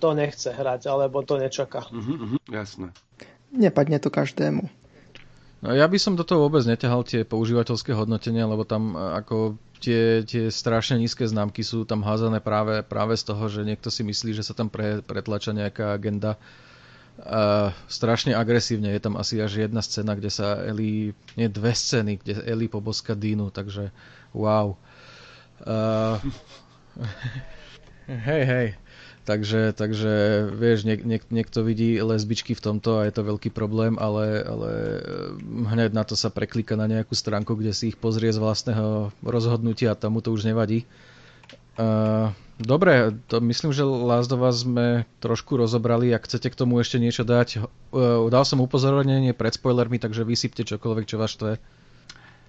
to 0.00 0.16
nechce 0.16 0.48
hrať, 0.48 0.88
alebo 0.88 1.20
to 1.20 1.36
nečaká. 1.36 1.84
Uh-huh, 1.92 2.40
jasné. 2.48 2.88
Nepadne 3.50 3.98
to 3.98 4.10
každému. 4.10 4.70
No, 5.60 5.76
ja 5.76 5.84
by 5.84 5.98
som 6.00 6.16
do 6.16 6.24
toho 6.24 6.48
vôbec 6.48 6.64
neťahal 6.64 7.04
tie 7.04 7.20
používateľské 7.20 7.92
hodnotenia, 7.92 8.48
lebo 8.48 8.64
tam 8.64 8.96
e, 8.96 9.20
ako 9.20 9.60
tie, 9.80 10.24
tie 10.24 10.48
strašne 10.48 10.96
nízke 10.96 11.24
známky 11.28 11.60
sú 11.60 11.84
tam 11.84 12.00
házané 12.00 12.40
práve, 12.40 12.80
práve 12.80 13.16
z 13.16 13.28
toho, 13.28 13.44
že 13.48 13.68
niekto 13.68 13.92
si 13.92 14.00
myslí, 14.00 14.32
že 14.32 14.44
sa 14.44 14.56
tam 14.56 14.72
pre, 14.72 15.04
pretlača 15.04 15.52
nejaká 15.52 15.96
agenda 15.96 16.36
uh, 17.20 17.72
strašne 17.88 18.36
agresívne. 18.36 18.92
Je 18.92 19.00
tam 19.00 19.16
asi 19.16 19.40
až 19.40 19.64
jedna 19.64 19.80
scéna, 19.80 20.16
kde 20.16 20.30
sa 20.32 20.60
Eli, 20.64 21.16
nie 21.36 21.48
dve 21.48 21.72
scény, 21.72 22.20
kde 22.20 22.44
Eli 22.44 22.68
poboska 22.68 23.16
Dínu, 23.16 23.50
takže 23.50 23.92
wow. 24.36 24.76
Uh, 25.64 26.20
hej, 28.28 28.42
hej. 28.44 28.66
Takže, 29.30 29.78
takže 29.78 30.12
vieš, 30.50 30.82
niek, 30.82 31.06
niek, 31.06 31.22
niekto 31.30 31.62
vidí 31.62 32.02
lesbičky 32.02 32.58
v 32.58 32.64
tomto 32.66 32.98
a 32.98 33.06
je 33.06 33.14
to 33.14 33.22
veľký 33.22 33.54
problém, 33.54 33.94
ale, 33.94 34.42
ale 34.42 34.70
eh, 34.98 35.70
hneď 35.70 35.94
na 35.94 36.02
to 36.02 36.18
sa 36.18 36.34
preklika 36.34 36.74
na 36.74 36.90
nejakú 36.90 37.14
stránku, 37.14 37.54
kde 37.54 37.70
si 37.70 37.94
ich 37.94 37.96
pozrie 38.00 38.34
z 38.34 38.42
vlastného 38.42 39.14
rozhodnutia 39.22 39.94
a 39.94 40.00
tomu 40.00 40.18
to 40.18 40.34
už 40.34 40.50
nevadí. 40.50 40.82
Uh, 41.78 42.34
dobre, 42.58 43.14
to 43.30 43.38
myslím, 43.38 43.70
že 43.70 43.86
Last 43.86 44.34
of 44.34 44.42
Us 44.42 44.66
sme 44.66 45.06
trošku 45.22 45.54
rozobrali. 45.54 46.10
Ak 46.10 46.26
chcete 46.26 46.50
k 46.50 46.58
tomu 46.58 46.82
ešte 46.82 46.98
niečo 46.98 47.22
dať, 47.22 47.62
uh, 47.94 48.26
dal 48.28 48.42
som 48.42 48.58
upozornenie 48.58 49.30
pred 49.32 49.54
spoilermi, 49.54 50.02
takže 50.02 50.26
vysypte 50.26 50.66
čokoľvek, 50.66 51.06
čo 51.06 51.16
vás 51.16 51.30
štve. 51.32 51.62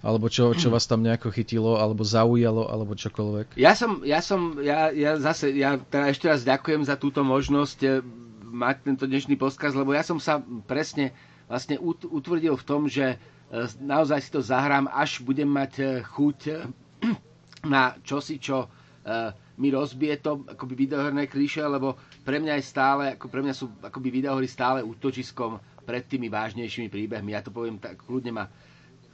Alebo 0.02 0.26
čo, 0.26 0.50
čo 0.58 0.66
vás 0.66 0.90
tam 0.90 1.06
nejako 1.06 1.30
chytilo, 1.30 1.78
alebo 1.78 2.02
zaujalo, 2.02 2.66
alebo 2.66 2.98
čokoľvek? 2.98 3.54
Ja 3.54 3.78
som, 3.78 4.02
ja 4.02 4.18
som, 4.18 4.58
ja, 4.58 4.90
ja 4.90 5.14
zase, 5.22 5.54
ja 5.54 5.78
teda 5.78 6.10
ešte 6.10 6.26
raz 6.26 6.42
ďakujem 6.42 6.82
za 6.82 6.98
túto 6.98 7.22
možnosť 7.22 7.78
eh, 7.86 8.02
mať 8.42 8.76
tento 8.82 9.06
dnešný 9.06 9.38
podcast, 9.38 9.78
lebo 9.78 9.94
ja 9.94 10.02
som 10.02 10.18
sa 10.18 10.42
presne 10.66 11.14
vlastne 11.46 11.78
utvrdil 12.10 12.58
v 12.58 12.66
tom, 12.66 12.90
že 12.90 13.14
eh, 13.14 13.66
naozaj 13.78 14.18
si 14.26 14.30
to 14.34 14.42
zahrám, 14.42 14.90
až 14.90 15.22
budem 15.22 15.46
mať 15.46 15.72
eh, 15.78 15.86
chuť 16.02 16.38
na 17.74 17.94
čosi, 18.02 18.42
čo 18.42 18.66
mi 19.58 19.74
rozbije 19.74 20.22
to 20.22 20.46
akoby 20.46 20.86
videoherné 20.86 21.26
klíše, 21.26 21.58
lebo 21.66 21.98
pre 22.22 22.38
mňa 22.38 22.54
je 22.62 22.64
stále, 22.70 23.02
ako 23.18 23.26
pre 23.26 23.42
mňa 23.42 23.50
sú 23.50 23.66
akoby 23.82 24.14
videohry 24.14 24.46
stále 24.46 24.78
útočiskom 24.78 25.58
pred 25.82 26.06
tými 26.06 26.30
vážnejšími 26.30 26.86
príbehmi. 26.86 27.34
Ja 27.34 27.42
to 27.42 27.50
poviem 27.50 27.82
tak, 27.82 27.98
kľudne 27.98 28.30
ma 28.30 28.46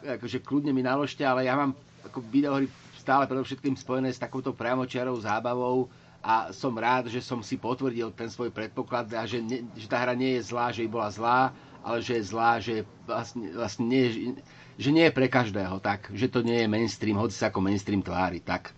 akože 0.04 0.42
kľudne 0.42 0.70
mi 0.70 0.82
naložte, 0.84 1.26
ale 1.26 1.46
ja 1.46 1.58
mám 1.58 1.74
ako 2.06 2.22
videohry 2.30 2.70
stále 2.98 3.24
predovšetkým 3.26 3.74
spojené 3.74 4.12
s 4.12 4.20
takouto 4.20 4.52
priamočiarou 4.52 5.16
zábavou 5.18 5.88
a 6.22 6.50
som 6.50 6.74
rád, 6.74 7.08
že 7.08 7.22
som 7.22 7.40
si 7.40 7.54
potvrdil 7.54 8.10
ten 8.12 8.26
svoj 8.26 8.50
predpoklad 8.50 9.10
a 9.14 9.22
že, 9.24 9.38
ne, 9.38 9.64
že 9.78 9.86
tá 9.86 10.02
hra 10.02 10.18
nie 10.18 10.38
je 10.38 10.50
zlá, 10.50 10.74
že 10.74 10.84
bola 10.90 11.08
zlá, 11.08 11.40
ale 11.80 12.02
že 12.02 12.18
je 12.18 12.22
zlá, 12.26 12.58
že 12.58 12.82
vlastne, 13.06 13.54
vlastne 13.54 13.84
nie, 13.86 14.04
že 14.76 14.90
nie 14.90 15.06
je 15.06 15.14
pre 15.14 15.30
každého, 15.30 15.78
tak, 15.78 16.10
že 16.10 16.26
to 16.26 16.42
nie 16.42 16.66
je 16.66 16.68
mainstream, 16.70 17.16
hoci 17.16 17.38
sa 17.38 17.54
ako 17.54 17.62
mainstream 17.62 18.02
tvári, 18.02 18.42
tak. 18.42 18.74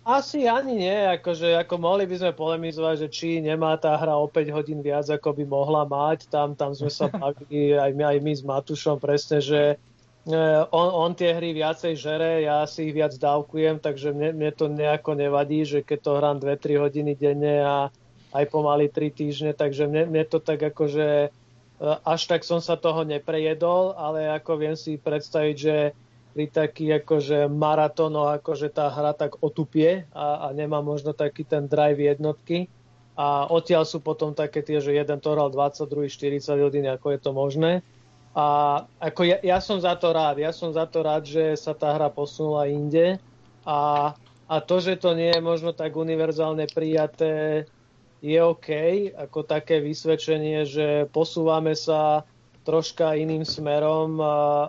Asi 0.00 0.48
ani 0.48 0.80
nie, 0.80 0.98
akože 1.20 1.60
ako 1.60 1.74
mohli 1.76 2.08
by 2.08 2.16
sme 2.16 2.32
polemizovať, 2.32 3.06
že 3.06 3.08
či 3.12 3.28
nemá 3.44 3.76
tá 3.76 3.92
hra 4.00 4.16
o 4.16 4.24
5 4.24 4.56
hodín 4.56 4.80
viac, 4.80 5.04
ako 5.12 5.36
by 5.36 5.44
mohla 5.44 5.84
mať, 5.84 6.32
tam, 6.32 6.56
tam 6.56 6.72
sme 6.72 6.88
sa 6.88 7.12
bavili 7.12 7.76
aj 7.76 7.92
my, 7.92 8.16
aj 8.16 8.18
my 8.24 8.32
s 8.32 8.42
Matušom 8.42 8.96
presne, 8.96 9.44
že 9.44 9.76
on, 10.28 10.88
on 10.92 11.10
tie 11.16 11.32
hry 11.32 11.56
viacej 11.56 11.96
žere, 11.96 12.44
ja 12.44 12.68
si 12.68 12.92
ich 12.92 12.94
viac 12.94 13.16
dávkujem, 13.16 13.80
takže 13.80 14.12
mne, 14.12 14.36
mne 14.36 14.50
to 14.52 14.68
nejako 14.68 15.16
nevadí, 15.16 15.64
že 15.64 15.80
keď 15.80 15.98
to 16.04 16.10
hrám 16.20 16.36
2-3 16.44 16.76
hodiny 16.76 17.12
denne 17.16 17.56
a 17.64 17.76
aj 18.30 18.44
pomaly 18.52 18.92
3 18.92 19.10
týždne, 19.10 19.50
takže 19.56 19.88
mne, 19.88 20.12
mne 20.12 20.24
to 20.28 20.38
tak 20.38 20.60
akože 20.60 21.08
e, 21.26 21.28
až 22.04 22.20
tak 22.28 22.44
som 22.44 22.60
sa 22.60 22.76
toho 22.76 23.02
neprejedol, 23.08 23.96
ale 23.96 24.28
ako 24.28 24.60
viem 24.60 24.76
si 24.76 25.00
predstaviť, 25.00 25.56
že 25.56 25.76
pri 26.30 26.46
taký 26.46 26.86
akože 27.02 27.50
maratóno, 27.50 28.30
akože 28.30 28.70
tá 28.70 28.86
hra 28.86 29.16
tak 29.16 29.42
otupie 29.42 30.06
a, 30.14 30.46
a 30.46 30.54
nemá 30.54 30.78
možno 30.78 31.10
taký 31.10 31.42
ten 31.42 31.66
drive 31.66 31.98
jednotky. 31.98 32.70
A 33.18 33.50
odtiaľ 33.50 33.84
sú 33.84 33.98
potom 33.98 34.32
také 34.32 34.62
tie, 34.62 34.78
že 34.78 34.94
jeden 34.94 35.18
to 35.18 35.34
hral 35.34 35.50
20, 35.50 35.84
druhý 35.90 36.06
40 36.06 36.40
hodín, 36.62 36.86
ako 36.86 37.12
je 37.12 37.20
to 37.20 37.30
možné. 37.34 37.82
A 38.30 38.46
ako 39.02 39.26
ja, 39.26 39.38
ja 39.42 39.58
som 39.58 39.82
za 39.82 39.98
to 39.98 40.14
rád. 40.14 40.38
Ja 40.38 40.54
som 40.54 40.70
za 40.70 40.86
to 40.86 41.02
rád, 41.02 41.26
že 41.26 41.58
sa 41.58 41.74
tá 41.74 41.90
hra 41.94 42.06
posunula 42.06 42.70
inde. 42.70 43.18
A, 43.66 44.12
a 44.46 44.56
to, 44.62 44.78
že 44.78 45.02
to 45.02 45.18
nie 45.18 45.34
je 45.34 45.42
možno 45.42 45.74
tak 45.74 45.98
univerzálne 45.98 46.70
prijaté, 46.70 47.66
je 48.20 48.38
OK. 48.38 48.68
Ako 49.16 49.42
také 49.42 49.80
vysvedčenie, 49.82 50.68
že 50.68 51.08
posúvame 51.10 51.74
sa 51.74 52.22
troška 52.62 53.16
iným 53.16 53.42
smerom 53.42 54.20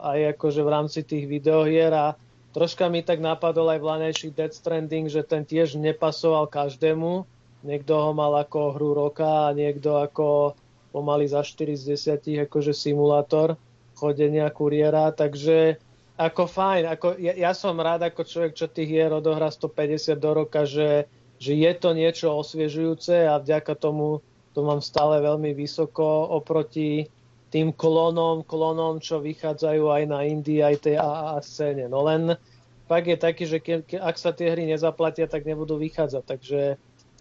aj 0.01 0.39
akože 0.39 0.63
v 0.63 0.73
rámci 0.73 1.03
tých 1.03 1.27
videohier 1.27 1.91
a 1.91 2.15
troška 2.55 2.87
mi 2.87 3.03
tak 3.03 3.19
napadol 3.19 3.67
aj 3.67 3.83
vlanejší 3.83 4.31
Dead 4.31 4.49
Stranding, 4.55 5.11
že 5.11 5.27
ten 5.27 5.43
tiež 5.43 5.75
nepasoval 5.75 6.47
každému. 6.47 7.27
Niekto 7.61 7.93
ho 7.93 8.11
mal 8.15 8.33
ako 8.41 8.73
hru 8.73 8.97
roka 8.97 9.51
a 9.51 9.53
niekto 9.53 9.99
ako 10.01 10.57
pomaly 10.91 11.25
za 11.25 11.41
4 11.41 11.73
z 11.73 11.95
10 11.95 12.45
akože 12.45 12.75
simulátor 12.75 13.55
chodenia 13.95 14.51
kuriéra, 14.51 15.15
takže 15.15 15.79
ako 16.21 16.45
fajn, 16.45 16.83
ako 16.85 17.07
ja, 17.17 17.33
ja 17.33 17.51
som 17.57 17.77
rád 17.81 18.05
ako 18.05 18.21
človek, 18.21 18.53
čo 18.53 18.69
tých 18.69 18.89
hier 18.89 19.09
odohrá 19.09 19.49
150 19.49 20.21
do 20.21 20.31
roka, 20.37 20.69
že, 20.69 21.09
že 21.41 21.57
je 21.57 21.71
to 21.73 21.97
niečo 21.97 22.29
osviežujúce 22.29 23.25
a 23.25 23.41
vďaka 23.41 23.73
tomu 23.73 24.21
to 24.51 24.61
mám 24.61 24.83
stále 24.83 25.23
veľmi 25.23 25.55
vysoko 25.55 26.29
oproti 26.29 27.07
tým 27.51 27.75
klonom, 27.75 28.47
klonom, 28.47 29.03
čo 29.03 29.19
vychádzajú 29.19 29.91
aj 29.91 30.03
na 30.07 30.23
Indii, 30.23 30.63
aj 30.63 30.87
tej 30.87 30.95
AAA 30.99 31.37
scéne. 31.43 31.85
No 31.91 32.03
len 32.07 32.39
fakt 32.87 33.07
je 33.11 33.17
taký, 33.19 33.43
že 33.43 33.59
ke, 33.59 33.83
ke, 33.83 33.99
ak 33.99 34.15
sa 34.15 34.31
tie 34.31 34.51
hry 34.55 34.63
nezaplatia, 34.67 35.27
tak 35.27 35.43
nebudú 35.43 35.75
vychádzať. 35.75 36.23
Takže 36.23 36.61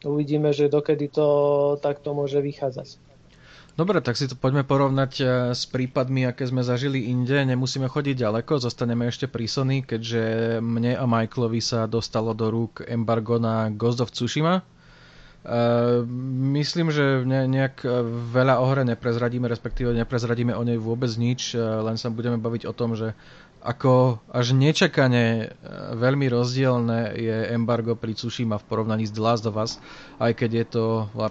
uvidíme, 0.07 0.55
že 0.55 0.71
dokedy 0.71 1.11
to 1.11 1.27
takto 1.83 2.15
môže 2.15 2.39
vychádzať. 2.39 3.10
Dobre, 3.79 4.03
tak 4.03 4.19
si 4.19 4.27
to 4.27 4.35
poďme 4.35 4.67
porovnať 4.67 5.13
e, 5.17 5.25
s 5.55 5.65
prípadmi, 5.65 6.27
aké 6.27 6.45
sme 6.45 6.61
zažili 6.61 7.07
inde. 7.07 7.39
Nemusíme 7.47 7.87
chodiť 7.87 8.27
ďaleko, 8.27 8.59
zostaneme 8.59 9.07
ešte 9.07 9.31
pri 9.31 9.47
Sony, 9.47 9.87
keďže 9.87 10.23
mne 10.59 10.99
a 10.99 11.05
Michaelovi 11.07 11.63
sa 11.63 11.87
dostalo 11.87 12.35
do 12.35 12.51
rúk 12.51 12.83
embargo 12.85 13.39
na 13.39 13.71
Ghost 13.71 14.03
of 14.03 14.11
Tsushima. 14.11 14.61
Uh, 15.41 16.05
myslím, 16.53 16.93
že 16.93 17.25
ne, 17.25 17.49
nejak 17.49 17.81
veľa 18.29 18.61
o 18.61 18.69
hre 18.69 18.85
neprezradíme, 18.85 19.49
respektíve 19.49 19.97
neprezradíme 19.97 20.53
o 20.53 20.61
nej 20.61 20.77
vôbec 20.77 21.09
nič, 21.17 21.57
len 21.57 21.97
sa 21.97 22.13
budeme 22.13 22.37
baviť 22.37 22.69
o 22.69 22.77
tom, 22.77 22.93
že 22.93 23.17
ako 23.61 24.17
až 24.33 24.57
nečakane 24.57 25.53
veľmi 25.97 26.33
rozdielne 26.33 27.13
je 27.13 27.37
embargo 27.53 27.93
pri 27.93 28.17
Tsushima 28.17 28.57
v 28.57 28.65
porovnaní 28.65 29.05
s 29.05 29.13
The 29.13 29.21
Last 29.21 29.45
of 29.45 29.61
Us, 29.61 29.77
aj 30.17 30.33
keď 30.33 30.51
je 30.51 30.67
to 30.73 30.85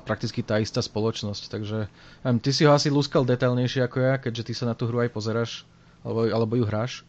prakticky 0.06 0.46
tá 0.46 0.62
istá 0.62 0.86
spoločnosť. 0.86 1.44
Takže 1.50 1.90
um, 2.26 2.38
ty 2.38 2.54
si 2.54 2.70
ho 2.70 2.72
asi 2.74 2.94
lúskal 2.94 3.26
detailnejšie 3.26 3.82
ako 3.82 3.98
ja, 3.98 4.14
keďže 4.22 4.46
ty 4.46 4.54
sa 4.54 4.70
na 4.70 4.78
tú 4.78 4.86
hru 4.86 5.02
aj 5.02 5.10
pozeráš, 5.10 5.66
alebo, 6.06 6.30
alebo 6.30 6.54
ju 6.54 6.66
hráš. 6.70 7.02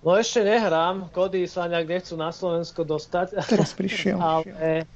No 0.00 0.16
ešte 0.16 0.42
nehrám, 0.42 1.12
kody 1.12 1.44
sa 1.46 1.68
nejak 1.70 1.86
nechcú 1.86 2.18
na 2.18 2.32
Slovensko 2.34 2.82
dostať. 2.82 3.36
Teraz 3.46 3.70
prišiel. 3.76 4.18
ale, 4.24 4.88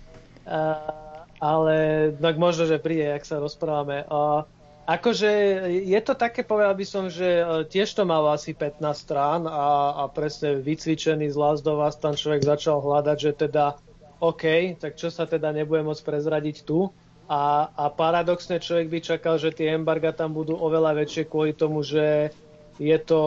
uh, 0.51 1.23
ale 1.39 1.77
tak 2.19 2.41
možno, 2.41 2.67
že 2.67 2.83
príde, 2.83 3.13
ak 3.13 3.23
sa 3.23 3.39
rozprávame. 3.39 4.03
Uh, 4.11 4.43
akože 4.85 5.31
je 5.71 6.01
to 6.05 6.13
také, 6.13 6.45
povedal 6.45 6.77
by 6.77 6.87
som, 6.87 7.09
že 7.09 7.41
tiež 7.73 7.97
to 7.97 8.05
malo 8.05 8.29
asi 8.33 8.53
15 8.53 8.81
strán 8.93 9.49
a, 9.49 9.97
a 9.97 10.03
presne 10.13 10.61
vycvičený 10.61 11.33
z 11.33 11.37
Last 11.37 11.65
of 11.65 11.81
tam 12.01 12.15
človek 12.15 12.45
začal 12.45 12.85
hľadať, 12.85 13.17
že 13.17 13.33
teda 13.49 13.81
OK, 14.21 14.77
tak 14.81 14.97
čo 14.97 15.09
sa 15.09 15.29
teda 15.29 15.53
nebude 15.53 15.85
môcť 15.85 16.05
prezradiť 16.05 16.65
tu. 16.65 16.89
A, 17.25 17.73
a 17.73 17.89
paradoxne 17.89 18.61
človek 18.61 18.93
by 18.93 18.99
čakal, 19.01 19.35
že 19.41 19.57
tie 19.57 19.73
embarga 19.73 20.13
tam 20.13 20.37
budú 20.37 20.61
oveľa 20.61 20.93
väčšie 21.05 21.25
kvôli 21.25 21.57
tomu, 21.57 21.81
že 21.81 22.29
je 22.77 22.99
to 23.01 23.21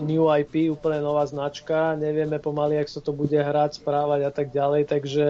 new 0.00 0.30
IP, 0.30 0.72
úplne 0.72 1.04
nová 1.04 1.26
značka, 1.28 1.98
nevieme 1.98 2.38
pomaly, 2.38 2.80
ak 2.80 2.88
sa 2.88 3.04
to 3.04 3.12
bude 3.12 3.34
hrať, 3.34 3.82
správať 3.82 4.20
a 4.24 4.32
tak 4.32 4.54
ďalej, 4.54 4.88
takže, 4.88 5.28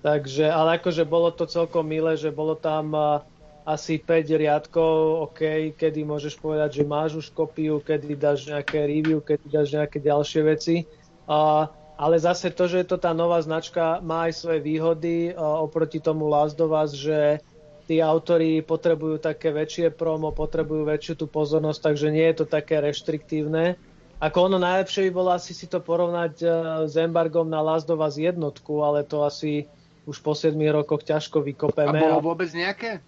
takže 0.00 0.48
ale 0.48 0.80
akože 0.80 1.04
bolo 1.04 1.28
to 1.30 1.44
celkom 1.44 1.86
milé, 1.86 2.16
že 2.16 2.34
bolo 2.34 2.56
tam 2.56 2.96
asi 3.62 4.02
5 4.02 4.42
riadkov, 4.42 5.30
OK, 5.30 5.72
kedy 5.78 6.02
môžeš 6.02 6.34
povedať, 6.42 6.82
že 6.82 6.84
máš 6.86 7.10
už 7.18 7.26
kopiu, 7.30 7.78
kedy 7.78 8.18
dáš 8.18 8.50
nejaké 8.50 8.82
review, 8.82 9.22
kedy 9.22 9.46
dáš 9.46 9.68
nejaké 9.70 10.02
ďalšie 10.02 10.40
veci. 10.42 10.76
A, 11.30 11.70
ale 11.94 12.16
zase 12.18 12.50
to, 12.50 12.66
že 12.66 12.82
je 12.82 12.86
to 12.90 12.98
tá 12.98 13.14
nová 13.14 13.38
značka, 13.38 14.02
má 14.02 14.26
aj 14.26 14.34
svoje 14.34 14.60
výhody 14.66 15.30
a 15.30 15.62
oproti 15.62 16.02
tomu 16.02 16.26
Last 16.26 16.58
of 16.58 16.74
Us, 16.74 16.98
že 16.98 17.38
tí 17.86 18.02
autori 18.02 18.62
potrebujú 18.66 19.22
také 19.22 19.54
väčšie 19.54 19.94
promo, 19.94 20.34
potrebujú 20.34 20.82
väčšiu 20.82 21.14
tú 21.22 21.26
pozornosť, 21.30 21.94
takže 21.94 22.08
nie 22.10 22.26
je 22.34 22.36
to 22.42 22.46
také 22.50 22.82
reštriktívne. 22.82 23.78
Ako 24.22 24.46
ono 24.50 24.58
najlepšie 24.62 25.10
by 25.10 25.12
bolo 25.14 25.30
asi 25.34 25.50
si 25.50 25.66
to 25.66 25.82
porovnať 25.82 26.34
uh, 26.46 26.50
s 26.86 26.94
embargom 26.94 27.46
na 27.50 27.58
Last 27.58 27.90
of 27.90 27.98
Us 27.98 28.18
jednotku, 28.18 28.82
ale 28.82 29.02
to 29.02 29.26
asi 29.26 29.66
už 30.06 30.18
po 30.22 30.34
7 30.34 30.54
rokoch 30.70 31.02
ťažko 31.06 31.42
vykopeme. 31.42 31.98
A 31.98 32.18
bolo 32.18 32.34
vôbec 32.34 32.50
nejaké? 32.54 33.02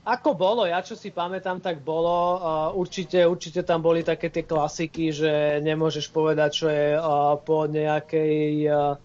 Ako 0.00 0.32
bolo, 0.32 0.64
ja 0.64 0.80
čo 0.80 0.96
si 0.96 1.12
pamätám, 1.12 1.60
tak 1.60 1.84
bolo. 1.84 2.40
Uh, 2.40 2.40
určite, 2.72 3.20
určite 3.28 3.60
tam 3.60 3.84
boli 3.84 4.00
také 4.00 4.32
tie 4.32 4.48
klasiky, 4.48 5.12
že 5.12 5.60
nemôžeš 5.60 6.08
povedať, 6.08 6.50
čo 6.56 6.66
je 6.72 6.96
uh, 6.96 7.36
po 7.36 7.68
nejakej 7.68 8.64
uh, 8.64 8.96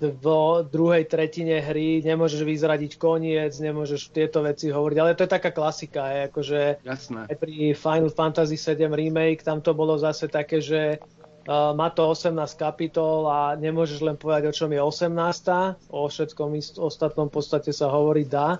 v 0.00 0.26
druhej 0.68 1.04
tretine 1.06 1.60
hry 1.60 2.00
nemôžeš 2.00 2.40
vyzradiť 2.40 2.96
koniec, 2.96 3.52
nemôžeš 3.60 4.10
tieto 4.10 4.40
veci 4.40 4.72
hovoriť, 4.72 4.96
ale 4.96 5.16
to 5.16 5.28
je 5.28 5.34
taká 5.36 5.52
klasika, 5.52 6.08
je, 6.08 6.20
akože 6.32 6.60
Jasné. 6.82 7.20
aj 7.28 7.36
pri 7.36 7.76
Final 7.76 8.10
Fantasy 8.10 8.56
7 8.56 8.90
Remake 8.90 9.44
tam 9.44 9.60
to 9.60 9.76
bolo 9.76 10.00
zase 10.00 10.26
také, 10.32 10.64
že 10.64 10.98
uh, 10.98 11.76
má 11.76 11.92
to 11.92 12.04
18 12.08 12.32
kapitol 12.56 13.28
a 13.28 13.56
nemôžeš 13.56 14.00
len 14.00 14.16
povedať, 14.16 14.50
o 14.50 14.56
čom 14.56 14.72
je 14.72 14.80
18. 14.80 15.92
O 15.92 16.08
všetkom 16.08 16.80
ostatnom 16.80 17.28
podstate 17.28 17.70
sa 17.72 17.92
hovorí 17.92 18.24
dá. 18.24 18.56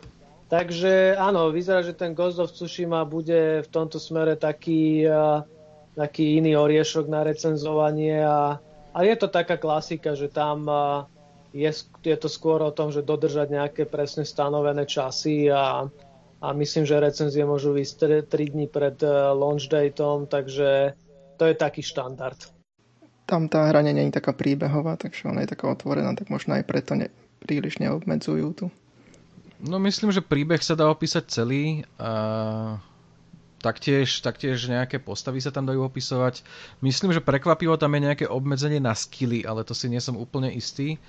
Takže 0.49 1.17
áno, 1.17 1.49
vyzerá, 1.51 1.81
že 1.81 1.97
ten 1.97 2.13
Ghost 2.13 2.39
of 2.39 2.53
Tsushima 2.53 3.03
bude 3.09 3.65
v 3.65 3.69
tomto 3.73 3.97
smere 3.97 4.37
taký, 4.37 5.09
taký 5.97 6.39
iný 6.39 6.61
oriešok 6.61 7.09
na 7.09 7.25
recenzovanie 7.25 8.21
a, 8.23 8.61
a 8.93 8.99
je 9.03 9.15
to 9.17 9.33
taká 9.33 9.57
klasika, 9.57 10.13
že 10.13 10.29
tam 10.29 10.69
je, 11.55 11.71
je 12.03 12.17
to 12.19 12.27
skôr 12.27 12.59
o 12.67 12.75
tom, 12.75 12.91
že 12.91 13.07
dodržať 13.07 13.55
nejaké 13.55 13.83
presne 13.87 14.27
stanovené 14.27 14.91
časy 14.91 15.47
a, 15.55 15.87
a 16.43 16.47
myslím, 16.51 16.83
že 16.83 16.99
recenzie 16.99 17.47
môžu 17.47 17.79
ísť 17.79 18.27
3 18.27 18.55
dní 18.59 18.67
pred 18.67 18.99
eh, 19.07 19.11
launch 19.31 19.71
dateom, 19.71 20.27
takže 20.27 20.99
to 21.39 21.47
je 21.47 21.55
taký 21.55 21.87
štandard. 21.87 22.37
Tam 23.25 23.49
tá 23.49 23.71
hra 23.71 23.81
nie 23.81 23.97
je 23.97 24.19
taká 24.21 24.37
príbehová, 24.37 25.01
takže 25.01 25.31
ona 25.31 25.47
je 25.47 25.55
taká 25.57 25.73
otvorená, 25.73 26.13
tak 26.13 26.29
možno 26.29 26.59
aj 26.59 26.67
preto 26.69 26.93
ne, 26.99 27.09
príliš 27.41 27.81
neobmedzujú 27.81 28.49
tu. 28.53 28.67
No 29.65 29.81
myslím, 29.81 30.13
že 30.13 30.21
príbeh 30.21 30.61
sa 30.61 30.77
dá 30.77 30.93
opísať 30.93 31.25
celý 31.33 31.89
a 31.97 32.77
taktiež, 33.65 34.21
taktiež 34.21 34.69
nejaké 34.69 35.01
postavy 35.01 35.41
sa 35.41 35.49
tam 35.49 35.65
dajú 35.65 35.89
opisovať. 35.89 36.45
Myslím, 36.85 37.17
že 37.17 37.25
prekvapivo 37.25 37.81
tam 37.81 37.97
je 37.97 38.05
nejaké 38.05 38.27
obmedzenie 38.29 38.77
na 38.77 38.93
skily, 38.93 39.49
ale 39.49 39.65
to 39.65 39.73
si 39.73 39.89
nie 39.89 40.05
som 40.05 40.21
úplne 40.21 40.53
istý. 40.53 41.01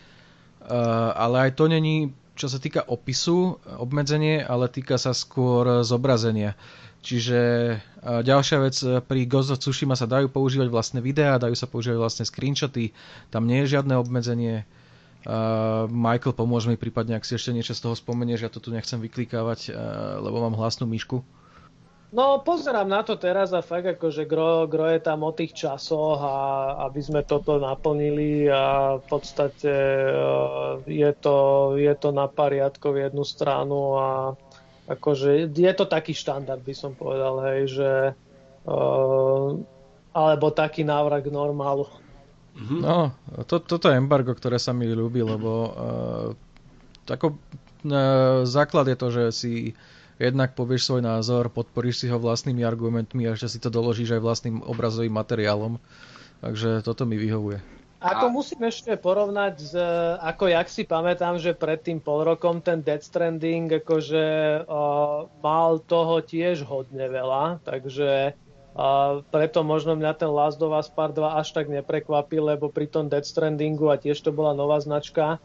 Uh, 0.63 1.11
ale 1.19 1.51
aj 1.51 1.59
to 1.59 1.67
není, 1.67 2.15
čo 2.39 2.47
sa 2.47 2.55
týka 2.55 2.87
opisu, 2.87 3.59
obmedzenie, 3.75 4.39
ale 4.39 4.71
týka 4.71 4.95
sa 4.95 5.11
skôr 5.11 5.83
zobrazenia. 5.83 6.55
Čiže 7.03 7.39
uh, 7.75 8.23
ďalšia 8.23 8.57
vec, 8.63 8.75
pri 9.03 9.27
Ghost 9.27 9.51
of 9.51 9.59
Tsushima 9.59 9.99
sa 9.99 10.07
dajú 10.07 10.31
používať 10.31 10.71
vlastné 10.71 10.99
videá, 11.03 11.35
dajú 11.37 11.59
sa 11.59 11.67
používať 11.67 11.99
vlastné 11.99 12.23
screenshoty, 12.23 12.95
tam 13.35 13.51
nie 13.51 13.67
je 13.67 13.77
žiadne 13.77 13.99
obmedzenie. 13.99 14.63
Uh, 15.25 15.89
Michael, 15.89 16.37
pomôž 16.37 16.69
mi 16.69 16.77
prípadne, 16.77 17.17
ak 17.17 17.25
si 17.25 17.33
ešte 17.33 17.49
niečo 17.49 17.73
z 17.73 17.81
toho 17.81 17.97
spomenieš, 17.97 18.45
ja 18.45 18.51
to 18.53 18.61
tu 18.61 18.69
nechcem 18.69 19.01
vyklikávať, 19.01 19.73
uh, 19.73 20.21
lebo 20.21 20.37
mám 20.45 20.53
hlasnú 20.53 20.85
myšku. 20.85 21.25
No, 22.13 22.39
pozerám 22.45 22.85
na 22.85 23.01
to 23.01 23.17
teraz 23.17 23.49
a 23.49 23.65
fakt 23.65 23.97
akože 23.97 24.29
gro, 24.29 24.69
gro 24.69 24.87
je 24.87 25.01
tam 25.01 25.25
o 25.25 25.33
tých 25.33 25.57
časoch 25.57 26.21
a 26.21 26.35
aby 26.87 27.01
sme 27.01 27.25
toto 27.25 27.57
naplnili 27.57 28.45
a 28.47 28.95
v 29.01 29.05
podstate 29.09 29.73
uh, 30.13 30.79
je 30.85 31.11
to, 31.17 31.37
je 31.75 31.93
to 31.97 32.13
na 32.13 32.29
pariadko 32.29 32.93
v 32.93 33.09
jednu 33.09 33.25
stranu 33.25 33.97
a 33.97 34.09
akože 34.85 35.49
je 35.49 35.73
to 35.73 35.85
taký 35.89 36.13
štandard, 36.13 36.61
by 36.61 36.73
som 36.77 36.93
povedal, 36.93 37.41
hej, 37.49 37.73
že 37.73 37.89
alebo 40.15 40.47
taký 40.49 40.81
návrat 40.81 41.21
k 41.21 41.29
normálu. 41.29 41.85
Mhm. 42.55 42.77
No, 42.79 43.11
to, 43.45 43.59
toto 43.59 43.91
je 43.91 43.99
embargo, 43.99 44.31
ktoré 44.31 44.55
sa 44.55 44.71
mi 44.71 44.87
ľúbi, 44.87 45.19
lebo 45.19 45.51
uh, 45.51 46.27
tako, 47.03 47.35
uh, 47.83 48.47
základ 48.47 48.87
je 48.87 48.97
to, 48.97 49.07
že 49.11 49.23
si 49.35 49.53
jednak 50.15 50.55
povieš 50.55 50.87
svoj 50.87 51.03
názor, 51.03 51.51
podporíš 51.51 52.03
si 52.03 52.07
ho 52.07 52.15
vlastnými 52.15 52.63
argumentmi 52.63 53.27
a 53.27 53.35
ešte 53.35 53.51
si 53.51 53.59
to 53.59 53.67
doložíš 53.67 54.15
aj 54.15 54.21
vlastným 54.23 54.63
obrazovým 54.63 55.11
materiálom. 55.11 55.83
Takže 56.39 56.83
toto 56.83 57.03
mi 57.03 57.19
vyhovuje. 57.19 57.59
Ako 58.05 58.29
musím 58.29 58.69
ešte 58.69 58.93
porovnať, 59.01 59.55
s, 59.57 59.73
ako 60.21 60.51
jak 60.51 60.67
si 60.69 60.85
pamätám, 60.85 61.41
že 61.41 61.57
pred 61.57 61.81
tým 61.81 61.97
pol 61.97 62.21
rokom 62.21 62.61
ten 62.61 62.85
Dead 62.85 63.01
Stranding 63.01 63.81
akože 63.81 64.25
uh, 64.67 65.25
mal 65.41 65.81
toho 65.81 66.21
tiež 66.21 66.69
hodne 66.69 67.09
veľa, 67.09 67.65
takže 67.65 68.37
uh, 68.75 69.23
preto 69.31 69.63
možno 69.63 69.95
mňa 69.95 70.13
ten 70.19 70.29
Last 70.29 70.59
of 70.59 70.75
Us 70.75 70.91
Part 70.91 71.15
2 71.15 71.39
až 71.39 71.55
tak 71.55 71.71
neprekvapil, 71.71 72.43
lebo 72.43 72.67
pri 72.67 72.91
tom 72.91 73.07
Dead 73.07 73.23
Strandingu 73.23 73.89
a 73.89 73.97
tiež 73.97 74.19
to 74.21 74.35
bola 74.35 74.51
nová 74.51 74.77
značka, 74.83 75.39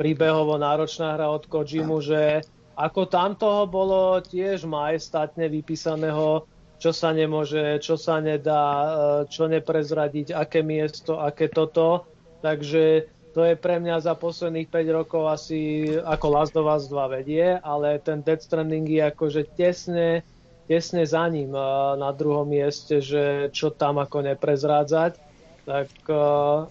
príbehovo 0.00 0.56
náročná 0.56 1.14
hra 1.14 1.28
od 1.28 1.44
Kojimu, 1.44 2.00
že 2.00 2.40
ako 2.80 3.04
tam 3.04 3.36
toho 3.36 3.68
bolo 3.68 4.16
tiež 4.24 4.64
majestátne 4.64 5.52
vypísaného, 5.52 6.48
čo 6.80 6.96
sa 6.96 7.12
nemôže, 7.12 7.76
čo 7.84 8.00
sa 8.00 8.24
nedá, 8.24 8.64
e, 8.64 8.88
čo 9.28 9.44
neprezradiť, 9.44 10.32
aké 10.32 10.64
miesto, 10.64 11.20
aké 11.20 11.52
toto. 11.52 12.08
Takže 12.40 13.04
to 13.36 13.44
je 13.44 13.54
pre 13.60 13.76
mňa 13.76 14.00
za 14.00 14.16
posledných 14.16 14.72
5 14.72 14.96
rokov 14.96 15.28
asi 15.28 15.92
ako 16.00 16.26
Last 16.32 16.56
of 16.56 16.64
Us 16.64 16.88
2 16.88 17.16
vedie, 17.20 17.60
ale 17.60 18.00
ten 18.00 18.24
Dead 18.24 18.40
Stranding 18.40 18.88
je 18.88 19.02
akože 19.12 19.42
tesne, 19.60 20.24
tesne 20.70 21.02
za 21.02 21.26
ním 21.26 21.50
e, 21.50 21.62
na 21.98 22.14
druhom 22.14 22.46
mieste, 22.46 23.02
že 23.02 23.50
čo 23.50 23.74
tam 23.74 23.98
ako 23.98 24.22
neprezrádzať. 24.22 25.18
Tak 25.66 25.90
e, 26.06 26.22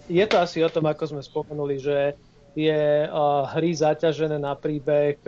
je 0.08 0.24
to 0.24 0.36
asi 0.40 0.64
o 0.64 0.72
tom, 0.72 0.88
ako 0.88 1.12
sme 1.12 1.20
spomenuli, 1.20 1.76
že 1.76 2.16
je 2.56 3.06
hry 3.46 3.70
zaťažené 3.70 4.42
na 4.42 4.58
príbeh, 4.58 5.22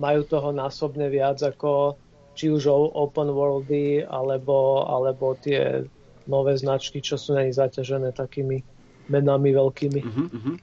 majú 0.00 0.20
toho 0.24 0.48
násobne 0.48 1.12
viac 1.12 1.36
ako 1.44 2.00
či 2.32 2.48
už 2.54 2.72
open 2.72 3.34
worldy 3.34 4.06
alebo, 4.06 4.86
alebo 4.86 5.36
tie 5.36 5.84
nové 6.24 6.54
značky, 6.54 7.04
čo 7.04 7.18
sú 7.18 7.34
nej 7.34 7.50
zaťažené 7.50 8.14
takými 8.14 8.64
menami 9.12 9.50
veľkými. 9.52 10.00
Uh-huh, 10.00 10.56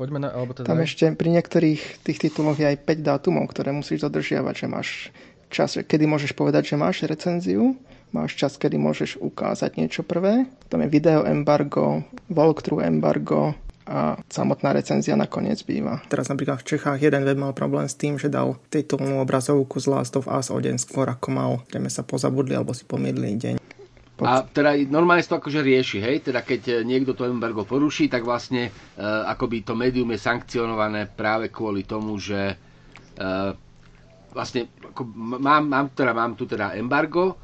Poďme 0.00 0.24
na, 0.24 0.32
alebo 0.32 0.56
teda... 0.56 0.72
Tam 0.72 0.80
ešte 0.80 1.04
pri 1.12 1.28
niektorých 1.36 2.00
tých 2.00 2.18
tituloch 2.18 2.56
je 2.56 2.64
aj 2.64 2.80
5 2.80 3.04
dátumov, 3.04 3.52
ktoré 3.52 3.76
musíš 3.76 4.08
dodržiavať, 4.08 4.54
že 4.56 4.66
máš 4.66 4.88
čas, 5.52 5.76
kedy 5.76 6.08
môžeš 6.08 6.32
povedať, 6.32 6.72
že 6.72 6.80
máš 6.80 7.04
recenziu, 7.04 7.76
máš 8.08 8.34
čas, 8.40 8.56
kedy 8.56 8.80
môžeš 8.80 9.20
ukázať 9.20 9.76
niečo 9.76 10.00
prvé, 10.00 10.48
tam 10.72 10.80
je 10.80 10.88
video 10.88 11.28
embargo, 11.28 12.02
walkthrough 12.32 12.88
embargo, 12.88 13.52
a 13.82 14.14
samotná 14.30 14.70
recenzia 14.72 15.18
nakoniec 15.18 15.58
býva. 15.66 15.98
Teraz 16.06 16.30
napríklad 16.30 16.62
v 16.62 16.68
Čechách 16.74 17.02
jeden 17.02 17.26
web 17.26 17.34
mal 17.34 17.50
problém 17.50 17.90
s 17.90 17.98
tým, 17.98 18.14
že 18.14 18.30
dal 18.30 18.54
titulnú 18.70 19.18
obrazovku 19.18 19.82
z 19.82 19.90
Last 19.90 20.14
of 20.14 20.30
Us 20.30 20.54
o 20.54 20.58
deň 20.58 20.78
skôr 20.78 21.10
ako 21.10 21.28
mal. 21.34 21.52
Dejme 21.66 21.90
sa 21.90 22.06
pozabudli 22.06 22.54
alebo 22.54 22.70
si 22.72 22.86
pomýlili 22.86 23.34
deň. 23.34 23.54
Pod... 24.14 24.24
A 24.28 24.46
teda 24.46 24.78
normálne 24.86 25.26
to 25.26 25.40
akože 25.40 25.64
rieši, 25.64 25.98
hej? 25.98 26.16
Teda 26.22 26.46
keď 26.46 26.60
e, 26.68 26.74
niekto 26.86 27.16
to 27.16 27.26
embargo 27.26 27.66
poruší, 27.66 28.06
tak 28.06 28.22
vlastne 28.22 28.68
e, 28.68 29.02
akoby 29.02 29.66
to 29.66 29.74
médium 29.74 30.14
je 30.14 30.20
sankcionované 30.20 31.10
práve 31.10 31.50
kvôli 31.50 31.82
tomu, 31.82 32.20
že 32.22 32.38
e, 32.38 32.54
vlastne 34.32 34.72
ako 34.80 35.04
mám, 35.38 35.68
mám, 35.68 35.86
teda, 35.92 36.12
mám 36.16 36.32
tu 36.34 36.48
teda 36.48 36.74
embargo, 36.74 37.36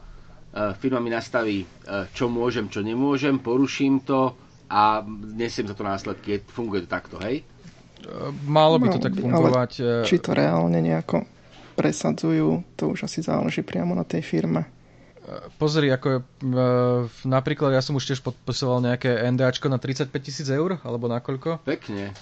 e, 0.50 0.72
firma 0.76 0.98
mi 0.98 1.12
nastaví, 1.12 1.62
e, 1.62 1.66
čo 2.12 2.26
môžem, 2.26 2.66
čo 2.72 2.80
nemôžem, 2.80 3.38
poruším 3.38 4.02
to, 4.02 4.34
a 4.68 5.00
nesiem 5.32 5.64
za 5.64 5.72
to 5.72 5.80
následky. 5.80 6.44
Funguje 6.44 6.84
to 6.84 6.88
takto, 6.92 7.16
hej? 7.24 7.40
Malo 8.44 8.76
by 8.78 8.92
to 8.94 9.00
tak 9.00 9.16
fungovať. 9.16 9.72
Ale 9.80 10.06
či 10.06 10.16
to 10.20 10.36
reálne 10.36 10.78
nejako 10.78 11.24
presadzujú, 11.74 12.62
to 12.76 12.92
už 12.94 13.08
asi 13.08 13.24
záleží 13.24 13.64
priamo 13.64 13.96
na 13.96 14.04
tej 14.04 14.22
firme. 14.22 14.68
Pozri, 15.60 15.92
ako 15.92 16.06
je, 16.08 16.18
napríklad 17.28 17.76
ja 17.76 17.84
som 17.84 17.96
už 17.98 18.08
tiež 18.08 18.20
podpisoval 18.24 18.80
nejaké 18.80 19.12
NDAčko 19.28 19.68
na 19.68 19.76
35 19.76 20.08
tisíc 20.24 20.48
eur, 20.48 20.80
alebo 20.80 21.04
na 21.10 21.20
koľko? 21.20 21.60
Pekne. 21.68 22.16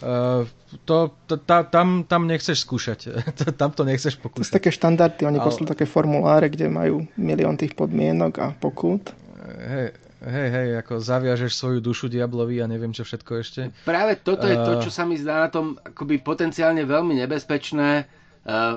To, 0.82 1.14
to, 1.30 1.34
ta, 1.38 1.62
tam, 1.62 2.02
tam 2.02 2.26
nechceš 2.26 2.66
skúšať, 2.66 3.14
tam 3.60 3.70
to 3.70 3.86
nechceš 3.86 4.18
pokúšať. 4.18 4.42
To 4.42 4.48
sú 4.50 4.58
také 4.58 4.70
štandardy, 4.74 5.22
oni 5.22 5.38
Ale... 5.38 5.46
poslú 5.46 5.64
také 5.70 5.86
formuláre, 5.86 6.50
kde 6.50 6.66
majú 6.66 7.06
milión 7.14 7.54
tých 7.54 7.78
podmienok 7.78 8.32
a 8.42 8.46
pokút. 8.56 9.14
Hej, 9.46 9.94
Hej, 10.16 10.48
hej, 10.48 10.68
ako 10.80 10.98
zaviažeš 10.98 11.52
svoju 11.54 11.78
dušu 11.84 12.08
diablovi 12.08 12.58
a 12.58 12.66
neviem 12.66 12.90
čo 12.90 13.06
všetko 13.06 13.32
ešte. 13.36 13.60
Práve 13.84 14.18
toto 14.18 14.48
je 14.48 14.56
to, 14.56 14.82
čo 14.82 14.90
sa 14.90 15.04
mi 15.04 15.14
zdá 15.20 15.44
na 15.44 15.48
tom 15.52 15.76
akoby 15.76 16.18
potenciálne 16.18 16.82
veľmi 16.82 17.20
nebezpečné 17.20 17.90
uh, 18.02 18.15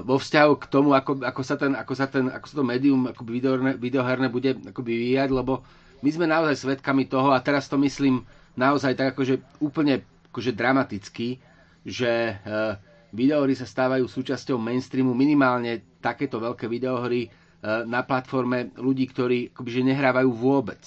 vo 0.01 0.17
vzťahu 0.17 0.53
k 0.57 0.65
tomu, 0.65 0.97
ako, 0.97 1.21
ako, 1.21 1.41
sa, 1.45 1.53
ten, 1.53 1.77
ako, 1.77 1.93
sa, 1.93 2.09
ten, 2.09 2.25
ako 2.25 2.45
sa 2.49 2.55
to 2.57 2.65
médium 2.65 3.05
akoby 3.05 3.37
videoherné, 3.37 3.77
videoherné 3.77 4.27
bude 4.33 4.57
akoby 4.73 4.97
vyvíjať, 4.97 5.29
lebo 5.29 5.61
my 6.01 6.09
sme 6.09 6.25
naozaj 6.25 6.57
svedkami 6.57 7.05
toho 7.05 7.29
a 7.29 7.39
teraz 7.43 7.69
to 7.69 7.77
myslím 7.77 8.25
naozaj 8.57 8.97
tak 8.97 9.13
akože 9.13 9.37
úplne 9.61 10.01
akože 10.33 10.57
dramaticky, 10.57 11.37
že 11.85 12.33
uh, 12.33 12.81
videohry 13.13 13.53
sa 13.53 13.69
stávajú 13.69 14.09
súčasťou 14.09 14.57
mainstreamu. 14.57 15.13
Minimálne 15.13 15.85
takéto 16.01 16.41
veľké 16.41 16.65
videohry 16.65 17.29
uh, 17.29 17.85
na 17.85 18.01
platforme 18.01 18.73
ľudí, 18.73 19.05
ktorí 19.05 19.53
akoby, 19.53 19.69
že 19.69 19.81
nehrávajú 19.85 20.29
vôbec. 20.33 20.81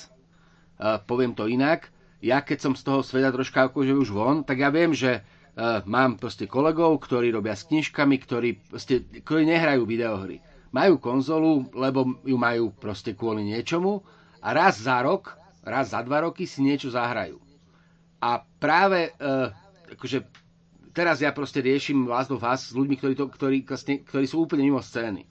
Poviem 0.83 1.31
to 1.31 1.47
inak, 1.47 1.95
ja 2.19 2.43
keď 2.43 2.59
som 2.59 2.75
z 2.75 2.83
toho 2.83 3.07
sveta 3.07 3.31
troška 3.31 3.71
akože 3.71 3.95
už 3.95 4.11
von, 4.11 4.43
tak 4.43 4.59
ja 4.59 4.71
viem, 4.75 4.91
že 4.91 5.23
mám 5.85 6.17
proste 6.17 6.49
kolegov, 6.49 6.97
ktorí 7.05 7.29
robia 7.29 7.53
s 7.53 7.69
knižkami, 7.69 8.17
ktorí, 8.19 8.51
proste, 8.73 9.05
ktorí 9.05 9.45
nehrajú 9.45 9.85
videohry. 9.85 10.41
Majú 10.73 10.97
konzolu, 10.97 11.69
lebo 11.77 12.17
ju 12.25 12.37
majú 12.41 12.73
proste 12.73 13.13
kvôli 13.13 13.45
niečomu 13.45 14.01
a 14.41 14.57
raz 14.57 14.81
za 14.81 15.05
rok, 15.05 15.37
raz 15.61 15.93
za 15.93 16.01
dva 16.01 16.25
roky 16.25 16.49
si 16.49 16.65
niečo 16.65 16.89
zahrajú. 16.89 17.37
A 18.25 18.41
práve 18.57 19.13
uh, 19.21 19.53
akože 19.93 20.25
teraz 20.97 21.21
ja 21.21 21.29
proste 21.37 21.61
riešim 21.61 22.09
Last 22.09 22.33
of 22.33 22.41
Us 22.41 22.73
s 22.73 22.77
ľuďmi, 22.77 22.97
ktorí, 22.97 23.15
to, 23.21 23.29
ktorí, 23.29 23.59
ktorí 24.09 24.25
sú 24.25 24.49
úplne 24.49 24.65
mimo 24.65 24.81
scény. 24.81 25.29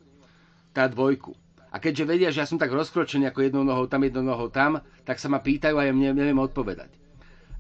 Tá 0.70 0.86
dvojku. 0.86 1.34
A 1.72 1.80
keďže 1.80 2.04
vedia, 2.06 2.30
že 2.30 2.44
ja 2.44 2.48
som 2.48 2.60
tak 2.62 2.70
rozkročený 2.70 3.32
ako 3.32 3.48
jednou 3.48 3.64
nohou 3.66 3.88
tam, 3.90 4.04
jednou 4.04 4.22
nohou 4.22 4.52
tam, 4.52 4.84
tak 5.02 5.18
sa 5.18 5.32
ma 5.32 5.42
pýtajú 5.42 5.80
a 5.80 5.88
ja 5.88 5.94
neviem 5.96 6.38
odpovedať. 6.38 7.01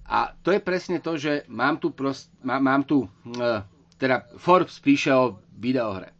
A 0.08 0.34
to 0.44 0.52
je 0.52 0.60
presne 0.60 1.00
to, 1.00 1.16
že 1.16 1.44
mám 1.48 1.78
tu, 1.78 1.94
prost, 1.94 2.30
má, 2.44 2.58
mám 2.58 2.84
tu 2.84 3.06
uh, 3.06 3.64
teda 3.96 4.28
Forbes 4.36 4.82
píše 4.82 5.14
o 5.14 5.40
videohre. 5.56 6.12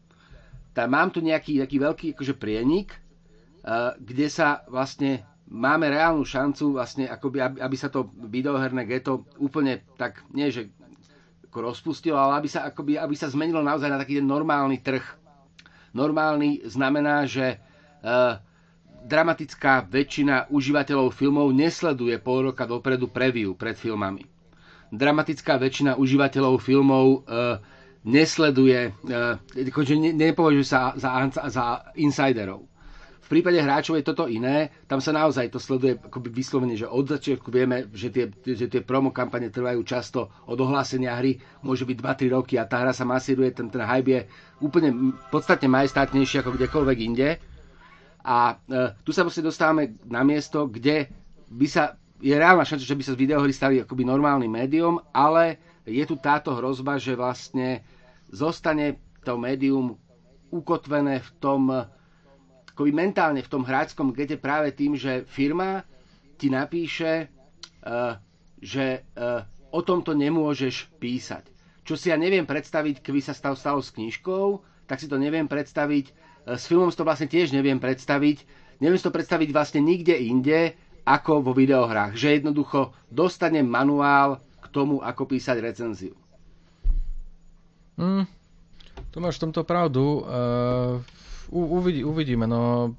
Tak 0.72 0.88
mám 0.88 1.12
tu 1.12 1.20
nejaký 1.20 1.60
taký 1.60 1.78
veľký 1.82 2.06
akože 2.16 2.34
prienik, 2.40 2.96
uh, 2.96 3.94
kde 4.00 4.28
sa 4.32 4.64
vlastne 4.72 5.28
máme 5.52 5.92
reálnu 5.92 6.24
šancu, 6.24 6.80
vlastne, 6.80 7.12
akoby, 7.12 7.44
aby, 7.44 7.58
aby 7.60 7.76
sa 7.76 7.92
to 7.92 8.08
videoherné 8.16 8.88
geto 8.88 9.28
úplne 9.36 9.84
tak, 10.00 10.24
nie 10.32 10.48
že 10.48 10.72
ako 11.52 11.76
rozpustilo, 11.76 12.16
ale 12.16 12.40
aby 12.40 12.48
sa, 12.48 12.64
akoby, 12.72 12.96
aby 12.96 13.12
sa 13.12 13.28
zmenilo 13.28 13.60
naozaj 13.60 13.92
na 13.92 14.00
taký 14.00 14.24
ten 14.24 14.28
normálny 14.28 14.80
trh. 14.80 15.04
Normálny 15.92 16.64
znamená, 16.64 17.28
že 17.28 17.60
Eh, 18.02 18.34
dramatická 19.02 19.86
väčšina 19.86 20.50
užívateľov 20.54 21.12
filmov 21.12 21.50
nesleduje 21.52 22.16
pol 22.22 22.54
roka 22.54 22.70
dopredu 22.70 23.10
preview 23.10 23.58
pred 23.58 23.74
filmami. 23.74 24.26
Dramatická 24.92 25.56
väčšina 25.58 25.96
užívateľov 25.98 26.60
filmov 26.60 27.06
uh, 27.24 27.58
nesleduje, 28.04 28.92
uh, 29.08 29.40
ne, 29.98 30.12
nepovažuje 30.14 30.68
sa 30.68 30.94
za, 30.96 31.10
za 31.32 31.66
insiderov. 31.96 32.68
V 33.22 33.40
prípade 33.40 33.64
hráčov 33.64 33.96
je 33.96 34.04
toto 34.04 34.28
iné, 34.28 34.76
tam 34.92 35.00
sa 35.00 35.16
naozaj 35.16 35.56
to 35.56 35.56
sleduje 35.56 35.96
akoby 35.96 36.28
vyslovene, 36.36 36.76
že 36.76 36.84
od 36.84 37.08
začiatku 37.08 37.48
vieme, 37.48 37.88
že 37.96 38.12
tie, 38.12 38.28
že 38.44 38.68
tie 38.68 38.84
promo 38.84 39.16
kampane 39.16 39.48
trvajú 39.48 39.80
často 39.88 40.28
od 40.52 40.60
ohlásenia 40.60 41.16
hry, 41.16 41.40
môže 41.64 41.88
byť 41.88 41.96
2-3 42.28 42.36
roky 42.36 42.60
a 42.60 42.68
tá 42.68 42.84
hra 42.84 42.92
sa 42.92 43.08
masíruje, 43.08 43.56
ten, 43.56 43.72
ten 43.72 43.80
hype 43.80 44.12
je 44.12 44.22
úplne 44.60 45.16
podstatne 45.32 45.72
majestátnejší 45.72 46.44
ako 46.44 46.60
kdekoľvek 46.60 46.98
inde 47.00 47.40
a 48.22 48.54
e, 48.54 48.56
tu 49.02 49.10
sa 49.10 49.26
proste 49.26 49.42
dostávame 49.42 49.98
na 50.06 50.22
miesto, 50.22 50.70
kde 50.70 51.10
by 51.50 51.68
sa, 51.68 51.98
je 52.22 52.32
reálna 52.32 52.62
šanca, 52.62 52.86
že 52.86 52.98
by 52.98 53.04
sa 53.04 53.14
z 53.18 53.22
videohry 53.22 53.52
stali 53.52 53.82
akoby 53.82 54.06
normálnym 54.06 54.50
médium, 54.50 55.02
ale 55.10 55.58
je 55.84 56.06
tu 56.06 56.16
táto 56.16 56.54
hrozba, 56.54 57.02
že 57.02 57.18
vlastne 57.18 57.82
zostane 58.30 59.02
to 59.26 59.36
médium 59.36 59.98
ukotvené 60.54 61.20
v 61.20 61.30
tom, 61.42 61.62
akoby 62.72 62.92
mentálne 62.94 63.42
v 63.42 63.52
tom 63.52 63.66
hráčskom 63.66 64.14
gete 64.14 64.38
práve 64.38 64.72
tým, 64.72 64.94
že 64.94 65.26
firma 65.26 65.82
ti 66.38 66.50
napíše, 66.50 67.28
e, 67.82 67.96
že 68.62 68.86
e, 68.94 69.00
o 69.72 69.82
tomto 69.82 70.14
nemôžeš 70.14 70.94
písať. 71.02 71.50
Čo 71.82 71.98
si 71.98 72.14
ja 72.14 72.18
neviem 72.20 72.46
predstaviť, 72.46 73.02
keby 73.02 73.20
sa 73.20 73.34
stalo, 73.34 73.58
stalo 73.58 73.82
s 73.82 73.90
knižkou, 73.90 74.62
tak 74.86 75.02
si 75.02 75.10
to 75.10 75.18
neviem 75.18 75.48
predstaviť 75.48 76.14
s 76.46 76.64
filmom 76.66 76.90
si 76.90 76.98
to 76.98 77.06
vlastne 77.06 77.30
tiež 77.30 77.54
neviem 77.54 77.78
predstaviť. 77.78 78.44
Neviem 78.82 78.98
si 78.98 79.06
to 79.06 79.14
predstaviť 79.14 79.50
vlastne 79.54 79.82
nikde 79.82 80.18
inde, 80.18 80.74
ako 81.06 81.42
vo 81.46 81.54
videohrách. 81.54 82.18
Že 82.18 82.42
jednoducho 82.42 82.94
dostanem 83.10 83.66
manuál 83.66 84.42
k 84.62 84.66
tomu, 84.74 85.02
ako 85.02 85.30
písať 85.30 85.58
recenziu. 85.62 86.14
Mm, 87.98 88.26
tu 89.14 89.18
máš 89.22 89.38
v 89.38 89.44
tomto 89.50 89.62
pravdu. 89.62 90.26
Uh, 90.26 90.98
uvidí, 91.54 92.02
uvidíme. 92.02 92.50
No, 92.50 92.94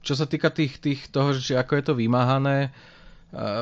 čo 0.00 0.12
sa 0.16 0.28
týka 0.28 0.52
tých, 0.52 0.80
tých 0.80 1.08
toho, 1.08 1.32
že 1.32 1.56
ako 1.56 1.72
je 1.76 1.84
to 1.84 1.94
vymáhané, 1.96 2.72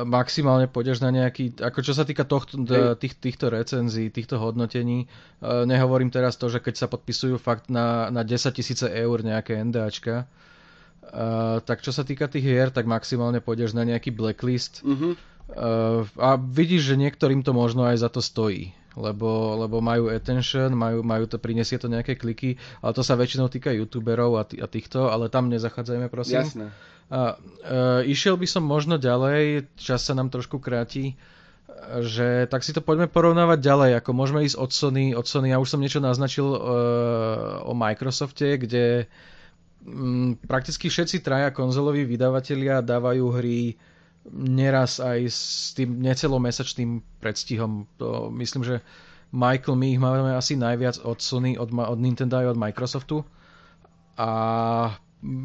maximálne 0.05 0.65
pôjdeš 0.65 1.05
na 1.05 1.13
nejaký, 1.13 1.61
ako 1.61 1.79
čo 1.85 1.93
sa 1.93 2.01
týka 2.01 2.25
tohto, 2.25 2.57
tých, 2.97 3.13
týchto 3.21 3.53
recenzií, 3.53 4.09
týchto 4.09 4.41
hodnotení, 4.41 5.05
nehovorím 5.41 6.09
teraz 6.09 6.41
to, 6.41 6.49
že 6.49 6.57
keď 6.57 6.75
sa 6.75 6.87
podpisujú 6.89 7.37
fakt 7.37 7.69
na, 7.69 8.09
na 8.09 8.25
10 8.25 8.49
tisíce 8.49 8.89
eur 8.89 9.21
nejaké 9.21 9.61
NDAčka, 9.61 10.25
uh, 10.25 11.61
tak 11.61 11.85
čo 11.85 11.93
sa 11.93 12.01
týka 12.01 12.25
tých 12.25 12.45
hier, 12.49 12.69
tak 12.73 12.89
maximálne 12.89 13.45
pôjdeš 13.45 13.77
na 13.77 13.85
nejaký 13.85 14.09
blacklist. 14.09 14.81
Uh-huh. 14.81 15.13
uh, 15.53 16.01
a 16.17 16.37
vidíš, 16.37 16.93
že 16.93 16.95
niektorým 16.97 17.45
to 17.45 17.53
možno 17.53 17.85
aj 17.85 18.01
za 18.01 18.09
to 18.09 18.25
stojí 18.25 18.73
lebo, 18.97 19.59
lebo 19.65 19.77
majú 19.83 20.09
attention, 20.09 20.73
majú, 20.73 21.05
majú 21.05 21.29
to, 21.29 21.37
prinesie 21.37 21.77
to 21.77 21.91
nejaké 21.91 22.17
kliky, 22.17 22.57
ale 22.81 22.91
to 22.95 23.05
sa 23.05 23.13
väčšinou 23.13 23.51
týka 23.51 23.69
youtuberov 23.69 24.39
a, 24.39 24.43
t- 24.47 24.57
a 24.57 24.65
týchto, 24.65 25.13
ale 25.13 25.29
tam 25.29 25.51
nezachádzajme 25.53 26.07
prosím. 26.09 26.41
Jasné. 26.41 26.67
A, 27.09 27.37
uh, 27.37 28.01
išiel 28.05 28.37
by 28.37 28.47
som 28.49 28.65
možno 28.65 28.97
ďalej, 29.01 29.69
čas 29.77 30.05
sa 30.05 30.13
nám 30.13 30.29
trošku 30.33 30.61
kráti, 30.61 31.17
že 32.03 32.45
tak 32.51 32.61
si 32.61 32.75
to 32.75 32.83
poďme 32.83 33.09
porovnávať 33.09 33.59
ďalej, 33.61 33.91
ako 34.03 34.11
môžeme 34.13 34.45
ísť 34.45 34.57
od 34.59 34.71
Sony, 34.73 35.05
od 35.15 35.25
Sony, 35.25 35.53
ja 35.53 35.61
už 35.61 35.69
som 35.73 35.81
niečo 35.81 36.03
naznačil 36.03 36.45
uh, 36.45 36.59
o 37.65 37.73
Microsofte, 37.73 38.59
kde 38.61 39.09
um, 39.85 40.35
prakticky 40.37 40.91
všetci 40.91 41.23
traja 41.23 41.49
konzoloví 41.49 42.05
vydavatelia 42.05 42.83
dávajú 42.83 43.25
hry 43.31 43.79
neraz 44.31 44.99
aj 44.99 45.19
s 45.31 45.71
tým 45.73 46.03
necelomesačným 46.03 47.21
predstihom. 47.23 47.87
To 47.97 48.29
myslím, 48.35 48.63
že 48.67 48.75
Michael, 49.29 49.77
my 49.77 49.87
ich 49.93 50.01
máme 50.01 50.33
asi 50.33 50.57
najviac 50.57 51.01
od 51.05 51.21
Sony, 51.21 51.55
od, 51.55 51.69
od 51.69 51.99
Nintendo 52.01 52.41
aj 52.41 52.57
od 52.57 52.57
Microsoftu. 52.57 53.17
A 54.19 54.29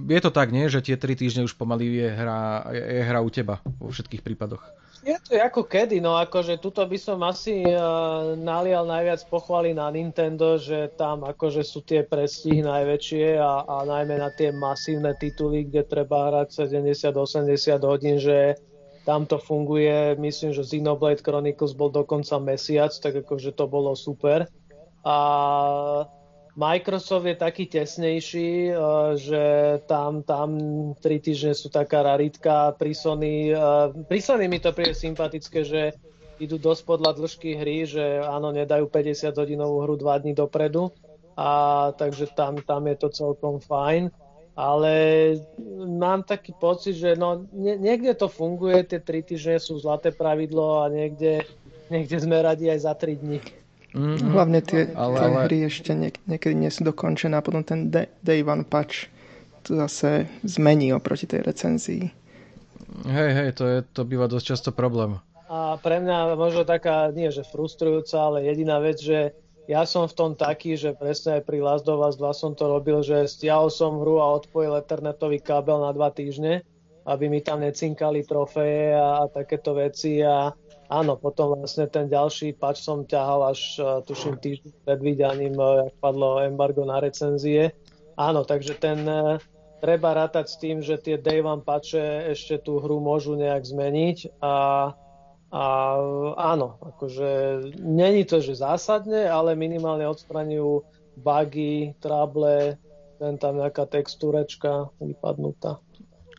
je 0.08 0.20
to 0.20 0.30
tak, 0.30 0.50
nie? 0.50 0.66
Že 0.66 0.92
tie 0.92 0.96
3 0.96 1.20
týždne 1.20 1.42
už 1.44 1.54
pomaly 1.54 2.02
je 2.02 2.08
hra, 2.10 2.70
je 2.72 3.02
hra 3.04 3.20
u 3.20 3.30
teba 3.30 3.60
vo 3.78 3.92
všetkých 3.92 4.24
prípadoch. 4.24 4.64
Je 5.04 5.16
to 5.20 5.36
ako 5.36 5.68
kedy, 5.68 6.00
no 6.00 6.16
akože 6.16 6.56
tuto 6.64 6.80
by 6.80 6.96
som 6.96 7.20
asi 7.20 7.60
uh, 7.60 8.32
nalial 8.40 8.88
najviac 8.88 9.20
pochvály 9.28 9.76
na 9.76 9.92
Nintendo, 9.92 10.56
že 10.56 10.96
tam 10.96 11.28
akože 11.28 11.60
sú 11.60 11.84
tie 11.84 12.00
prestihy 12.08 12.64
najväčšie 12.64 13.36
a, 13.36 13.68
a 13.68 13.76
najmä 13.84 14.16
na 14.16 14.32
tie 14.32 14.48
masívne 14.48 15.12
tituly, 15.20 15.68
kde 15.68 15.84
treba 15.84 16.32
hrať 16.32 16.72
70-80 16.72 17.84
hodín, 17.84 18.16
že 18.16 18.56
tam 19.04 19.28
to 19.28 19.36
funguje, 19.36 20.16
myslím, 20.16 20.56
že 20.56 20.64
Xenoblade 20.64 21.20
Chronicles 21.20 21.76
bol 21.76 21.92
dokonca 21.92 22.40
mesiac, 22.40 22.88
tak 22.96 23.20
akože 23.20 23.52
to 23.52 23.68
bolo 23.68 23.92
super. 23.92 24.48
A 25.04 25.16
Microsoft 26.54 27.26
je 27.26 27.34
taký 27.34 27.66
tesnejší, 27.66 28.50
eh, 28.70 28.76
že 29.18 29.42
tam, 29.90 30.22
tam 30.22 30.50
3 31.02 31.18
týždne 31.18 31.54
sú 31.54 31.66
taká 31.66 32.06
raritka. 32.06 32.78
Pri 32.78 32.94
Sony, 32.94 33.50
eh, 33.50 33.58
pri 34.06 34.20
Sony 34.22 34.46
mi 34.46 34.62
to 34.62 34.70
príde 34.70 34.94
sympatické, 34.94 35.66
že 35.66 35.98
idú 36.38 36.58
dosť 36.58 36.82
podľa 36.86 37.10
dĺžky 37.18 37.58
hry, 37.58 37.86
že 37.86 38.22
áno, 38.22 38.54
nedajú 38.54 38.86
50 38.86 39.34
hodinovú 39.34 39.82
hru 39.82 39.94
2 39.98 40.22
dní 40.22 40.34
dopredu. 40.34 40.94
A 41.34 41.90
takže 41.98 42.30
tam, 42.30 42.62
tam 42.62 42.86
je 42.86 42.96
to 43.02 43.08
celkom 43.10 43.58
fajn. 43.58 44.14
Ale 44.54 44.94
mám 45.82 46.22
taký 46.22 46.54
pocit, 46.54 46.94
že 46.94 47.18
no, 47.18 47.42
nie, 47.50 47.74
niekde 47.74 48.14
to 48.14 48.30
funguje, 48.30 48.86
tie 48.86 49.02
3 49.02 49.26
týždne 49.26 49.58
sú 49.58 49.82
zlaté 49.82 50.14
pravidlo 50.14 50.86
a 50.86 50.86
niekde, 50.86 51.42
niekde 51.90 52.22
sme 52.22 52.38
radi 52.38 52.70
aj 52.70 52.86
za 52.86 52.94
3 52.94 53.18
dní. 53.18 53.42
Mm-hmm. 53.94 54.30
Hlavne 54.34 54.60
tie, 54.60 54.90
ale, 54.90 55.16
tie 55.16 55.30
ale... 55.30 55.40
hry 55.46 55.58
ešte 55.70 55.92
niek- 55.94 56.22
niekedy 56.26 56.54
nie 56.58 56.70
sú 56.70 56.82
dokončené 56.82 57.38
a 57.38 57.46
potom 57.46 57.62
ten 57.62 57.94
day, 57.94 58.10
day 58.26 58.42
one 58.42 58.66
patch 58.66 59.06
to 59.62 59.78
zase 59.78 60.26
zmení 60.42 60.92
oproti 60.92 61.30
tej 61.30 61.46
recenzii. 61.46 62.04
Hej, 63.06 63.30
hej, 63.32 63.48
to, 63.56 63.64
je, 63.64 63.78
to 63.94 64.02
býva 64.04 64.28
dosť 64.28 64.44
často 64.44 64.70
problém. 64.74 65.18
A 65.48 65.78
pre 65.78 66.02
mňa 66.02 66.34
možno 66.34 66.66
taká, 66.66 67.14
nie 67.14 67.30
že 67.30 67.46
frustrujúca, 67.46 68.18
ale 68.18 68.50
jediná 68.50 68.82
vec, 68.82 68.98
že 68.98 69.32
ja 69.64 69.88
som 69.88 70.04
v 70.04 70.16
tom 70.16 70.30
taký, 70.36 70.76
že 70.76 70.92
presne 70.92 71.40
aj 71.40 71.42
pri 71.48 71.64
Last 71.64 71.88
of 71.88 72.04
Us 72.04 72.20
2 72.20 72.34
som 72.36 72.52
to 72.52 72.68
robil, 72.68 73.00
že 73.00 73.24
stiahol 73.24 73.72
som 73.72 73.96
hru 73.96 74.20
a 74.20 74.36
odpojil 74.36 74.76
ethernetový 74.76 75.40
kábel 75.40 75.80
na 75.80 75.94
dva 75.96 76.12
týždne, 76.12 76.60
aby 77.08 77.32
mi 77.32 77.40
tam 77.40 77.64
necinkali 77.64 78.28
trofeje 78.28 78.92
a, 78.92 79.24
a 79.24 79.30
takéto 79.32 79.72
veci 79.72 80.20
a 80.20 80.52
Áno, 80.92 81.16
potom 81.16 81.56
vlastne 81.56 81.88
ten 81.88 82.12
ďalší 82.12 82.60
patch 82.60 82.84
som 82.84 83.08
ťahal 83.08 83.48
až 83.48 83.60
uh, 83.80 84.04
tuším 84.04 84.36
týždeň 84.36 84.72
pred 84.84 85.00
vydaním, 85.00 85.56
uh, 85.56 85.88
jak 85.88 85.94
padlo 85.96 86.44
embargo 86.44 86.84
na 86.84 87.00
recenzie. 87.00 87.72
Áno, 88.20 88.44
takže 88.44 88.76
ten 88.76 89.00
uh, 89.08 89.40
treba 89.84 90.16
rátať 90.16 90.46
s 90.48 90.56
tým, 90.56 90.80
že 90.84 91.00
tie 91.00 91.20
day 91.20 91.44
one 91.44 91.60
patche 91.60 92.32
ešte 92.32 92.60
tú 92.60 92.80
hru 92.80 93.04
môžu 93.04 93.36
nejak 93.36 93.64
zmeniť 93.68 94.40
a, 94.40 94.56
a 95.52 95.64
áno, 96.36 96.80
akože 96.80 97.28
není 97.84 98.24
to, 98.24 98.40
že 98.40 98.64
zásadne, 98.64 99.28
ale 99.28 99.52
minimálne 99.52 100.08
odstraňujú 100.08 100.84
bugy, 101.20 101.96
trable, 102.00 102.80
ten 103.20 103.36
tam 103.36 103.60
nejaká 103.60 103.84
textúrečka 103.84 104.88
vypadnutá. 105.04 105.80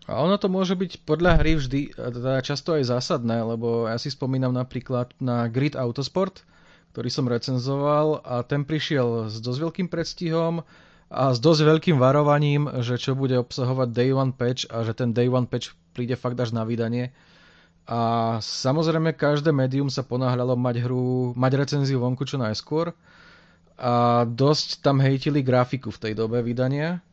A 0.06 0.22
ono 0.22 0.38
to 0.38 0.54
môže 0.54 0.78
byť 0.78 1.02
podľa 1.02 1.42
hry 1.42 1.58
vždy, 1.58 1.98
teda 1.98 2.46
často 2.46 2.78
aj 2.78 2.94
zásadné, 2.94 3.42
lebo 3.42 3.90
ja 3.90 3.98
si 3.98 4.14
spomínam 4.14 4.54
napríklad 4.54 5.10
na 5.18 5.50
Grid 5.50 5.74
Autosport, 5.74 6.46
ktorý 6.94 7.10
som 7.10 7.26
recenzoval 7.26 8.22
a 8.22 8.46
ten 8.46 8.62
prišiel 8.62 9.34
s 9.34 9.42
dosť 9.42 9.60
veľkým 9.66 9.88
predstihom 9.90 10.62
a 11.10 11.24
s 11.34 11.42
dosť 11.42 11.62
veľkým 11.66 11.98
varovaním, 11.98 12.70
že 12.86 13.02
čo 13.02 13.18
bude 13.18 13.34
obsahovať 13.42 13.90
Day 13.98 14.14
One 14.14 14.32
patch 14.32 14.70
a 14.70 14.86
že 14.86 14.94
ten 14.94 15.10
Day 15.10 15.26
One 15.26 15.50
patch 15.50 15.74
príde 15.98 16.14
fakt 16.14 16.38
až 16.38 16.54
na 16.54 16.62
vydanie. 16.70 17.10
A 17.90 18.38
samozrejme 18.42 19.14
každé 19.14 19.54
médium 19.54 19.90
sa 19.90 20.06
ponáhľalo 20.06 20.54
mať 20.54 20.86
hru, 20.86 21.34
mať 21.34 21.52
recenziu 21.66 22.02
vonku 22.02 22.26
čo 22.30 22.38
najskôr 22.38 22.94
a 23.78 24.24
dosť 24.26 24.86
tam 24.86 25.02
hejtili 25.02 25.42
grafiku 25.42 25.90
v 25.90 26.02
tej 26.02 26.14
dobe 26.14 26.40
vydania 26.46 27.04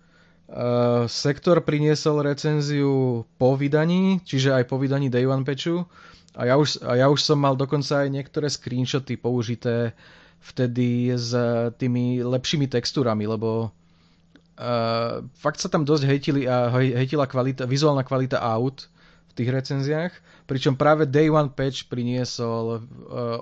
sektor 1.08 1.64
priniesol 1.64 2.20
recenziu 2.20 3.24
po 3.40 3.56
vydaní, 3.56 4.20
čiže 4.24 4.52
aj 4.52 4.64
po 4.68 4.76
vydaní 4.76 5.08
Day 5.08 5.24
One 5.24 5.48
patchu. 5.48 5.88
A 6.32 6.48
ja, 6.48 6.56
už, 6.56 6.80
a 6.84 6.96
ja 6.96 7.12
už 7.12 7.20
som 7.20 7.36
mal 7.36 7.56
dokonca 7.56 8.04
aj 8.04 8.08
niektoré 8.08 8.48
screenshoty 8.48 9.20
použité 9.20 9.92
vtedy 10.40 11.12
s 11.12 11.36
tými 11.76 12.24
lepšími 12.24 12.72
textúrami, 12.72 13.28
lebo 13.28 13.68
uh, 13.68 15.20
fakt 15.36 15.60
sa 15.60 15.68
tam 15.68 15.84
dosť 15.84 16.04
hejtili 16.08 16.42
a 16.48 16.72
hejtila 16.72 17.28
kvalita, 17.28 17.68
vizuálna 17.68 18.02
kvalita 18.02 18.40
aut 18.40 18.88
v 19.28 19.32
tých 19.36 19.52
recenziách, 19.52 20.12
pričom 20.48 20.74
práve 20.74 21.04
Day 21.04 21.28
One 21.28 21.52
patch 21.52 21.86
priniesol 21.92 22.80
uh, 22.80 22.80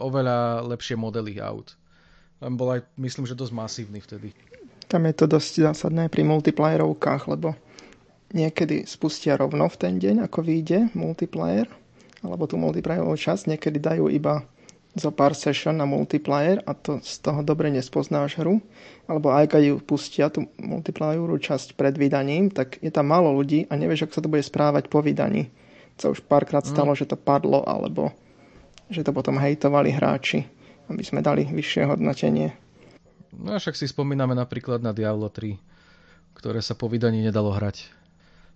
oveľa 0.02 0.66
lepšie 0.66 0.98
modely 0.98 1.38
aut. 1.38 1.78
Tam 2.42 2.58
bol 2.58 2.74
aj, 2.74 2.84
myslím, 2.98 3.24
že 3.24 3.38
dosť 3.38 3.54
masívny 3.54 4.02
vtedy. 4.02 4.34
Tam 4.90 5.06
je 5.06 5.14
to 5.14 5.30
dosť 5.30 5.70
zásadné 5.70 6.10
pri 6.10 6.26
multiplayerovkách, 6.26 7.30
lebo 7.30 7.54
niekedy 8.34 8.90
spustia 8.90 9.38
rovno 9.38 9.70
v 9.70 9.76
ten 9.78 9.94
deň, 10.02 10.26
ako 10.26 10.42
vyjde 10.42 10.90
multiplayer, 10.98 11.70
alebo 12.26 12.50
tú 12.50 12.58
multiplayerovú 12.58 13.14
časť, 13.14 13.54
niekedy 13.54 13.78
dajú 13.78 14.10
iba 14.10 14.42
zo 14.98 15.14
pár 15.14 15.38
session 15.38 15.78
na 15.78 15.86
multiplayer 15.86 16.58
a 16.66 16.74
to 16.74 16.98
z 16.98 17.22
toho 17.22 17.46
dobre 17.46 17.70
nespoznáš 17.70 18.34
hru. 18.42 18.58
Alebo 19.06 19.30
aj 19.30 19.54
keď 19.54 19.62
ju 19.70 19.76
pustia 19.78 20.26
tú 20.26 20.50
multiplayerovú 20.58 21.38
časť 21.38 21.78
pred 21.78 21.94
vydaním, 21.94 22.50
tak 22.50 22.82
je 22.82 22.90
tam 22.90 23.14
málo 23.14 23.30
ľudí 23.30 23.70
a 23.70 23.78
nevieš, 23.78 24.10
ako 24.10 24.14
sa 24.18 24.22
to 24.26 24.32
bude 24.32 24.42
správať 24.42 24.90
po 24.90 24.98
vydaní. 24.98 25.46
Co 26.02 26.10
už 26.10 26.26
párkrát 26.26 26.66
mm. 26.66 26.70
stalo, 26.74 26.90
že 26.98 27.06
to 27.06 27.14
padlo, 27.14 27.62
alebo 27.62 28.10
že 28.90 29.06
to 29.06 29.14
potom 29.14 29.38
hejtovali 29.38 29.94
hráči, 29.94 30.42
aby 30.90 31.02
sme 31.06 31.22
dali 31.22 31.46
vyššie 31.46 31.86
hodnotenie. 31.86 32.69
No 33.34 33.54
však 33.54 33.78
si 33.78 33.86
spomíname 33.86 34.34
napríklad 34.34 34.82
na 34.82 34.90
Diablo 34.90 35.30
3, 35.30 35.54
ktoré 36.34 36.58
sa 36.60 36.74
po 36.74 36.90
vydaní 36.90 37.22
nedalo 37.22 37.54
hrať. 37.54 38.00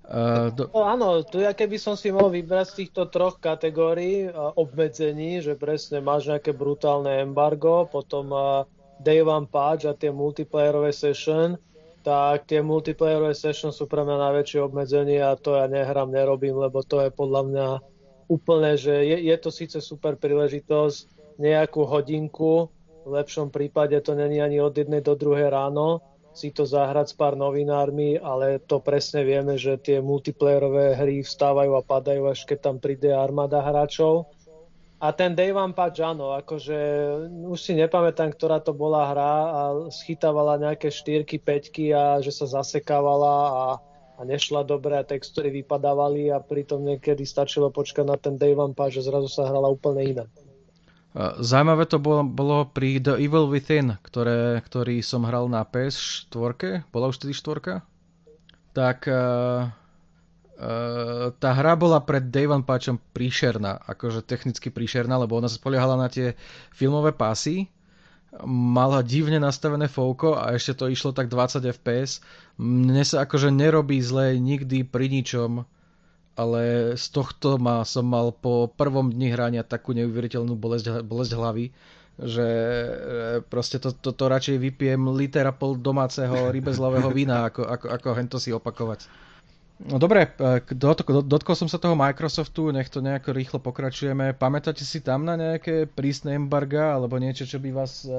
Uh, 0.05 0.53
do... 0.53 0.69
no, 0.69 0.85
áno, 0.85 1.25
tu 1.25 1.41
ja 1.41 1.57
keby 1.57 1.81
som 1.81 1.97
si 1.97 2.13
mohol 2.13 2.29
vybrať 2.29 2.67
z 2.69 2.77
týchto 2.85 3.09
troch 3.09 3.41
kategórií 3.41 4.29
uh, 4.29 4.53
obmedzení, 4.53 5.41
že 5.41 5.57
presne 5.57 6.05
máš 6.05 6.29
nejaké 6.29 6.53
brutálne 6.53 7.25
embargo, 7.25 7.89
potom 7.89 8.29
uh, 8.29 8.69
day 9.01 9.25
one 9.25 9.49
patch 9.49 9.89
a 9.89 9.97
tie 9.97 10.13
multiplayerové 10.13 10.93
session, 10.93 11.57
tak 12.05 12.45
tie 12.45 12.61
multiplayerové 12.61 13.33
session 13.33 13.73
sú 13.73 13.89
pre 13.89 14.05
mňa 14.05 14.29
najväčšie 14.29 14.61
obmedzenie 14.61 15.25
a 15.25 15.41
to 15.41 15.57
ja 15.57 15.65
nehrám, 15.73 16.13
nerobím, 16.13 16.61
lebo 16.61 16.85
to 16.85 17.01
je 17.01 17.09
podľa 17.09 17.43
mňa 17.49 17.69
úplne, 18.29 18.77
že 18.77 18.93
je, 19.09 19.17
je 19.25 19.37
to 19.41 19.49
síce 19.49 19.81
super 19.81 20.21
príležitosť 20.21 21.09
nejakú 21.41 21.81
hodinku 21.89 22.69
v 23.05 23.11
lepšom 23.21 23.53
prípade 23.53 24.01
to 24.01 24.17
není 24.17 24.41
ani 24.41 24.59
od 24.65 24.73
jednej 24.73 25.05
do 25.05 25.13
druhej 25.15 25.53
ráno 25.53 26.01
si 26.35 26.51
to 26.51 26.67
zahrať 26.67 27.15
s 27.15 27.15
pár 27.15 27.39
novinármi, 27.39 28.19
ale 28.19 28.59
to 28.59 28.83
presne 28.83 29.23
vieme, 29.23 29.55
že 29.55 29.79
tie 29.79 30.03
multiplayerové 30.03 30.99
hry 30.99 31.23
vstávajú 31.23 31.79
a 31.79 31.87
padajú, 31.87 32.27
až 32.27 32.43
keď 32.43 32.59
tam 32.59 32.77
príde 32.83 33.15
armáda 33.15 33.63
hráčov. 33.63 34.27
A 34.99 35.15
ten 35.15 35.39
Day 35.39 35.55
One 35.55 35.77
Patch, 35.77 36.03
áno, 36.03 36.35
akože 36.35 36.79
už 37.47 37.59
si 37.61 37.79
nepamätám, 37.79 38.35
ktorá 38.35 38.59
to 38.59 38.75
bola 38.75 39.15
hra 39.15 39.35
a 39.47 39.61
schytávala 39.95 40.59
nejaké 40.59 40.91
štyrky, 40.91 41.39
peťky 41.39 41.95
a 41.95 42.19
že 42.19 42.35
sa 42.35 42.51
zasekávala 42.51 43.35
a, 43.53 43.65
a 44.19 44.21
nešla 44.27 44.67
dobre 44.67 44.99
a 44.99 45.07
textúry 45.07 45.55
vypadávali 45.63 46.35
a 46.35 46.43
pritom 46.43 46.83
niekedy 46.83 47.23
stačilo 47.23 47.71
počkať 47.71 48.11
na 48.11 48.19
ten 48.19 48.35
Day 48.35 48.59
One 48.59 48.75
Patch 48.75 48.99
a 48.99 49.07
zrazu 49.07 49.31
sa 49.31 49.47
hrala 49.47 49.71
úplne 49.71 50.03
inak. 50.03 50.31
Zajímavé 51.39 51.87
to 51.87 52.03
bolo, 52.03 52.27
bolo 52.27 52.67
pri 52.67 52.99
The 52.99 53.15
Evil 53.23 53.47
Within, 53.47 53.95
ktoré, 54.03 54.59
ktorý 54.67 54.99
som 54.99 55.23
hral 55.23 55.47
na 55.47 55.63
PS4, 55.63 56.91
bola 56.91 57.07
už 57.07 57.23
tedy 57.23 57.31
štvorka, 57.31 57.87
tak 58.75 59.07
uh, 59.07 59.71
uh, 60.59 61.31
tá 61.39 61.51
hra 61.55 61.79
bola 61.79 62.03
pred 62.03 62.27
One 62.51 62.67
Patchom 62.67 62.99
príšerná, 63.15 63.79
akože 63.87 64.27
technicky 64.27 64.75
príšerná, 64.75 65.15
lebo 65.15 65.39
ona 65.39 65.47
sa 65.47 65.55
spoliehala 65.55 65.95
na 65.95 66.11
tie 66.11 66.35
filmové 66.75 67.15
pásy, 67.15 67.71
mala 68.43 68.99
divne 69.07 69.39
nastavené 69.39 69.87
fouko 69.87 70.35
a 70.35 70.51
ešte 70.59 70.83
to 70.83 70.91
išlo 70.91 71.15
tak 71.15 71.31
20 71.31 71.63
fps. 71.79 72.19
Mne 72.59 73.07
sa 73.07 73.23
akože 73.23 73.55
nerobí 73.55 74.03
zle 74.03 74.35
nikdy 74.43 74.83
pri 74.83 75.07
ničom 75.07 75.63
ale 76.35 76.95
z 76.99 77.07
tohto 77.15 77.57
ma, 77.63 77.87
som 77.87 78.07
mal 78.07 78.35
po 78.35 78.67
prvom 78.67 79.11
dni 79.11 79.31
hrania 79.31 79.63
takú 79.63 79.95
neuveriteľnú 79.95 80.59
bolesť, 80.59 81.07
bolesť 81.07 81.33
hlavy, 81.39 81.67
že 82.19 82.47
e, 82.47 82.91
proste 83.47 83.83
to, 83.83 83.91
to, 83.95 84.15
to 84.15 84.25
radšej 84.27 84.59
vypijem 84.59 85.03
liter 85.15 85.47
a 85.47 85.55
pol 85.55 85.75
domáceho 85.79 86.51
rybezlového 86.51 87.11
vína, 87.19 87.51
ako, 87.51 87.63
ako, 87.67 87.87
ako 87.91 88.09
hento 88.15 88.39
si 88.39 88.55
opakovať. 88.55 89.07
No 89.83 89.99
dobre, 89.99 90.31
e, 90.39 90.63
dotkol 91.27 91.59
som 91.59 91.67
sa 91.67 91.83
toho 91.83 91.99
Microsoftu, 91.99 92.71
nech 92.71 92.87
to 92.91 93.03
nejako 93.03 93.35
rýchlo 93.35 93.59
pokračujeme. 93.59 94.35
Pamätáte 94.39 94.87
si 94.87 95.03
tam 95.03 95.27
na 95.27 95.35
nejaké 95.35 95.91
prísne 95.91 96.39
embarga, 96.39 96.95
alebo 96.95 97.19
niečo, 97.19 97.47
čo 97.47 97.59
by 97.59 97.71
vás 97.75 98.07
e, 98.07 98.15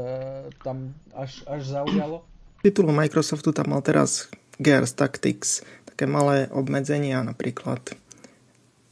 tam 0.64 0.92
až, 1.16 1.48
až 1.48 1.64
zaujalo? 1.64 2.28
Titul 2.60 2.92
Microsoftu 2.92 3.56
tam 3.56 3.72
mal 3.72 3.80
teraz 3.80 4.28
Gears 4.60 4.96
Tactics, 4.96 5.64
také 5.88 6.08
malé 6.08 6.52
obmedzenia, 6.52 7.24
napríklad 7.24 7.96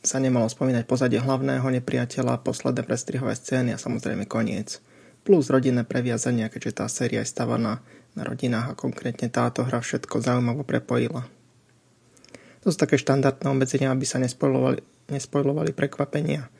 sa 0.04 0.20
nemalo 0.20 0.52
spomínať 0.52 0.84
pozadie 0.84 1.24
hlavného 1.24 1.64
nepriateľa, 1.80 2.44
posledné 2.44 2.84
prestrihové 2.84 3.34
scény 3.40 3.72
a 3.72 3.80
samozrejme 3.80 4.28
koniec. 4.28 4.84
Plus 5.24 5.48
rodinné 5.48 5.88
previazania, 5.88 6.52
keďže 6.52 6.84
tá 6.84 6.86
séria 6.92 7.24
je 7.24 7.32
stavaná 7.32 7.80
na 8.14 8.24
rodinách 8.28 8.76
a 8.76 8.78
konkrétne 8.78 9.32
táto 9.32 9.64
hra 9.64 9.80
všetko 9.80 10.20
zaujímavo 10.20 10.68
prepojila. 10.68 11.24
To 12.64 12.72
sú 12.72 12.76
také 12.76 13.00
štandardné 13.00 13.48
obmedzenia, 13.48 13.96
aby 13.96 14.04
sa 14.04 14.20
nespojlovali, 14.20 14.84
nespojlovali 15.08 15.72
prekvapenia. 15.72 16.52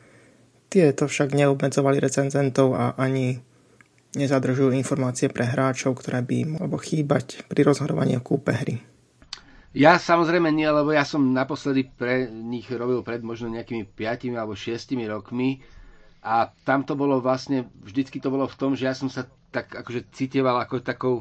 Tieto 0.72 1.04
však 1.04 1.36
neobmedzovali 1.36 2.00
recenzentov 2.00 2.72
a 2.72 2.96
ani 2.96 3.40
nezadržujú 4.16 4.72
informácie 4.72 5.28
pre 5.28 5.44
hráčov, 5.44 6.00
ktoré 6.00 6.24
by 6.24 6.34
im 6.40 6.50
mohlo 6.56 6.80
chýbať 6.80 7.44
pri 7.44 7.60
rozhodovaní 7.66 8.16
o 8.16 8.24
kúpe 8.24 8.56
hry. 8.56 8.93
Ja 9.74 9.98
samozrejme 9.98 10.54
nie, 10.54 10.70
lebo 10.70 10.94
ja 10.94 11.02
som 11.02 11.34
naposledy 11.34 11.90
pre 11.90 12.30
nich 12.30 12.70
robil 12.70 13.02
pred 13.02 13.18
možno 13.26 13.50
nejakými 13.50 13.90
5 13.90 14.30
alebo 14.38 14.54
6 14.54 14.70
rokmi 15.10 15.66
a 16.22 16.46
tam 16.62 16.86
to 16.86 16.94
bolo 16.94 17.18
vlastne, 17.18 17.66
vždycky 17.82 18.22
to 18.22 18.30
bolo 18.30 18.46
v 18.46 18.54
tom, 18.54 18.78
že 18.78 18.86
ja 18.86 18.94
som 18.94 19.10
sa 19.10 19.26
tak 19.50 19.74
akože 19.74 20.14
citeval 20.14 20.62
ako 20.62 20.78
takou 20.78 21.14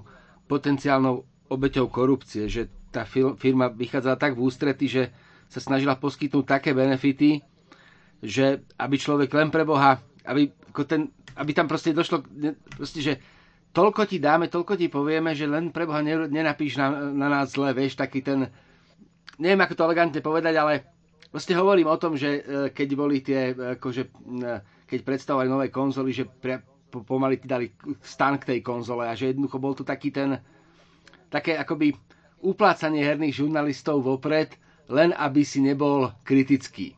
potenciálnou 0.46 1.26
obeťou 1.50 1.90
korupcie, 1.90 2.46
že 2.46 2.70
tá 2.94 3.10
firma 3.10 3.74
vychádzala 3.74 4.22
tak 4.22 4.38
v 4.38 4.46
ústrety, 4.46 4.86
že 4.86 5.04
sa 5.50 5.58
snažila 5.58 5.98
poskytnúť 5.98 6.46
také 6.46 6.78
benefity, 6.78 7.42
že 8.22 8.62
aby 8.78 8.96
človek 9.02 9.34
len 9.34 9.50
pre 9.50 9.66
Boha, 9.66 9.98
aby, 10.30 10.54
ako 10.70 10.82
ten, 10.86 11.10
aby 11.36 11.52
tam 11.58 11.66
proste 11.66 11.90
došlo, 11.90 12.22
proste, 12.78 13.02
že 13.02 13.14
toľko 13.74 14.06
ti 14.06 14.22
dáme, 14.22 14.48
toľko 14.48 14.78
ti 14.78 14.88
povieme, 14.88 15.34
že 15.34 15.50
len 15.50 15.74
pre 15.74 15.90
Boha 15.90 16.06
nenapíš 16.06 16.78
na, 16.78 16.94
na 17.10 17.28
nás 17.28 17.58
zle, 17.58 17.74
vieš, 17.74 17.98
taký 17.98 18.22
ten, 18.22 18.48
neviem 19.42 19.62
ako 19.66 19.74
to 19.74 19.86
elegantne 19.90 20.22
povedať, 20.22 20.54
ale 20.54 20.74
proste 21.34 21.58
hovorím 21.58 21.90
o 21.90 21.98
tom, 21.98 22.14
že 22.14 22.30
e, 22.30 22.42
keď 22.70 22.90
boli 22.94 23.26
tie, 23.26 23.52
e, 23.52 23.82
akože, 23.82 24.14
keď 24.86 25.00
predstavovali 25.02 25.50
nové 25.50 25.68
konzoly, 25.74 26.14
že 26.14 26.30
pre, 26.30 26.62
pomaly 27.02 27.42
ti 27.42 27.50
dali 27.50 27.74
stan 28.06 28.38
k 28.38 28.54
tej 28.54 28.60
konzole 28.62 29.10
a 29.10 29.18
že 29.18 29.34
jednoducho 29.34 29.58
bol 29.58 29.74
to 29.74 29.82
taký 29.82 30.14
ten, 30.14 30.38
také 31.34 31.58
akoby 31.58 31.98
uplácanie 32.46 33.02
herných 33.02 33.42
žurnalistov 33.42 34.06
vopred, 34.06 34.54
len 34.86 35.10
aby 35.18 35.42
si 35.42 35.66
nebol 35.66 36.14
kritický. 36.22 36.94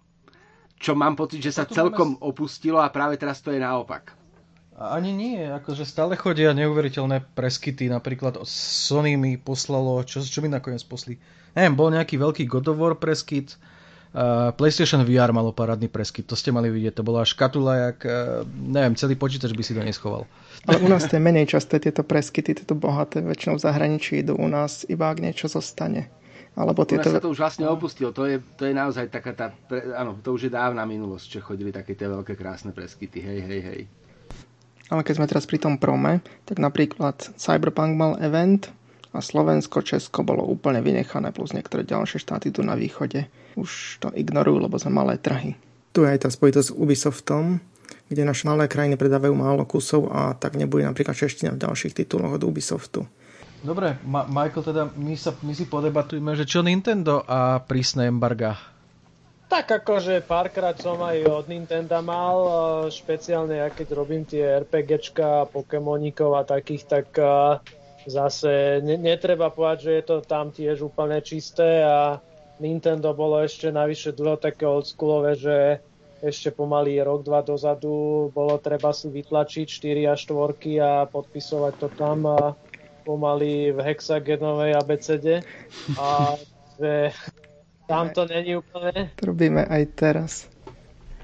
Čo 0.76 0.92
mám 0.92 1.16
pocit, 1.16 1.40
že 1.40 1.56
sa 1.56 1.64
celkom 1.64 2.20
opustilo 2.20 2.84
a 2.84 2.92
práve 2.92 3.16
teraz 3.16 3.40
to 3.40 3.56
je 3.56 3.64
naopak. 3.64 4.25
Ani 4.76 5.16
nie, 5.16 5.40
akože 5.40 5.88
stále 5.88 6.20
chodia 6.20 6.52
neuveriteľné 6.52 7.32
preskyty, 7.32 7.88
napríklad 7.88 8.44
Sony 8.44 9.16
mi 9.16 9.40
poslalo, 9.40 10.04
čo, 10.04 10.20
čo 10.20 10.44
mi 10.44 10.52
nakoniec 10.52 10.84
posli? 10.84 11.16
Neviem, 11.56 11.80
bol 11.80 11.96
nejaký 11.96 12.20
veľký 12.20 12.44
God 12.44 12.68
of 12.68 12.84
War 12.84 13.00
preskyt, 13.00 13.56
uh, 13.56 14.52
PlayStation 14.52 15.00
VR 15.08 15.32
malo 15.32 15.56
parádny 15.56 15.88
preskyt, 15.88 16.28
to 16.28 16.36
ste 16.36 16.52
mali 16.52 16.68
vidieť, 16.68 16.92
to 16.92 17.08
bola 17.08 17.24
škatula, 17.24 17.88
jak, 17.88 18.04
uh, 18.04 18.44
neviem, 18.52 19.00
celý 19.00 19.16
počítač 19.16 19.56
by 19.56 19.64
si 19.64 19.72
to 19.72 19.80
neschoval. 19.80 20.28
Ale 20.68 20.84
u 20.84 20.92
nás 20.92 21.08
to 21.08 21.16
je 21.16 21.24
menej 21.24 21.56
časté 21.56 21.80
tieto 21.80 22.04
preskyty, 22.04 22.52
tieto 22.52 22.76
bohaté, 22.76 23.24
väčšinou 23.24 23.56
v 23.56 23.64
zahraničí 23.64 24.28
idú 24.28 24.36
u 24.36 24.52
nás 24.52 24.84
iba 24.92 25.08
ak 25.08 25.24
niečo 25.24 25.48
zostane. 25.48 26.12
Alebo 26.60 26.84
tieto... 26.84 27.08
U 27.08 27.16
nás 27.16 27.20
sa 27.20 27.24
to 27.24 27.32
už 27.32 27.40
vlastne 27.40 27.64
opustilo, 27.72 28.12
to 28.12 28.28
je, 28.28 28.44
to 28.60 28.68
je 28.68 28.76
naozaj 28.76 29.08
taká 29.08 29.32
tá, 29.32 29.56
pre, 29.56 29.96
áno, 29.96 30.20
to 30.20 30.36
už 30.36 30.48
je 30.48 30.52
dávna 30.52 30.84
minulosť, 30.84 31.40
že 31.40 31.40
chodili 31.40 31.72
také 31.72 31.96
tie 31.96 32.12
veľké 32.12 32.36
krásne 32.36 32.76
preskyty, 32.76 33.24
hej, 33.24 33.40
hej, 33.40 33.64
hej. 33.64 33.82
Ale 34.94 35.02
keď 35.02 35.14
sme 35.18 35.30
teraz 35.30 35.50
pri 35.50 35.58
tom 35.58 35.82
prome, 35.82 36.22
tak 36.46 36.62
napríklad 36.62 37.34
Cyberpunk 37.36 37.98
mal 37.98 38.14
event 38.22 38.70
a 39.16 39.24
Slovensko, 39.24 39.82
Česko 39.82 40.22
bolo 40.22 40.46
úplne 40.46 40.84
vynechané, 40.84 41.34
plus 41.34 41.56
niektoré 41.56 41.88
ďalšie 41.88 42.22
štáty 42.22 42.54
tu 42.54 42.62
na 42.62 42.78
východe 42.78 43.26
už 43.56 44.04
to 44.04 44.12
ignorujú, 44.12 44.68
lebo 44.68 44.76
sme 44.76 44.94
malé 44.94 45.16
trhy. 45.18 45.56
Tu 45.96 46.04
je 46.04 46.12
aj 46.12 46.28
tá 46.28 46.30
spojitosť 46.30 46.68
s 46.70 46.76
Ubisoftom, 46.76 47.64
kde 48.12 48.28
naše 48.28 48.46
malé 48.46 48.68
krajiny 48.68 49.00
predávajú 49.00 49.34
málo 49.34 49.64
kusov 49.64 50.12
a 50.12 50.36
tak 50.36 50.60
nebude 50.60 50.84
napríklad 50.84 51.16
čeština 51.16 51.56
v 51.56 51.64
ďalších 51.64 51.96
tituloch 51.96 52.36
od 52.36 52.44
Ubisoftu. 52.44 53.08
Dobre, 53.66 53.98
Ma- 54.06 54.28
Michael, 54.30 54.62
teda 54.62 54.84
my, 54.94 55.16
sa, 55.18 55.34
my 55.42 55.54
si 55.56 55.66
podebatujeme, 55.66 56.38
že 56.38 56.46
čo 56.46 56.62
Nintendo 56.62 57.26
a 57.26 57.58
prísne 57.64 58.12
embarga 58.12 58.75
tak 59.50 59.66
akože 59.72 60.26
párkrát 60.26 60.76
som 60.78 61.00
aj 61.02 61.26
od 61.26 61.46
Nintendo 61.48 62.02
mal, 62.02 62.38
špeciálne 62.92 63.62
ja 63.62 63.70
keď 63.70 63.88
robím 63.96 64.24
tie 64.26 64.64
RPGčka, 64.66 65.50
Pokémonikov 65.50 66.36
a 66.36 66.44
takých, 66.44 66.84
tak 66.90 67.08
zase 68.06 68.82
netreba 68.84 69.50
povedať, 69.50 69.80
že 69.82 69.92
je 69.98 70.04
to 70.06 70.16
tam 70.22 70.54
tiež 70.54 70.86
úplne 70.86 71.18
čisté 71.26 71.82
a 71.82 72.22
Nintendo 72.62 73.12
bolo 73.12 73.44
ešte 73.44 73.68
navyše 73.68 74.16
dlho 74.16 74.40
také 74.40 74.64
oldschoolové, 74.64 75.36
že 75.36 75.58
ešte 76.24 76.50
pomaly 76.56 77.04
rok, 77.04 77.28
dva 77.28 77.44
dozadu 77.44 78.32
bolo 78.32 78.56
treba 78.58 78.96
si 78.96 79.12
vytlačiť 79.12 79.66
4 79.68 80.10
a 80.10 80.16
4 80.16 80.80
a 80.80 80.92
podpisovať 81.06 81.74
to 81.76 81.88
tam 81.94 82.26
a 82.26 82.56
pomaly 83.06 83.76
v 83.76 83.80
hexagenovej 83.84 84.74
abecede. 84.74 85.46
A 86.00 86.40
že 86.80 87.14
tam 87.86 88.10
to 88.10 88.26
není 88.26 88.58
úplne. 88.58 89.14
To 89.18 89.24
robíme 89.30 89.66
aj 89.66 89.84
teraz. 89.94 90.32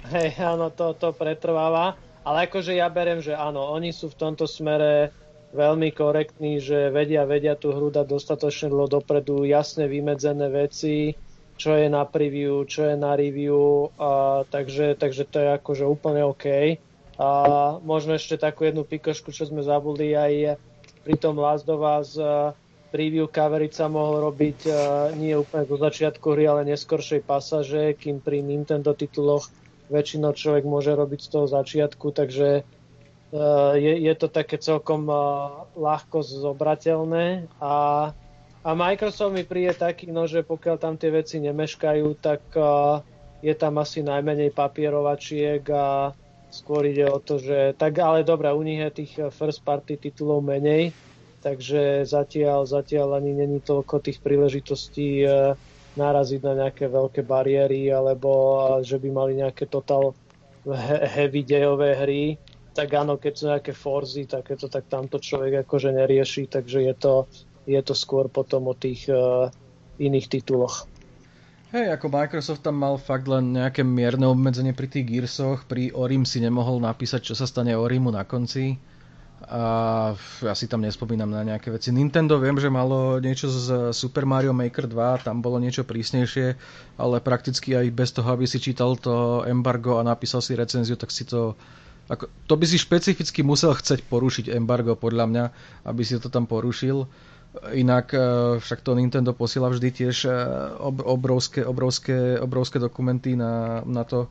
Hej, 0.10 0.38
áno, 0.42 0.74
to, 0.74 0.94
to 0.98 1.14
pretrváva. 1.14 1.98
Ale 2.22 2.46
akože 2.46 2.78
ja 2.78 2.86
berem, 2.90 3.18
že 3.22 3.34
áno, 3.34 3.74
oni 3.74 3.90
sú 3.90 4.14
v 4.14 4.18
tomto 4.18 4.46
smere 4.46 5.10
veľmi 5.52 5.90
korektní, 5.92 6.62
že 6.62 6.94
vedia, 6.94 7.26
vedia 7.26 7.58
tú 7.58 7.74
hru 7.74 7.90
dať 7.90 8.08
dostatočne 8.08 8.68
dlho 8.72 8.88
dopredu, 8.88 9.44
jasne 9.44 9.90
vymedzené 9.90 10.48
veci, 10.48 11.18
čo 11.58 11.76
je 11.76 11.92
na 11.92 12.08
preview, 12.08 12.64
čo 12.66 12.88
je 12.88 12.96
na 12.96 13.18
review, 13.18 13.90
a, 14.00 14.42
takže, 14.48 14.96
takže 14.96 15.28
to 15.28 15.38
je 15.42 15.50
akože 15.60 15.86
úplne 15.86 16.24
OK. 16.24 16.78
A 17.22 17.30
možno 17.86 18.18
ešte 18.18 18.40
takú 18.40 18.66
jednu 18.66 18.82
pikošku, 18.82 19.30
čo 19.30 19.46
sme 19.46 19.62
zabudli 19.62 20.18
aj 20.18 20.58
pri 21.06 21.16
tom 21.18 21.38
Last 21.38 21.70
of 21.70 21.82
Us, 21.84 22.18
preview 22.92 23.26
coveriť 23.32 23.72
sa 23.72 23.88
mohol 23.88 24.30
robiť 24.30 24.60
uh, 24.68 24.76
nie 25.16 25.32
úplne 25.34 25.64
do 25.64 25.80
začiatku 25.80 26.36
hry, 26.36 26.46
ale 26.46 26.68
neskoršej 26.68 27.24
pasaže, 27.24 27.96
kým 27.96 28.20
pri 28.20 28.44
Nintendo 28.44 28.92
tituloch 28.92 29.48
väčšinou 29.88 30.36
človek 30.36 30.68
môže 30.68 30.92
robiť 30.92 31.20
z 31.24 31.30
toho 31.32 31.48
začiatku, 31.48 32.12
takže 32.12 32.62
uh, 32.62 33.74
je, 33.80 33.94
je 34.04 34.14
to 34.20 34.28
také 34.28 34.60
celkom 34.60 35.08
uh, 35.08 35.64
ľahko 35.80 36.20
zobrateľné. 36.22 37.48
A, 37.64 37.76
a 38.62 38.70
Microsoft 38.76 39.34
mi 39.34 39.48
príde 39.48 39.72
taký, 39.72 40.12
no, 40.12 40.28
že 40.28 40.44
pokiaľ 40.44 40.76
tam 40.76 41.00
tie 41.00 41.16
veci 41.16 41.40
nemeškajú, 41.40 42.08
tak 42.20 42.44
uh, 42.60 43.00
je 43.40 43.56
tam 43.56 43.80
asi 43.80 44.04
najmenej 44.04 44.52
papierovačiek 44.52 45.64
a 45.72 46.12
skôr 46.52 46.92
ide 46.92 47.08
o 47.08 47.18
to, 47.24 47.40
že 47.40 47.74
tak 47.80 47.96
ale 48.04 48.28
dobré, 48.28 48.52
u 48.52 48.60
nich 48.60 48.84
je 48.84 48.92
tých 49.02 49.14
first 49.32 49.64
party 49.64 49.96
titulov 49.96 50.44
menej, 50.44 50.92
takže 51.42 52.06
zatiaľ, 52.06 52.70
zatiaľ 52.70 53.18
ani 53.18 53.34
není 53.34 53.60
toľko 53.60 54.00
tých 54.06 54.22
príležitostí 54.22 55.26
e, 55.26 55.58
naraziť 55.98 56.42
na 56.46 56.54
nejaké 56.66 56.88
veľké 56.88 57.26
bariéry 57.26 57.92
alebo 57.92 58.30
že 58.86 58.96
by 59.02 59.10
mali 59.12 59.42
nejaké 59.42 59.68
total 59.68 60.14
heavy 61.18 61.42
dejové 61.42 61.98
hry 61.98 62.24
tak 62.72 62.90
áno, 62.96 63.20
keď 63.20 63.34
sú 63.36 63.44
nejaké 63.52 63.72
forzy, 63.76 64.24
takéto, 64.28 64.72
tak 64.72 64.88
tamto 64.88 65.20
človek 65.20 65.68
akože 65.68 65.92
nerieši, 65.92 66.48
takže 66.48 66.80
je 66.88 66.94
to, 66.96 67.28
je 67.68 67.80
to 67.84 67.92
skôr 67.92 68.32
potom 68.32 68.72
o 68.72 68.76
tých 68.76 69.12
uh, 69.12 69.52
iných 70.00 70.32
tituloch. 70.32 70.88
Hej, 71.72 71.96
ako 71.96 72.12
Microsoft 72.12 72.64
tam 72.68 72.84
mal 72.84 73.00
fakt 73.00 73.32
len 73.32 73.56
nejaké 73.56 73.84
mierne 73.84 74.28
obmedzenie 74.28 74.76
pri 74.76 74.92
tých 74.92 75.08
Gearsoch, 75.08 75.64
pri 75.68 75.92
Orim 75.96 76.28
si 76.28 76.44
nemohol 76.44 76.84
napísať, 76.84 77.32
čo 77.32 77.34
sa 77.36 77.48
stane 77.48 77.76
Orimu 77.76 78.12
na 78.12 78.28
konci 78.28 78.76
a 79.50 79.64
ja 80.46 80.54
si 80.54 80.70
tam 80.70 80.86
nespomínam 80.86 81.30
na 81.30 81.42
nejaké 81.42 81.74
veci. 81.74 81.90
Nintendo 81.90 82.38
viem, 82.38 82.58
že 82.62 82.70
malo 82.70 83.18
niečo 83.18 83.50
z 83.50 83.90
Super 83.90 84.30
Mario 84.30 84.54
Maker 84.54 84.86
2, 84.86 85.26
tam 85.26 85.42
bolo 85.42 85.58
niečo 85.58 85.82
prísnejšie, 85.82 86.48
ale 87.02 87.18
prakticky 87.24 87.74
aj 87.74 87.88
bez 87.90 88.14
toho, 88.14 88.30
aby 88.30 88.46
si 88.46 88.62
čítal 88.62 88.94
to 89.02 89.42
embargo 89.50 89.98
a 89.98 90.06
napísal 90.06 90.46
si 90.46 90.54
recenziu, 90.54 90.94
tak 90.94 91.10
si 91.10 91.26
to 91.26 91.58
ako, 92.12 92.28
to 92.44 92.54
by 92.60 92.66
si 92.68 92.76
špecificky 92.76 93.40
musel 93.40 93.72
chceť 93.72 94.04
porušiť 94.04 94.46
embargo 94.52 95.00
podľa 95.00 95.26
mňa, 95.32 95.46
aby 95.88 96.02
si 96.04 96.20
to 96.20 96.28
tam 96.28 96.44
porušil. 96.44 97.08
Inak 97.72 98.12
e, 98.12 98.20
však 98.60 98.84
to 98.84 99.00
Nintendo 99.00 99.32
posiela 99.32 99.72
vždy 99.72 99.90
tiež 99.96 100.28
e, 100.28 100.32
obrovské, 101.08 101.64
obrovské, 101.64 102.36
obrovské 102.36 102.84
dokumenty 102.84 103.40
na, 103.40 103.80
na 103.88 104.04
to 104.04 104.28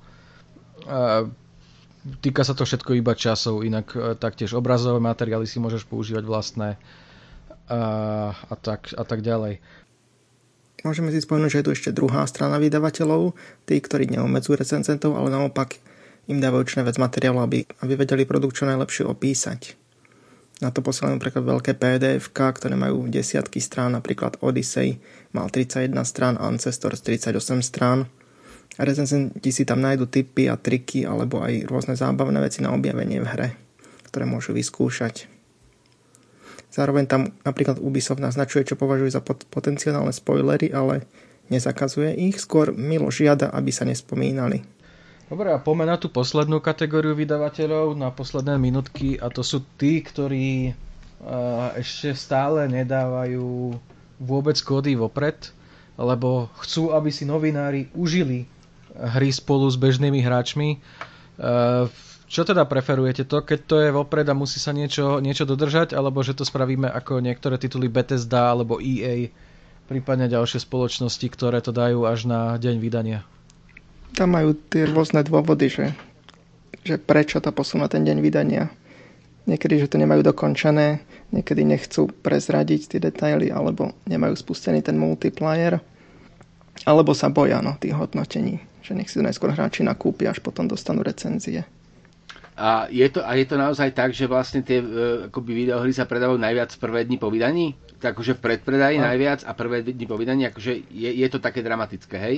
týka 2.20 2.42
sa 2.42 2.56
to 2.56 2.64
všetko 2.64 2.96
iba 2.96 3.12
časov, 3.12 3.62
inak 3.62 3.92
e, 3.92 3.98
taktiež 4.16 4.56
obrazové 4.56 4.98
materiály 5.00 5.44
si 5.44 5.60
môžeš 5.60 5.84
používať 5.84 6.24
vlastné 6.24 6.68
a, 7.70 7.80
a, 8.34 8.54
tak, 8.56 8.90
a 8.96 9.04
tak 9.04 9.20
ďalej. 9.22 9.62
Môžeme 10.80 11.12
si 11.12 11.20
spomenúť, 11.20 11.50
že 11.52 11.58
je 11.60 11.66
tu 11.68 11.72
ešte 11.76 11.90
druhá 11.92 12.24
strana 12.24 12.56
vydavateľov, 12.56 13.36
tí, 13.68 13.76
ktorí 13.76 14.08
neomedzujú 14.08 14.56
recenzentov, 14.56 15.12
ale 15.12 15.28
naopak 15.28 15.76
im 16.26 16.40
dávajú 16.40 16.64
čo 16.72 16.78
najviac 16.80 16.96
materiálu, 16.96 17.38
aby, 17.44 17.58
aby 17.84 17.92
vedeli 18.00 18.24
produkt 18.24 18.56
čo 18.56 18.64
najlepšie 18.64 19.04
opísať. 19.04 19.76
Na 20.60 20.68
to 20.68 20.84
posielajú 20.84 21.16
napríklad 21.16 21.44
veľké 21.44 21.72
pdf 21.76 22.32
ktoré 22.36 22.76
majú 22.76 23.08
desiatky 23.08 23.64
strán, 23.64 23.96
napríklad 23.96 24.36
Odyssey 24.44 25.00
mal 25.32 25.48
31 25.48 25.96
strán, 26.04 26.36
Ancestors 26.36 27.00
38 27.00 27.64
strán, 27.64 28.08
recenzenti 28.78 29.50
si 29.50 29.66
tam 29.66 29.82
nájdu 29.82 30.06
tipy 30.06 30.46
a 30.46 30.54
triky 30.54 31.08
alebo 31.08 31.42
aj 31.42 31.66
rôzne 31.66 31.98
zábavné 31.98 32.38
veci 32.38 32.62
na 32.62 32.70
objavenie 32.70 33.18
v 33.18 33.30
hre, 33.30 33.48
ktoré 34.12 34.28
môžu 34.28 34.54
vyskúšať. 34.54 35.26
Zároveň 36.70 37.10
tam 37.10 37.34
napríklad 37.42 37.82
Ubisoft 37.82 38.22
naznačuje, 38.22 38.62
čo 38.62 38.78
považuje 38.78 39.10
za 39.10 39.18
pot- 39.18 39.42
potenciálne 39.50 40.14
spoilery, 40.14 40.70
ale 40.70 41.02
nezakazuje 41.50 42.14
ich, 42.14 42.38
skôr 42.38 42.70
milo 42.70 43.10
žiada, 43.10 43.50
aby 43.50 43.74
sa 43.74 43.82
nespomínali. 43.82 44.62
Dobre, 45.26 45.50
a 45.50 45.58
poďme 45.58 45.90
na 45.90 45.98
tú 45.98 46.10
poslednú 46.10 46.62
kategóriu 46.62 47.14
vydavateľov, 47.18 47.98
na 47.98 48.14
posledné 48.14 48.54
minutky, 48.58 49.18
a 49.18 49.30
to 49.30 49.42
sú 49.42 49.66
tí, 49.78 49.98
ktorí 50.02 50.74
ešte 51.74 52.14
stále 52.14 52.70
nedávajú 52.70 53.74
vôbec 54.22 54.56
kódy 54.62 54.94
vopred, 54.94 55.50
lebo 55.98 56.48
chcú, 56.62 56.94
aby 56.94 57.10
si 57.12 57.26
novinári 57.26 57.90
užili 57.98 58.46
hry 59.00 59.32
spolu 59.32 59.66
s 59.66 59.80
bežnými 59.80 60.20
hráčmi. 60.20 60.78
Uh, 61.40 61.88
čo 62.30 62.46
teda 62.46 62.62
preferujete? 62.68 63.26
To, 63.26 63.42
keď 63.42 63.58
to 63.66 63.76
je 63.82 63.90
vopred 63.90 64.28
a 64.28 64.38
musí 64.38 64.62
sa 64.62 64.70
niečo, 64.70 65.18
niečo 65.18 65.48
dodržať, 65.48 65.98
alebo 65.98 66.22
že 66.22 66.38
to 66.38 66.46
spravíme 66.46 66.86
ako 66.86 67.18
niektoré 67.18 67.58
tituly 67.58 67.90
Bethesda 67.90 68.54
alebo 68.54 68.78
EA, 68.78 69.32
prípadne 69.90 70.30
ďalšie 70.30 70.62
spoločnosti, 70.62 71.26
ktoré 71.26 71.58
to 71.58 71.74
dajú 71.74 72.06
až 72.06 72.30
na 72.30 72.54
deň 72.54 72.76
vydania? 72.78 73.26
tam 74.14 74.34
majú 74.34 74.52
tie 74.54 74.86
rôzne 74.86 75.22
dôvody, 75.22 75.70
že, 75.70 75.86
že 76.82 76.98
prečo 76.98 77.38
to 77.38 77.54
posunú 77.54 77.86
ten 77.86 78.02
deň 78.02 78.18
vydania. 78.20 78.68
Niekedy, 79.48 79.86
že 79.86 79.90
to 79.90 79.96
nemajú 79.96 80.20
dokončené, 80.20 81.00
niekedy 81.32 81.64
nechcú 81.64 82.12
prezradiť 82.20 82.80
tie 82.92 83.00
detaily, 83.00 83.48
alebo 83.48 83.96
nemajú 84.06 84.36
spustený 84.36 84.84
ten 84.84 85.00
multiplayer, 85.00 85.80
alebo 86.84 87.16
sa 87.16 87.32
boja 87.32 87.64
no, 87.64 87.80
tých 87.80 87.96
hodnotení, 87.96 88.60
že 88.80 88.92
nech 88.96 89.08
si 89.08 89.20
to 89.20 89.24
najskôr 89.24 89.52
hráči 89.52 89.84
nakúpia, 89.84 90.32
až 90.32 90.40
potom 90.40 90.66
dostanú 90.66 91.04
recenzie. 91.04 91.64
A 92.60 92.92
je, 92.92 93.08
to, 93.08 93.24
a 93.24 93.32
je 93.40 93.48
to 93.48 93.56
naozaj 93.56 93.88
tak, 93.96 94.12
že 94.12 94.28
vlastne 94.28 94.60
tie 94.60 94.84
e, 94.84 94.86
akoby 95.32 95.64
videohry 95.64 95.96
sa 95.96 96.04
predávajú 96.04 96.36
najviac 96.36 96.68
prvé 96.76 97.08
dni 97.08 97.16
po 97.16 97.32
vydaní? 97.32 97.72
Takže 98.04 98.36
v 98.36 98.40
predpredaji 98.52 98.96
a... 99.00 99.12
najviac 99.12 99.40
a 99.48 99.56
prvé 99.56 99.80
dni 99.80 100.04
po 100.04 100.20
vydaní, 100.20 100.44
akože 100.52 100.92
je, 100.92 101.10
je 101.24 101.28
to 101.32 101.40
také 101.40 101.64
dramatické, 101.64 102.20
hej? 102.20 102.36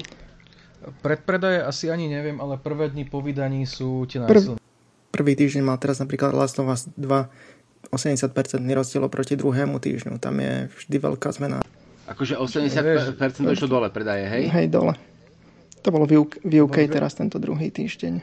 Predpredaje 1.03 1.67
asi 1.67 1.91
ani 1.91 2.07
neviem, 2.07 2.39
ale 2.39 2.55
prvé 2.55 2.95
dni 2.95 3.03
po 3.03 3.19
vydaní 3.19 3.67
sú 3.67 4.07
tie 4.07 4.23
najsilné. 4.23 4.63
Prv, 4.63 5.11
prvý 5.11 5.33
týždeň 5.35 5.63
mal 5.67 5.79
teraz 5.83 5.99
napríklad 5.99 6.31
Last 6.35 6.59
of 6.63 6.71
Us 6.71 6.87
2 6.95 7.59
80% 7.91 8.31
rozdiel 8.63 9.05
proti 9.11 9.35
druhému 9.35 9.83
týždňu. 9.83 10.23
Tam 10.23 10.39
je 10.39 10.71
vždy 10.71 10.97
veľká 11.03 11.35
zmena. 11.35 11.59
Akože 12.07 12.39
80% 12.39 13.19
došlo 13.43 13.67
dole 13.67 13.89
predaje, 13.91 14.27
hej? 14.31 14.47
Hej, 14.55 14.71
dole. 14.71 14.95
To 15.83 15.91
bolo 15.91 16.07
v 16.07 16.23
UK, 16.23 16.33
v 16.47 16.55
UK 16.63 16.77
teraz 16.87 17.19
tento 17.19 17.43
druhý 17.43 17.75
týždeň. 17.75 18.23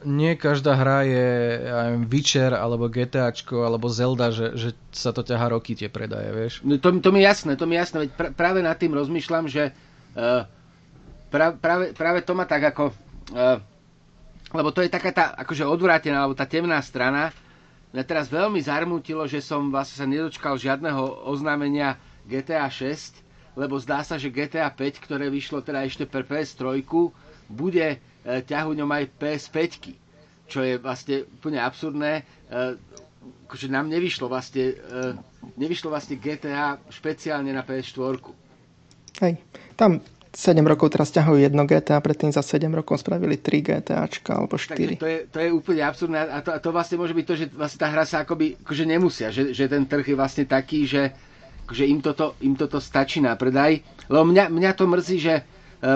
Nie 0.00 0.32
každá 0.32 0.80
hra 0.80 1.04
je 1.04 1.28
ja 1.60 1.92
neviem, 1.92 2.08
Witcher 2.08 2.56
alebo 2.56 2.88
GTAčko 2.88 3.68
alebo 3.68 3.92
Zelda, 3.92 4.32
že, 4.32 4.56
že 4.56 4.72
sa 4.96 5.12
to 5.12 5.20
ťaha 5.20 5.52
roky 5.52 5.76
tie 5.76 5.92
predaje, 5.92 6.32
vieš? 6.32 6.52
No 6.64 6.80
to, 6.80 6.88
to 7.04 7.12
mi 7.12 7.20
jasné, 7.20 7.52
to 7.60 7.68
mi 7.68 7.76
jasné. 7.76 8.08
Veď 8.08 8.10
pr- 8.16 8.32
práve 8.32 8.64
nad 8.64 8.80
tým 8.80 8.96
rozmýšľam, 8.96 9.44
že 9.52 9.76
uh, 10.16 10.48
pra, 11.28 11.52
práve, 11.52 11.92
práve 11.92 12.24
to 12.24 12.32
ma 12.32 12.48
tak 12.48 12.72
ako... 12.72 12.96
Uh, 13.36 13.60
lebo 14.50 14.72
to 14.72 14.82
je 14.82 14.90
taká 14.90 15.12
tá 15.12 15.24
akože 15.36 15.62
odvrátená, 15.68 16.24
alebo 16.24 16.34
tá 16.34 16.48
temná 16.48 16.80
strana. 16.82 17.30
Mňa 17.92 18.04
teraz 18.08 18.26
veľmi 18.32 18.58
zarmútilo, 18.58 19.28
že 19.28 19.44
som 19.44 19.68
vlastne 19.68 19.96
sa 20.00 20.06
nedočkal 20.08 20.56
žiadneho 20.56 21.28
oznámenia 21.28 22.00
GTA 22.26 22.66
6, 22.66 23.29
lebo 23.58 23.78
zdá 23.82 24.02
sa, 24.06 24.16
že 24.16 24.30
GTA 24.30 24.70
5, 24.70 25.04
ktoré 25.04 25.26
vyšlo 25.30 25.62
teda 25.62 25.82
ešte 25.82 26.06
pre 26.06 26.22
PS3, 26.22 26.86
bude 27.50 27.86
e, 27.86 27.98
ťahuňom 28.24 28.86
aj 28.86 29.04
PS5, 29.18 29.58
čo 30.46 30.62
je 30.62 30.78
vlastne 30.78 31.26
úplne 31.26 31.58
absurdné. 31.58 32.12
E, 32.20 32.22
akože 33.50 33.66
nám 33.66 33.90
nevyšlo 33.90 34.30
vlastne, 34.30 34.78
e, 34.78 35.54
nevyšlo 35.58 35.90
vlastne 35.90 36.16
GTA 36.16 36.78
špeciálne 36.90 37.50
na 37.50 37.66
PS4. 37.66 38.22
Hej, 39.20 39.34
tam 39.74 39.98
7 40.30 40.62
rokov 40.62 40.94
teraz 40.94 41.10
ťahujú 41.10 41.42
jedno 41.42 41.66
GTA, 41.66 41.98
predtým 41.98 42.30
za 42.30 42.38
7 42.38 42.70
rokov 42.70 43.02
spravili 43.02 43.34
3 43.34 43.66
GTAčka 43.66 44.38
alebo 44.38 44.54
4. 44.54 44.78
Takže 44.78 44.96
to 45.02 45.08
je, 45.10 45.18
to 45.26 45.38
je 45.42 45.48
úplne 45.50 45.82
absurdné 45.82 46.18
a 46.22 46.38
to, 46.38 46.54
a 46.54 46.58
to 46.62 46.70
vlastne 46.70 47.02
môže 47.02 47.18
byť 47.18 47.26
to, 47.26 47.34
že 47.34 47.44
vlastne 47.50 47.80
tá 47.82 47.88
hra 47.90 48.06
sa 48.06 48.22
akoby, 48.22 48.62
akože 48.62 48.84
nemusia, 48.86 49.34
že, 49.34 49.50
že 49.50 49.66
ten 49.66 49.82
trh 49.90 50.06
je 50.06 50.14
vlastne 50.14 50.46
taký, 50.46 50.86
že 50.86 51.10
akože 51.70 51.86
im, 51.86 52.02
toto, 52.02 52.34
im 52.42 52.58
toto 52.58 52.82
stačí 52.82 53.22
na 53.22 53.38
predaj. 53.38 53.78
Lebo 54.10 54.26
mňa, 54.26 54.50
mňa 54.50 54.70
to 54.74 54.90
mrzí, 54.90 55.16
že 55.22 55.34
e, 55.38 55.42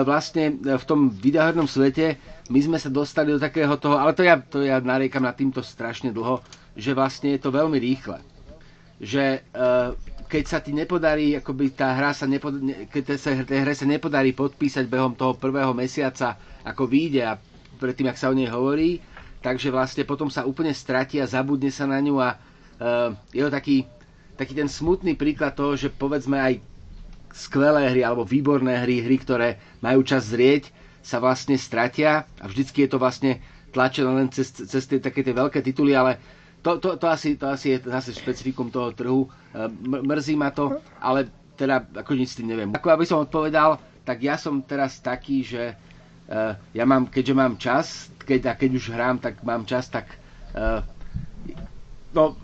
vlastne 0.07 0.55
v 0.55 0.83
tom 0.87 1.11
videohernom 1.11 1.67
svete 1.67 2.15
my 2.47 2.59
sme 2.61 2.77
sa 2.77 2.87
dostali 2.87 3.33
do 3.33 3.41
takého 3.41 3.73
toho, 3.75 3.97
ale 3.97 4.13
to 4.13 4.21
ja, 4.21 4.37
to 4.37 4.61
ja 4.61 4.77
nariekam 4.77 5.25
na 5.25 5.33
týmto 5.33 5.59
strašne 5.59 6.13
dlho, 6.13 6.45
že 6.77 6.93
vlastne 6.93 7.33
je 7.33 7.41
to 7.41 7.49
veľmi 7.49 7.75
rýchle. 7.75 8.21
Že 9.01 9.41
uh, 9.51 9.97
keď 10.29 10.43
sa 10.45 10.59
ti 10.61 10.69
nepodarí, 10.69 11.33
akoby 11.33 11.73
tá 11.73 11.97
hra 11.97 12.13
sa 12.13 12.29
nepod, 12.29 12.53
keď 12.93 13.03
sa 13.17 13.33
tej 13.41 13.65
hre 13.65 13.73
sa 13.73 13.89
nepodarí 13.89 14.31
podpísať 14.31 14.85
behom 14.85 15.17
toho 15.17 15.33
prvého 15.33 15.73
mesiaca, 15.73 16.37
ako 16.61 16.85
vyjde 16.85 17.25
a 17.25 17.33
predtým, 17.81 18.07
ak 18.07 18.19
sa 18.21 18.29
o 18.29 18.37
nej 18.37 18.47
hovorí, 18.47 19.01
takže 19.41 19.73
vlastne 19.73 20.05
potom 20.05 20.29
sa 20.29 20.45
úplne 20.45 20.71
stratí 20.71 21.17
a 21.17 21.25
zabudne 21.25 21.73
sa 21.73 21.89
na 21.89 21.97
ňu 21.97 22.15
a 22.21 22.37
je 23.31 23.41
to 23.41 23.51
taký, 23.51 23.87
taký 24.35 24.53
ten 24.53 24.67
smutný 24.67 25.15
príklad 25.15 25.55
toho, 25.55 25.75
že 25.75 25.89
povedzme 25.89 26.37
aj 26.37 26.53
skvelé 27.35 27.91
hry 27.91 28.01
alebo 28.03 28.23
výborné 28.23 28.79
hry, 28.79 29.03
hry, 29.03 29.17
ktoré 29.19 29.49
majú 29.83 30.03
čas 30.07 30.31
zrieť, 30.31 30.71
sa 31.03 31.19
vlastne 31.19 31.59
stratia 31.59 32.23
a 32.39 32.45
vždycky 32.47 32.87
je 32.87 32.89
to 32.91 32.97
vlastne 32.97 33.43
tlačené 33.75 34.07
len 34.07 34.31
cez, 34.31 34.55
cez 34.55 34.83
tie 34.87 35.03
také 35.03 35.21
tie 35.21 35.35
veľké 35.35 35.59
tituly, 35.59 35.91
ale 35.91 36.17
to, 36.63 36.79
to, 36.79 36.95
to, 36.95 37.05
asi, 37.05 37.35
to 37.35 37.45
asi 37.45 37.75
je 37.75 37.77
zase 37.85 38.15
špecifikum 38.15 38.71
toho 38.73 38.89
trhu. 38.95 39.27
E, 39.27 39.29
mrzí 40.01 40.33
ma 40.33 40.49
to, 40.49 40.79
ale 40.97 41.29
teda 41.59 41.83
ako 41.93 42.15
nič 42.15 42.33
s 42.33 42.37
tým 42.41 42.49
neviem. 42.49 42.71
Ako 42.73 42.89
aby 42.89 43.05
som 43.05 43.21
odpovedal, 43.21 43.77
tak 44.01 44.23
ja 44.23 44.39
som 44.39 44.61
teraz 44.61 45.01
taký, 45.01 45.41
že 45.41 45.73
uh, 46.29 46.53
ja 46.77 46.85
mám, 46.85 47.09
keďže 47.09 47.33
mám 47.33 47.57
čas, 47.57 48.11
keď, 48.21 48.53
a 48.53 48.53
keď 48.53 48.69
už 48.77 48.85
hrám, 48.93 49.17
tak 49.17 49.41
mám 49.41 49.65
čas, 49.65 49.89
tak 49.89 50.13
uh, 50.53 50.83
no, 52.13 52.37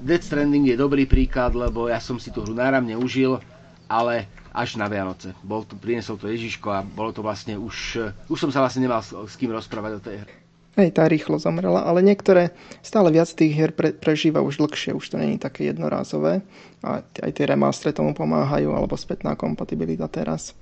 Dead 0.00 0.24
Stranding 0.24 0.64
je 0.64 0.80
dobrý 0.80 1.04
príklad, 1.04 1.52
lebo 1.52 1.86
ja 1.92 2.00
som 2.00 2.16
si 2.16 2.32
tú 2.32 2.40
hru 2.40 2.56
náramne 2.56 2.96
užil, 2.96 3.36
ale 3.84 4.24
až 4.50 4.80
na 4.80 4.88
Vianoce. 4.88 5.36
Bol 5.44 5.62
tu, 5.68 5.76
priniesol 5.76 6.16
to 6.16 6.26
Ježiško 6.26 6.68
a 6.72 6.80
bolo 6.82 7.12
to 7.12 7.20
vlastne 7.20 7.60
už, 7.60 8.00
už 8.26 8.38
som 8.38 8.50
sa 8.50 8.64
vlastne 8.64 8.88
nemal 8.88 9.04
s, 9.04 9.12
s 9.12 9.34
kým 9.36 9.52
rozprávať 9.52 9.92
o 9.98 10.00
tej 10.02 10.16
hre. 10.24 10.34
Hej, 10.78 10.96
tá 10.96 11.04
rýchlo 11.04 11.36
zomrela, 11.36 11.82
ale 11.82 12.00
niektoré 12.00 12.54
stále 12.80 13.10
viac 13.10 13.28
tých 13.28 13.52
hier 13.52 13.74
pre, 13.74 13.90
prežíva 13.90 14.40
už 14.40 14.62
dlhšie, 14.62 14.94
už 14.94 15.12
to 15.12 15.16
není 15.18 15.36
také 15.36 15.68
jednorázové. 15.68 16.40
A 16.80 17.02
aj 17.02 17.30
tie 17.36 17.44
remastre 17.44 17.90
tomu 17.92 18.14
pomáhajú, 18.16 18.72
alebo 18.72 18.96
spätná 18.96 19.34
kompatibilita 19.36 20.06
teraz. 20.08 20.56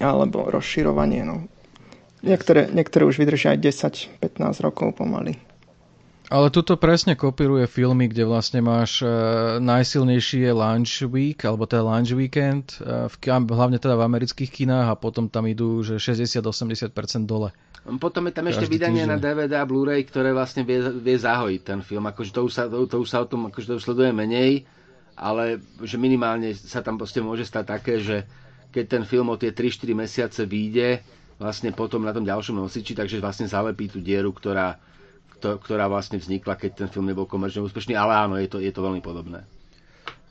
Alebo 0.00 0.48
rozširovanie, 0.48 1.26
no. 1.26 1.44
Niektoré, 2.22 2.70
niektoré 2.70 3.02
už 3.04 3.18
vydržia 3.18 3.58
aj 3.58 3.60
10-15 4.22 4.62
rokov 4.62 4.94
pomaly. 4.94 5.34
Ale 6.32 6.48
tuto 6.48 6.80
presne 6.80 7.12
kopíruje 7.12 7.68
filmy, 7.68 8.08
kde 8.08 8.24
vlastne 8.24 8.64
máš 8.64 9.04
uh, 9.04 9.60
najsilnejší 9.60 10.48
je 10.48 10.52
launch 10.56 11.04
week, 11.04 11.44
alebo 11.44 11.68
teda 11.68 11.84
launch 11.84 12.16
weekend, 12.16 12.80
uh, 12.80 13.04
v, 13.12 13.16
hlavne 13.52 13.76
teda 13.76 14.00
v 14.00 14.06
amerických 14.08 14.48
kinách 14.48 14.88
a 14.88 14.96
potom 14.96 15.28
tam 15.28 15.44
idú 15.44 15.84
že 15.84 16.00
60-80% 16.00 17.28
dole. 17.28 17.52
Potom 18.00 18.30
je 18.30 18.32
tam 18.32 18.48
ešte 18.48 18.64
vydanie 18.64 19.04
týždeň. 19.04 19.12
na 19.12 19.18
DVD 19.20 19.60
a 19.60 19.66
Blu-ray, 19.68 20.08
ktoré 20.08 20.32
vlastne 20.32 20.64
vie, 20.64 20.80
vie 20.80 21.16
zahojiť 21.20 21.60
ten 21.66 21.84
film. 21.84 22.08
Akože 22.08 22.32
to 22.32 22.48
už 22.48 22.52
sa, 22.54 22.64
to, 22.70 22.86
to 22.88 22.96
už 23.02 23.08
sa 23.12 23.20
o 23.20 23.28
tom 23.28 23.52
akože 23.52 23.68
to 23.68 23.74
už 23.76 23.84
sleduje 23.90 24.14
menej, 24.14 24.64
ale 25.18 25.60
že 25.84 26.00
minimálne 26.00 26.54
sa 26.56 26.80
tam 26.80 26.96
proste 26.96 27.20
môže 27.20 27.44
stať 27.44 27.64
také, 27.66 28.00
že 28.00 28.24
keď 28.72 28.84
ten 28.88 29.02
film 29.04 29.28
o 29.28 29.36
tie 29.36 29.52
3-4 29.52 29.92
mesiace 29.92 30.40
vyjde, 30.48 31.04
vlastne 31.42 31.74
potom 31.74 32.06
na 32.06 32.14
tom 32.14 32.24
ďalšom 32.24 32.56
nosiči, 32.56 32.94
takže 32.94 33.20
vlastne 33.20 33.50
zalepí 33.50 33.90
tú 33.90 33.98
dieru, 33.98 34.30
ktorá, 34.30 34.78
ktorá 35.42 35.90
vlastne 35.90 36.22
vznikla, 36.22 36.54
keď 36.54 36.86
ten 36.86 36.88
film 36.88 37.10
nebol 37.10 37.26
komerčne 37.26 37.66
úspešný, 37.66 37.98
ale 37.98 38.12
áno, 38.14 38.34
je 38.38 38.48
to, 38.48 38.58
je 38.62 38.70
to 38.70 38.80
veľmi 38.80 39.02
podobné. 39.02 39.42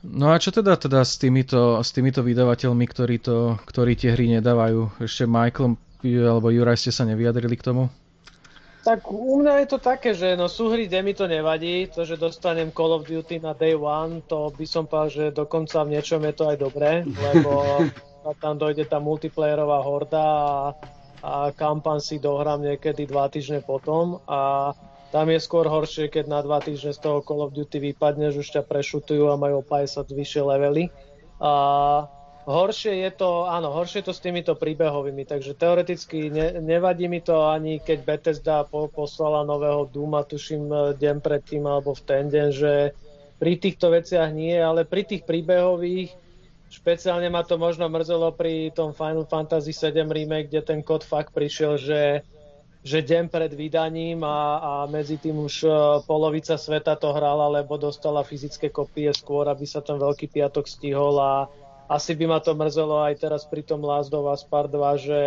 No 0.02 0.34
a 0.34 0.42
čo 0.42 0.50
teda, 0.50 0.74
teda 0.74 1.06
s, 1.06 1.14
týmito, 1.14 1.78
s 1.78 1.94
týmito 1.94 2.26
vydavateľmi, 2.26 2.84
ktorí, 2.90 3.22
to, 3.22 3.54
ktorí 3.62 3.94
tie 3.94 4.18
hry 4.18 4.34
nedávajú? 4.38 4.98
Ešte 4.98 5.30
Michael 5.30 5.78
alebo 6.02 6.50
Juraj 6.50 6.82
ste 6.82 6.90
sa 6.90 7.06
nevyjadrili 7.06 7.54
k 7.54 7.66
tomu? 7.70 7.86
Tak 8.82 9.06
u 9.14 9.38
mňa 9.38 9.62
je 9.62 9.68
to 9.70 9.78
také, 9.78 10.10
že 10.10 10.34
no 10.34 10.50
súhry, 10.50 10.90
kde 10.90 11.06
mi 11.06 11.14
to 11.14 11.30
nevadí, 11.30 11.86
to, 11.86 12.02
že 12.02 12.18
dostanem 12.18 12.74
Call 12.74 12.98
of 12.98 13.06
Duty 13.06 13.38
na 13.38 13.54
day 13.54 13.78
one, 13.78 14.26
to 14.26 14.50
by 14.58 14.66
som 14.66 14.90
povedal, 14.90 15.30
že 15.30 15.38
dokonca 15.38 15.86
v 15.86 15.94
niečom 15.94 16.18
je 16.26 16.34
to 16.34 16.44
aj 16.50 16.56
dobré, 16.58 17.06
lebo 17.06 17.86
tam 18.42 18.58
dojde 18.58 18.90
tá 18.90 18.98
multiplayerová 18.98 19.86
horda 19.86 20.18
a, 20.18 20.50
a 21.22 21.32
kampan 21.54 22.02
si 22.02 22.18
dohrám 22.18 22.58
niekedy 22.66 23.06
dva 23.06 23.30
týždne 23.30 23.62
potom 23.62 24.18
a 24.26 24.74
tam 25.12 25.28
je 25.28 25.38
skôr 25.38 25.68
horšie, 25.68 26.08
keď 26.08 26.24
na 26.24 26.40
dva 26.40 26.58
týždne 26.64 26.96
z 26.96 27.00
toho 27.04 27.20
Call 27.20 27.44
of 27.44 27.52
Duty 27.52 27.92
že 28.32 28.40
už 28.40 28.48
ťa 28.48 28.62
prešutujú 28.64 29.28
a 29.28 29.36
majú 29.36 29.60
50 29.60 30.08
vyššie 30.08 30.42
levely. 30.42 30.88
A 31.36 31.52
Horšie 32.42 33.06
je 33.06 33.10
to, 33.14 33.46
áno, 33.46 33.70
horšie 33.70 34.02
je 34.02 34.10
to 34.10 34.14
s 34.18 34.18
týmito 34.18 34.58
príbehovými, 34.58 35.22
takže 35.22 35.54
teoreticky 35.54 36.26
ne, 36.26 36.58
nevadí 36.58 37.06
mi 37.06 37.22
to 37.22 37.46
ani 37.46 37.78
keď 37.78 37.98
Bethesda 38.02 38.66
po, 38.66 38.90
poslala 38.90 39.46
nového 39.46 39.86
Duma, 39.86 40.26
tuším 40.26 40.66
e, 40.66 40.78
deň 40.98 41.22
predtým 41.22 41.62
alebo 41.62 41.94
v 41.94 42.02
ten 42.02 42.26
deň, 42.26 42.48
že 42.50 42.98
pri 43.38 43.62
týchto 43.62 43.94
veciach 43.94 44.34
nie, 44.34 44.58
ale 44.58 44.82
pri 44.82 45.06
tých 45.06 45.22
príbehových 45.22 46.10
špeciálne 46.66 47.30
ma 47.30 47.46
to 47.46 47.62
možno 47.62 47.86
mrzelo 47.86 48.34
pri 48.34 48.74
tom 48.74 48.90
Final 48.90 49.22
Fantasy 49.30 49.70
7 49.70 50.02
remake, 50.10 50.50
kde 50.50 50.66
ten 50.66 50.82
kód 50.82 51.06
fakt 51.06 51.30
prišiel, 51.30 51.78
že 51.78 52.26
že 52.82 52.98
deň 52.98 53.30
pred 53.30 53.54
vydaním 53.54 54.26
a, 54.26 54.58
a 54.58 54.72
medzi 54.90 55.14
tým 55.14 55.38
už 55.38 55.54
uh, 55.64 55.74
polovica 56.02 56.58
sveta 56.58 56.98
to 56.98 57.14
hrala, 57.14 57.46
lebo 57.46 57.78
dostala 57.78 58.26
fyzické 58.26 58.74
kopie 58.74 59.06
skôr, 59.14 59.46
aby 59.46 59.62
sa 59.62 59.78
ten 59.78 60.02
Veľký 60.02 60.26
piatok 60.26 60.66
stihol 60.66 61.14
a 61.22 61.46
asi 61.86 62.18
by 62.18 62.26
ma 62.26 62.38
to 62.42 62.58
mrzelo 62.58 63.06
aj 63.06 63.22
teraz 63.22 63.46
pri 63.46 63.62
tom 63.62 63.86
Last 63.86 64.10
of 64.10 64.26
Us 64.26 64.42
Part 64.42 64.74
2, 64.74 64.98
že 64.98 65.20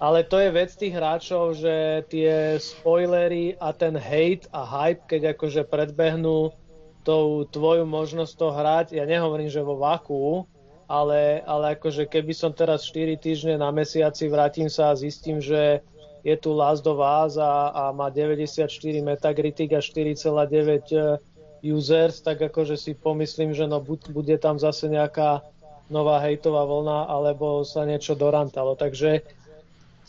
ale 0.00 0.24
to 0.24 0.40
je 0.40 0.48
vec 0.48 0.72
tých 0.72 0.96
hráčov, 0.96 1.60
že 1.60 2.08
tie 2.08 2.56
spoilery 2.56 3.52
a 3.60 3.76
ten 3.76 3.92
hate 3.92 4.48
a 4.48 4.64
hype, 4.64 5.04
keď 5.04 5.36
akože 5.36 5.68
predbehnú 5.68 6.56
tou 7.04 7.44
tvoju 7.44 7.84
možnosť 7.84 8.32
to 8.32 8.48
hrať, 8.48 8.86
ja 8.96 9.04
nehovorím, 9.04 9.52
že 9.52 9.60
vo 9.60 9.76
vaku, 9.76 10.48
ale, 10.88 11.44
ale 11.44 11.76
akože 11.76 12.08
keby 12.08 12.32
som 12.32 12.50
teraz 12.50 12.88
4 12.88 13.20
týždne 13.20 13.60
na 13.60 13.68
mesiaci 13.68 14.24
vrátim 14.26 14.72
sa 14.72 14.90
a 14.90 14.98
zistím, 14.98 15.36
že 15.36 15.84
je 16.20 16.36
tu 16.36 16.52
Last 16.52 16.84
of 16.86 17.00
Us 17.00 17.40
a, 17.40 17.72
a 17.72 17.82
má 17.92 18.12
94 18.12 18.68
Metacritic 19.00 19.72
a 19.72 19.80
4,9 19.80 20.92
eh, 20.92 21.16
users, 21.64 22.20
tak 22.20 22.40
akože 22.40 22.76
si 22.76 22.96
pomyslím, 22.96 23.52
že 23.52 23.68
no 23.68 23.80
bude 23.84 24.36
tam 24.40 24.56
zase 24.56 24.88
nejaká 24.88 25.44
nová 25.92 26.22
hejtová 26.22 26.64
vlna, 26.64 27.10
alebo 27.10 27.66
sa 27.66 27.84
niečo 27.84 28.14
dorantalo. 28.14 28.78
Takže 28.78 29.26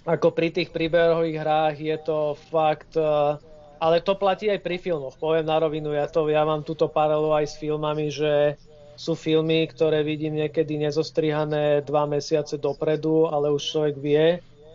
ako 0.05 0.31
pri 0.33 0.53
tých 0.53 0.69
príbehových 0.69 1.37
hrách 1.41 1.75
je 1.81 1.97
to 2.01 2.35
fakt, 2.49 2.93
eh, 2.95 3.35
ale 3.81 4.03
to 4.05 4.13
platí 4.13 4.51
aj 4.51 4.61
pri 4.61 4.77
filmoch. 4.77 5.17
Poviem 5.17 5.49
na 5.49 5.57
rovinu, 5.57 5.95
ja, 5.95 6.05
to, 6.05 6.29
ja 6.29 6.45
mám 6.45 6.61
túto 6.61 6.85
paralelu 6.85 7.33
aj 7.33 7.45
s 7.49 7.55
filmami, 7.57 8.13
že 8.13 8.59
sú 8.93 9.17
filmy, 9.17 9.65
ktoré 9.65 10.05
vidím 10.05 10.37
niekedy 10.37 10.77
nezostrihané 10.77 11.81
dva 11.81 12.05
mesiace 12.05 12.61
dopredu, 12.61 13.25
ale 13.25 13.49
už 13.49 13.63
človek 13.63 13.95
vie, 13.97 14.25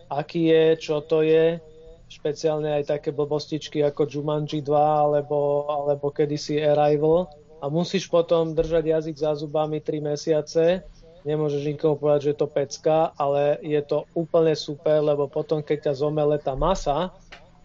aký 0.07 0.51
je, 0.51 0.65
čo 0.79 1.03
to 1.03 1.23
je, 1.23 1.59
špeciálne 2.07 2.71
aj 2.79 2.97
také 2.97 3.11
blbostičky 3.11 3.83
ako 3.83 4.07
Jumanji 4.07 4.63
2 4.63 4.71
alebo, 4.71 5.67
alebo 5.67 6.07
kedysi 6.07 6.63
Arrival 6.63 7.27
a 7.59 7.67
musíš 7.67 8.07
potom 8.07 8.55
držať 8.55 8.83
jazyk 8.85 9.15
za 9.19 9.35
zubami 9.35 9.83
3 9.83 9.99
mesiace, 9.99 10.87
nemôžeš 11.27 11.67
nikomu 11.67 11.99
povedať, 11.99 12.19
že 12.23 12.31
je 12.31 12.39
to 12.39 12.47
pecka, 12.47 12.97
ale 13.19 13.59
je 13.59 13.81
to 13.83 14.07
úplne 14.15 14.55
super, 14.55 15.03
lebo 15.03 15.27
potom 15.27 15.59
keď 15.59 15.91
ťa 15.91 15.93
zomele 15.99 16.39
tá 16.39 16.55
masa, 16.55 17.11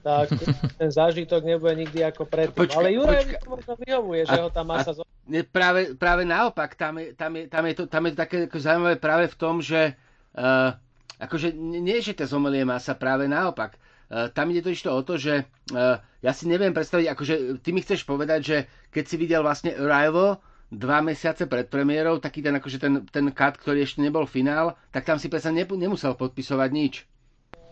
tak 0.02 0.34
ten 0.80 0.90
zážitok 0.90 1.46
nebude 1.46 1.78
nikdy 1.78 2.02
ako 2.02 2.26
predtým. 2.26 2.66
Počka, 2.66 2.82
ale 2.82 2.98
Juraj 2.98 3.38
možno 3.46 3.72
vyhovuje, 3.78 4.26
že 4.26 4.38
a, 4.38 4.42
ho 4.42 4.50
tá 4.50 4.66
masa 4.66 4.90
zomele. 4.90 5.10
Nie, 5.30 5.46
práve, 5.46 5.94
práve 5.94 6.26
naopak, 6.26 6.74
tam 6.74 6.98
je, 6.98 7.14
tam, 7.14 7.30
je, 7.38 7.46
tam, 7.46 7.62
je 7.62 7.74
to, 7.78 7.82
tam 7.86 8.02
je 8.02 8.10
to 8.10 8.18
také 8.18 8.36
zaujímavé 8.50 8.98
práve 8.98 9.30
v 9.30 9.36
tom, 9.38 9.62
že 9.62 9.94
uh, 10.34 10.74
akože 11.22 11.54
nie, 11.54 12.02
že 12.02 12.18
to 12.18 12.26
zomelie 12.26 12.66
masa, 12.66 12.98
práve 12.98 13.30
naopak. 13.30 13.78
Uh, 14.12 14.28
tam 14.34 14.50
ide 14.50 14.60
to 14.60 14.74
ešte 14.74 14.90
o 14.90 15.00
to, 15.06 15.16
že 15.16 15.46
uh, 15.72 16.02
ja 16.20 16.32
si 16.34 16.50
neviem 16.50 16.74
predstaviť, 16.74 17.06
akože 17.14 17.34
ty 17.64 17.70
mi 17.70 17.80
chceš 17.80 18.04
povedať, 18.04 18.40
že 18.42 18.56
keď 18.90 19.04
si 19.06 19.16
videl 19.16 19.40
vlastne 19.40 19.72
Arrival 19.72 20.42
dva 20.72 21.04
mesiace 21.04 21.44
pred 21.48 21.68
premiérou, 21.68 22.16
taký 22.16 22.40
ten, 22.40 22.56
akože 22.56 22.78
ten, 22.80 22.94
ten 23.08 23.26
cut, 23.32 23.60
ktorý 23.60 23.84
ešte 23.84 24.00
nebol 24.00 24.24
finál, 24.24 24.76
tak 24.88 25.04
tam 25.04 25.20
si 25.20 25.28
predsa 25.28 25.52
ne, 25.52 25.64
nemusel 25.64 26.16
podpisovať 26.16 26.70
nič. 26.72 26.94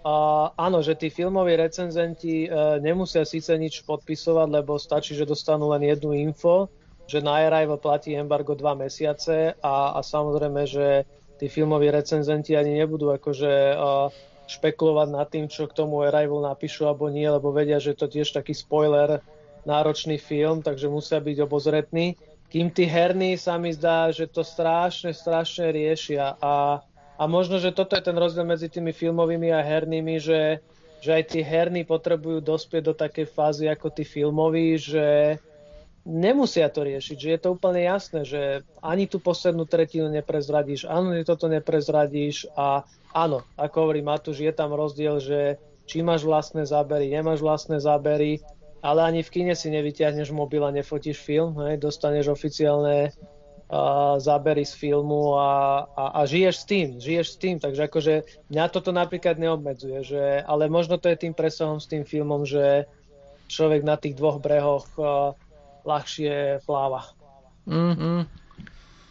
Uh, 0.01 0.49
áno, 0.57 0.81
že 0.81 0.97
tí 0.97 1.13
filmoví 1.13 1.61
recenzenti 1.61 2.49
uh, 2.49 2.81
nemusia 2.81 3.21
síce 3.29 3.53
nič 3.53 3.85
podpisovať, 3.85 4.49
lebo 4.49 4.81
stačí, 4.81 5.13
že 5.13 5.29
dostanú 5.29 5.69
len 5.77 5.85
jednu 5.85 6.17
info, 6.17 6.73
že 7.05 7.21
na 7.21 7.45
Arrival 7.45 7.77
platí 7.77 8.17
embargo 8.17 8.57
dva 8.57 8.73
mesiace 8.73 9.53
a, 9.61 9.93
a 9.93 10.01
samozrejme, 10.01 10.65
že 10.65 11.05
tí 11.41 11.49
filmoví 11.49 11.89
recenzenti 11.89 12.53
ani 12.53 12.77
nebudú 12.77 13.09
akože 13.17 13.73
špekulovať 14.45 15.09
nad 15.09 15.27
tým, 15.33 15.49
čo 15.49 15.65
k 15.65 15.73
tomu 15.73 16.05
Arrival 16.05 16.45
napíšu 16.45 16.85
alebo 16.85 17.09
nie, 17.09 17.25
lebo 17.25 17.49
vedia, 17.49 17.81
že 17.81 17.97
to 17.97 18.11
tiež 18.11 18.37
taký 18.37 18.53
spoiler 18.53 19.25
náročný 19.65 20.21
film, 20.21 20.61
takže 20.61 20.93
musia 20.93 21.17
byť 21.17 21.37
obozretní. 21.41 22.19
Kým 22.51 22.69
tí 22.75 22.85
herní 22.85 23.39
sa 23.39 23.57
mi 23.57 23.71
zdá, 23.71 24.11
že 24.11 24.27
to 24.27 24.43
strašne, 24.43 25.15
strašne 25.15 25.71
riešia 25.71 26.35
a, 26.43 26.83
a 27.15 27.23
možno, 27.31 27.63
že 27.63 27.71
toto 27.71 27.95
je 27.95 28.03
ten 28.03 28.17
rozdiel 28.19 28.43
medzi 28.43 28.67
tými 28.67 28.91
filmovými 28.91 29.55
a 29.55 29.63
hernými, 29.63 30.19
že, 30.19 30.59
že 30.99 31.11
aj 31.15 31.25
tí 31.31 31.41
herní 31.47 31.87
potrebujú 31.87 32.43
dospieť 32.43 32.83
do 32.91 32.95
takej 32.99 33.27
fázy 33.31 33.65
ako 33.71 33.95
tí 33.95 34.03
filmoví, 34.03 34.75
že 34.83 35.39
nemusia 36.05 36.73
to 36.73 36.85
riešiť, 36.85 37.17
že 37.17 37.29
je 37.37 37.41
to 37.41 37.49
úplne 37.57 37.85
jasné, 37.85 38.25
že 38.25 38.65
ani 38.81 39.05
tú 39.05 39.21
poslednú 39.21 39.69
tretinu 39.69 40.09
neprezradíš, 40.09 40.89
ani 40.89 41.25
toto 41.25 41.47
neprezradíš 41.47 42.49
a 42.57 42.89
áno, 43.13 43.45
ako 43.61 43.77
hovorí 43.89 44.01
Matúš, 44.01 44.41
je 44.41 44.53
tam 44.55 44.73
rozdiel, 44.73 45.21
že 45.21 45.61
či 45.85 46.01
máš 46.01 46.25
vlastné 46.25 46.65
zábery, 46.65 47.11
nemáš 47.11 47.43
vlastné 47.43 47.83
zábery, 47.83 48.41
ale 48.81 49.01
ani 49.05 49.21
v 49.21 49.33
kine 49.33 49.55
si 49.59 49.69
nevyťahneš 49.69 50.33
mobil 50.33 50.65
a 50.65 50.73
nefotíš 50.73 51.21
film, 51.21 51.59
hej, 51.67 51.77
dostaneš 51.77 52.33
oficiálne 52.33 53.13
uh, 53.13 54.17
zábery 54.17 54.65
z 54.65 54.73
filmu 54.73 55.37
a, 55.37 55.85
a, 55.93 56.05
a 56.17 56.21
žiješ 56.25 56.55
s 56.55 56.65
tým, 56.65 56.87
žiješ 56.97 57.27
s 57.29 57.37
tým, 57.37 57.57
takže 57.61 57.91
akože 57.91 58.15
mňa 58.49 58.65
toto 58.73 58.95
napríklad 58.95 59.37
neobmedzuje, 59.37 60.01
že, 60.01 60.25
ale 60.49 60.73
možno 60.73 60.97
to 60.97 61.13
je 61.13 61.29
tým 61.29 61.37
presahom 61.37 61.77
s 61.77 61.91
tým 61.91 62.09
filmom, 62.09 62.49
že 62.49 62.89
človek 63.51 63.83
na 63.85 64.01
tých 64.01 64.17
dvoch 64.17 64.41
brehoch 64.41 64.89
uh, 64.97 65.37
ľahšie 65.85 66.65
pláva. 66.65 67.05
Mm-hmm. 67.69 68.41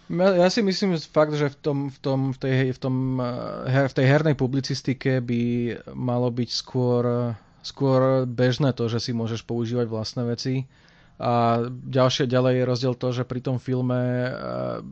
Ja 0.10 0.50
si 0.50 0.66
myslím 0.66 0.98
fakt, 0.98 1.38
že 1.38 1.54
v, 1.54 1.58
tom, 1.62 1.78
v, 1.94 1.98
tom, 2.02 2.20
v, 2.34 2.38
tej, 2.42 2.56
v, 2.74 2.80
tom, 2.82 2.96
eh, 3.22 3.70
her, 3.70 3.86
v 3.94 3.98
tej 4.02 4.06
hernej 4.10 4.36
publicistike 4.36 5.22
by 5.22 5.42
malo 5.94 6.34
byť 6.34 6.50
skôr, 6.50 7.34
skôr 7.62 8.26
bežné 8.26 8.74
to, 8.74 8.90
že 8.90 9.06
si 9.06 9.12
môžeš 9.14 9.46
používať 9.46 9.86
vlastné 9.86 10.26
veci. 10.26 10.66
A 11.20 11.62
ďalšie 11.70 12.32
ďalej 12.32 12.64
je 12.64 12.64
rozdiel 12.64 12.96
to, 12.96 13.12
že 13.12 13.28
pri 13.28 13.44
tom 13.46 13.62
filme 13.62 14.02
eh, 14.02 14.34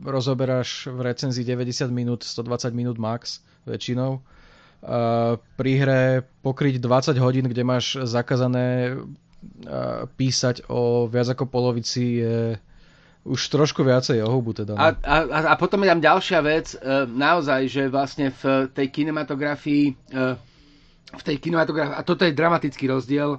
rozoberáš 0.06 0.86
v 0.86 1.10
recenzii 1.10 1.42
90 1.42 1.90
minút, 1.90 2.22
120 2.22 2.70
minút 2.70 2.96
max 3.02 3.42
väčšinou. 3.66 4.22
Pri 5.58 5.72
hre 5.82 6.22
pokryť 6.46 6.78
20 6.78 7.18
hodín, 7.18 7.50
kde 7.50 7.66
máš 7.66 7.98
zakázané 8.06 8.94
písať 10.18 10.66
o 10.66 11.06
viac 11.06 11.30
ako 11.30 11.46
polovici 11.46 12.22
je 12.22 12.58
už 13.28 13.40
trošku 13.52 13.84
viacej 13.84 14.24
o 14.24 14.28
hubu 14.32 14.56
teda. 14.56 14.72
No. 14.74 14.80
A, 14.80 14.88
a, 15.04 15.16
a 15.52 15.54
potom 15.60 15.84
je 15.84 15.92
tam 15.92 16.00
ďalšia 16.00 16.40
vec, 16.40 16.72
e, 16.72 16.78
naozaj, 17.04 17.60
že 17.68 17.82
vlastne 17.92 18.32
v 18.32 18.72
tej 18.72 18.88
kinematografii, 18.88 19.84
e, 19.92 20.22
v 21.12 21.22
tej 21.22 21.36
kinematografii, 21.36 21.92
a 21.92 22.02
toto 22.02 22.24
je 22.24 22.32
dramatický 22.32 22.88
rozdiel, 22.88 23.36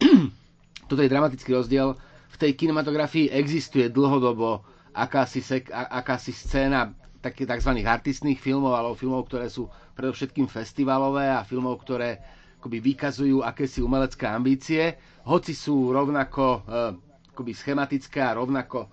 toto 0.90 1.00
je 1.04 1.12
dramatický 1.12 1.50
rozdiel, 1.52 1.92
v 2.28 2.36
tej 2.40 2.56
kinematografii 2.56 3.28
existuje 3.28 3.92
dlhodobo 3.92 4.64
akási, 4.96 5.44
sek, 5.44 5.68
akási 5.70 6.32
scéna 6.32 6.96
takých 7.20 7.58
tzv. 7.58 7.82
artistných 7.84 8.40
filmov, 8.40 8.78
alebo 8.78 8.96
filmov, 8.96 9.28
ktoré 9.28 9.50
sú 9.52 9.68
predovšetkým 9.98 10.46
festivalové 10.46 11.28
a 11.28 11.42
filmov, 11.42 11.82
ktoré 11.82 12.22
akoby 12.68 12.84
vykazujú 12.84 13.40
akési 13.40 13.80
umelecké 13.80 14.28
ambície, 14.28 15.00
hoci 15.24 15.56
sú 15.56 15.88
rovnako 15.88 16.44
uh, 16.68 16.92
akoby 17.32 17.56
schematické 17.56 18.20
a 18.20 18.36
rovnako 18.36 18.84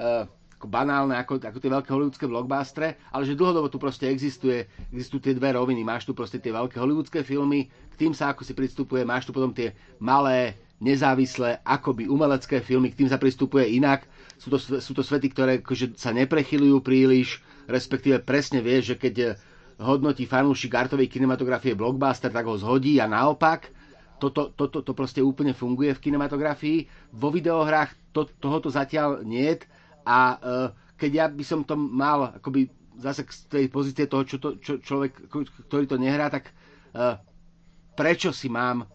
uh, 0.00 0.24
ako 0.56 0.66
banálne 0.66 1.12
ako, 1.12 1.38
ako 1.38 1.60
tie 1.60 1.70
veľké 1.70 1.90
hollywoodske 1.92 2.24
blockbustre, 2.26 2.96
ale 3.12 3.22
že 3.28 3.36
dlhodobo 3.36 3.68
tu 3.68 3.76
proste 3.76 4.08
existuje, 4.08 4.64
existujú 4.90 5.28
tie 5.28 5.36
dve 5.36 5.54
roviny. 5.54 5.84
Máš 5.84 6.08
tu 6.08 6.16
proste 6.16 6.40
tie 6.40 6.50
veľké 6.50 6.80
hollywoodske 6.80 7.20
filmy, 7.20 7.68
k 7.68 7.94
tým 7.94 8.16
sa 8.16 8.32
ako 8.32 8.42
si 8.42 8.56
pristupuje, 8.56 9.04
máš 9.04 9.28
tu 9.28 9.36
potom 9.36 9.52
tie 9.52 9.76
malé, 10.00 10.56
nezávislé, 10.80 11.60
akoby 11.62 12.08
umelecké 12.08 12.64
filmy, 12.64 12.90
k 12.90 13.04
tým 13.04 13.12
sa 13.12 13.20
pristupuje 13.20 13.76
inak. 13.76 14.08
Sú 14.40 14.50
to, 14.50 14.58
sú 14.58 14.92
to 14.96 15.04
svety, 15.04 15.30
ktoré 15.30 15.60
akože 15.60 15.94
sa 15.94 16.10
neprechylujú 16.10 16.80
príliš, 16.80 17.38
respektíve 17.70 18.18
presne 18.24 18.58
vieš, 18.58 18.94
že 18.94 18.96
keď 18.98 19.14
hodnotí 19.78 20.26
fanúšik 20.26 20.74
artovej 20.74 21.06
kinematografie 21.06 21.78
blockbuster, 21.78 22.34
tak 22.34 22.46
ho 22.46 22.58
zhodí 22.58 22.98
a 22.98 23.06
naopak. 23.06 23.70
Toto, 24.18 24.50
toto 24.50 24.82
to 24.82 24.92
proste 24.98 25.22
úplne 25.22 25.54
funguje 25.54 25.94
v 25.94 26.02
kinematografii. 26.02 26.78
Vo 27.14 27.30
videohrách 27.30 27.94
to, 28.10 28.26
tohoto 28.42 28.66
zatiaľ 28.66 29.22
nie 29.22 29.54
a 30.02 30.18
uh, 30.34 30.68
keď 30.98 31.10
ja 31.14 31.26
by 31.30 31.44
som 31.46 31.62
to 31.62 31.78
mal 31.78 32.34
akoby 32.34 32.66
zase 32.98 33.22
z 33.30 33.46
tej 33.46 33.64
pozície 33.70 34.10
toho, 34.10 34.26
čo 34.26 34.42
to, 34.42 34.58
čo, 34.58 34.82
človek, 34.82 35.30
ktorý 35.70 35.86
to 35.86 35.94
nehrá, 35.94 36.26
tak 36.26 36.50
uh, 36.98 37.22
prečo 37.94 38.34
si 38.34 38.50
mám 38.50 38.90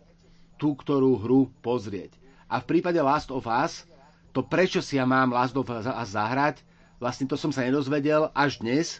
tú, 0.59 0.75
ktorú 0.75 1.23
hru 1.23 1.47
pozrieť. 1.63 2.19
A 2.51 2.59
v 2.59 2.67
prípade 2.67 2.99
Last 2.99 3.31
of 3.31 3.47
Us, 3.47 3.87
to 4.35 4.43
prečo 4.43 4.83
si 4.83 4.99
ja 4.99 5.07
mám 5.07 5.31
Last 5.31 5.55
of 5.55 5.71
Us 5.71 5.87
zahrať, 5.87 6.59
vlastne 6.99 7.31
to 7.31 7.39
som 7.39 7.55
sa 7.55 7.63
nedozvedel 7.63 8.27
až 8.35 8.59
dnes, 8.59 8.99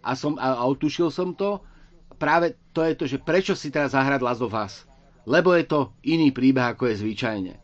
a, 0.00 0.12
som, 0.16 0.36
a, 0.36 0.60
a 0.60 0.62
otušil 0.68 1.12
som 1.12 1.32
to. 1.36 1.60
Práve 2.20 2.56
to 2.76 2.84
je 2.84 2.94
to, 2.96 3.04
že 3.08 3.18
prečo 3.22 3.56
si 3.56 3.72
teraz 3.72 3.96
zahrať 3.96 4.20
Last 4.20 4.44
of 4.44 4.52
Us. 4.52 4.84
Lebo 5.24 5.52
je 5.56 5.64
to 5.64 5.92
iný 6.04 6.32
príbeh, 6.32 6.72
ako 6.72 6.90
je 6.90 7.00
zvyčajne. 7.00 7.54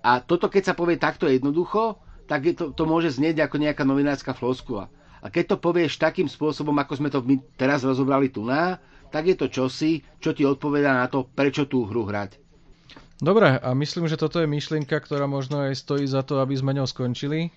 A 0.00 0.24
toto, 0.24 0.48
keď 0.48 0.72
sa 0.72 0.74
povie 0.76 0.96
takto 0.96 1.28
jednoducho, 1.28 2.00
tak 2.24 2.46
je 2.46 2.54
to, 2.56 2.72
to 2.72 2.84
môže 2.88 3.20
znieť 3.20 3.44
ako 3.44 3.56
nejaká 3.60 3.84
novinárska 3.84 4.32
floskula. 4.32 4.88
A 5.20 5.28
keď 5.28 5.56
to 5.56 5.56
povieš 5.60 6.00
takým 6.00 6.30
spôsobom, 6.30 6.72
ako 6.80 6.96
sme 6.96 7.12
to 7.12 7.20
my 7.20 7.36
teraz 7.60 7.84
rozobrali 7.84 8.32
tu 8.32 8.40
na, 8.40 8.80
tak 9.12 9.28
je 9.28 9.36
to 9.36 9.52
čosi, 9.52 10.00
čo 10.22 10.32
ti 10.32 10.46
odpovedá 10.46 10.96
na 10.96 11.10
to, 11.10 11.26
prečo 11.28 11.68
tú 11.68 11.84
hru 11.84 12.08
hrať. 12.08 12.40
Dobre, 13.20 13.52
a 13.60 13.70
myslím, 13.76 14.08
že 14.08 14.16
toto 14.16 14.40
je 14.40 14.48
myšlienka, 14.48 14.96
ktorá 14.96 15.28
možno 15.28 15.60
aj 15.60 15.76
stojí 15.76 16.08
za 16.08 16.24
to, 16.24 16.40
aby 16.40 16.56
sme 16.56 16.72
ňou 16.72 16.88
skončili. 16.88 17.52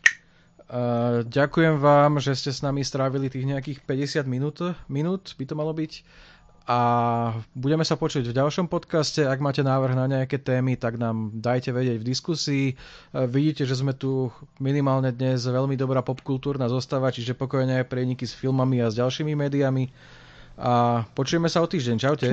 Uh, 0.64 1.22
ďakujem 1.28 1.78
vám, 1.78 2.18
že 2.24 2.34
ste 2.34 2.50
s 2.50 2.64
nami 2.64 2.82
strávili 2.82 3.28
tých 3.30 3.46
nejakých 3.46 3.84
50 3.86 4.26
minút, 4.26 4.58
minút 4.88 5.36
by 5.38 5.44
to 5.46 5.54
malo 5.54 5.76
byť 5.76 6.04
a 6.64 6.80
budeme 7.52 7.84
sa 7.84 8.00
počuť 8.00 8.24
v 8.24 8.38
ďalšom 8.40 8.72
podcaste. 8.72 9.20
Ak 9.28 9.44
máte 9.44 9.60
návrh 9.60 10.00
na 10.00 10.08
nejaké 10.08 10.40
témy, 10.40 10.80
tak 10.80 10.96
nám 10.96 11.36
dajte 11.36 11.76
vedieť 11.76 12.00
v 12.00 12.08
diskusii. 12.08 12.66
Vidíte, 13.12 13.68
že 13.68 13.76
sme 13.76 13.92
tu 13.92 14.32
minimálne 14.64 15.12
dnes 15.12 15.44
veľmi 15.44 15.76
dobrá 15.76 16.00
popkultúrna 16.00 16.72
zostava, 16.72 17.12
čiže 17.12 17.36
pokojne 17.36 17.84
aj 17.84 17.92
prejniky 17.92 18.24
s 18.24 18.32
filmami 18.32 18.80
a 18.80 18.88
s 18.88 18.96
ďalšími 18.96 19.36
médiami. 19.36 19.92
A 20.56 21.04
počujeme 21.12 21.52
sa 21.52 21.60
o 21.60 21.68
týždeň. 21.68 21.96
Čaute. 22.00 22.28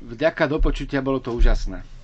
Vďaka 0.00 0.48
do 0.48 0.56
počutia, 0.56 1.04
bolo 1.04 1.20
to 1.20 1.36
úžasné. 1.36 2.01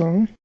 Okay 0.00 0.37